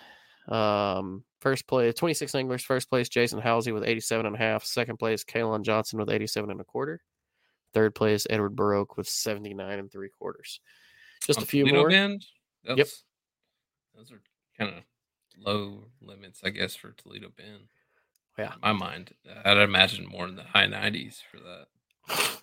[0.49, 2.63] Um, first place, 26 anglers.
[2.63, 4.65] First place, Jason Housey with 87 and a half.
[4.65, 7.01] Second place, Kalon Johnson with 87 and a quarter.
[7.75, 10.61] Third place, Edward Baroque with 79 and three quarters.
[11.27, 11.91] Just On a few Toledo more.
[11.91, 12.25] Bend?
[12.67, 12.89] That Yep.
[13.95, 14.21] those are
[14.59, 14.85] kind of
[15.39, 17.69] low limits, I guess, for Toledo Bend.
[18.39, 18.55] Yeah.
[18.55, 19.15] In my mind,
[19.45, 22.41] I'd imagine more in the high 90s for that.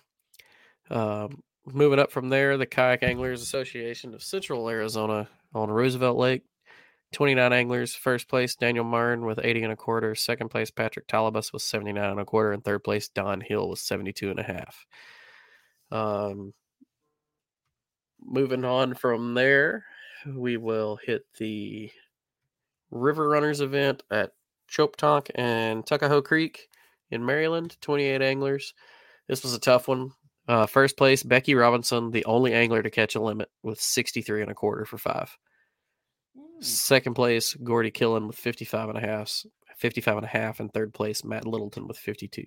[0.90, 6.42] Um, moving up from there, the Kayak Anglers Association of Central Arizona on Roosevelt Lake.
[7.12, 7.94] 29 anglers.
[7.94, 10.14] First place, Daniel Martin with 80 and a quarter.
[10.14, 12.52] Second place, Patrick Talibus with 79 and a quarter.
[12.52, 14.86] And third place, Don Hill with 72 and a half.
[15.90, 16.52] Um,
[18.20, 19.86] moving on from there,
[20.26, 21.90] we will hit the
[22.90, 24.32] River Runners event at
[24.70, 26.68] Choptank and Tuckahoe Creek
[27.10, 27.76] in Maryland.
[27.80, 28.74] 28 anglers.
[29.28, 30.12] This was a tough one.
[30.46, 34.50] Uh, first place, Becky Robinson, the only angler to catch a limit with 63 and
[34.50, 35.36] a quarter for five.
[36.60, 39.44] Second place, Gordy Killen with 55 and a half,
[39.76, 42.44] 55 and a half, and third place, Matt Littleton with 52.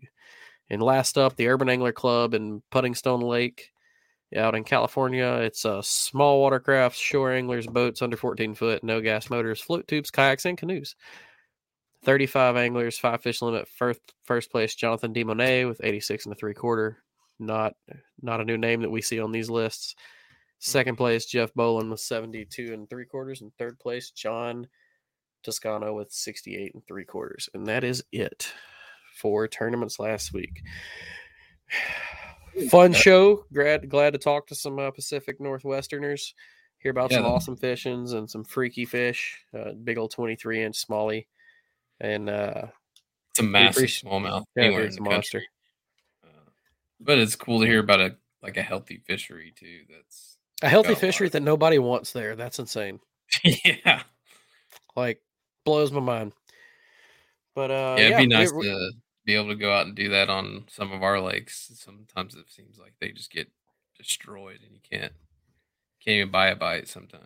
[0.69, 3.71] And last up, the Urban Angler Club in Puddingstone Lake
[4.35, 5.39] out in California.
[5.41, 10.11] It's a small watercraft, shore anglers, boats under 14 foot, no gas motors, float tubes,
[10.11, 10.95] kayaks, and canoes.
[12.03, 13.67] 35 anglers, five fish limit.
[13.67, 17.03] First, first place, Jonathan DeMonet with 86 and a three quarter.
[17.39, 17.73] Not
[18.21, 19.95] not a new name that we see on these lists.
[19.97, 20.01] Hmm.
[20.59, 23.41] Second place, Jeff Bolin with 72 and three quarters.
[23.41, 24.67] And third place, John
[25.43, 27.49] Toscano with 68 and three quarters.
[27.53, 28.51] And that is it
[29.15, 30.61] for tournaments last week.
[32.69, 33.45] Fun show.
[33.53, 36.33] Glad, glad to talk to some uh, Pacific Northwesterners,
[36.79, 39.37] hear about Yeah, some awesome fishings and some freaky fish.
[39.57, 41.27] Uh, big old 23 inch smallie.
[41.99, 42.67] And uh,
[43.31, 45.39] It's a massive smallmouth yeah, anywhere it's in the monster.
[45.39, 45.49] country.
[46.23, 46.49] Uh,
[46.99, 49.81] but it's cool to hear about a like a healthy fishery too.
[49.89, 52.35] That's A healthy fishery that nobody wants there.
[52.35, 52.99] That's insane.
[53.43, 54.03] yeah,
[54.95, 55.21] Like
[55.65, 56.33] blows my mind.
[57.55, 58.05] But uh yeah.
[58.05, 58.91] It'd be nice we- to
[59.27, 61.69] be able to go out and do that on some of our lakes.
[61.75, 63.51] Sometimes it seems like they just get
[63.95, 65.11] destroyed, and you can't
[66.03, 67.23] can't even buy a bite sometimes.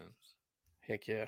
[0.86, 1.28] Heck yeah.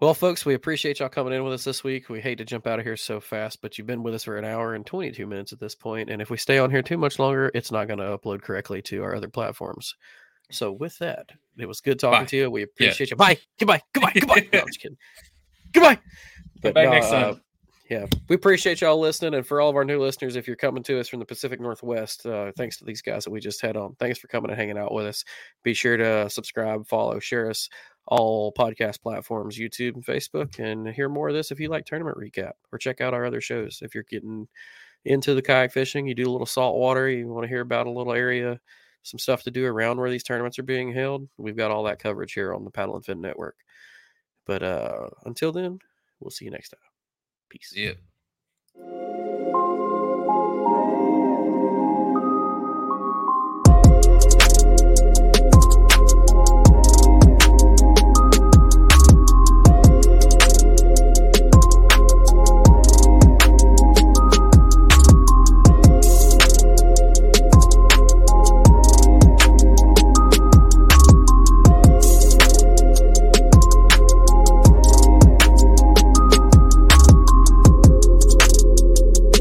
[0.00, 2.08] Well, folks, we appreciate y'all coming in with us this week.
[2.08, 4.36] We hate to jump out of here so fast, but you've been with us for
[4.36, 6.98] an hour and 22 minutes at this point, And if we stay on here too
[6.98, 9.94] much longer, it's not going to upload correctly to our other platforms.
[10.50, 12.26] So, with that, it was good talking Bye.
[12.26, 12.50] to you.
[12.50, 13.16] We appreciate you.
[13.16, 13.38] Bye.
[13.58, 13.80] Goodbye.
[13.94, 14.12] Goodbye.
[14.14, 14.48] Goodbye.
[14.52, 14.98] no, I'm just kidding.
[15.72, 15.98] Goodbye.
[16.60, 17.40] But back no, next uh, time.
[17.88, 19.34] Yeah, we appreciate y'all listening.
[19.34, 21.60] And for all of our new listeners, if you're coming to us from the Pacific
[21.60, 23.94] Northwest, uh, thanks to these guys that we just had on.
[23.98, 25.24] Thanks for coming and hanging out with us.
[25.62, 27.68] Be sure to subscribe, follow, share us
[28.06, 32.16] all podcast platforms, YouTube and Facebook, and hear more of this if you like tournament
[32.18, 33.80] recap or check out our other shows.
[33.82, 34.48] If you're getting
[35.04, 37.90] into the kayak fishing, you do a little saltwater, you want to hear about a
[37.90, 38.60] little area
[39.06, 42.00] some stuff to do around where these tournaments are being held, we've got all that
[42.00, 43.56] coverage here on the Paddle and Fin Network.
[44.46, 45.78] But uh, until then,
[46.20, 46.95] we'll see you next time.
[47.48, 47.72] Peace.
[47.76, 47.98] Yep.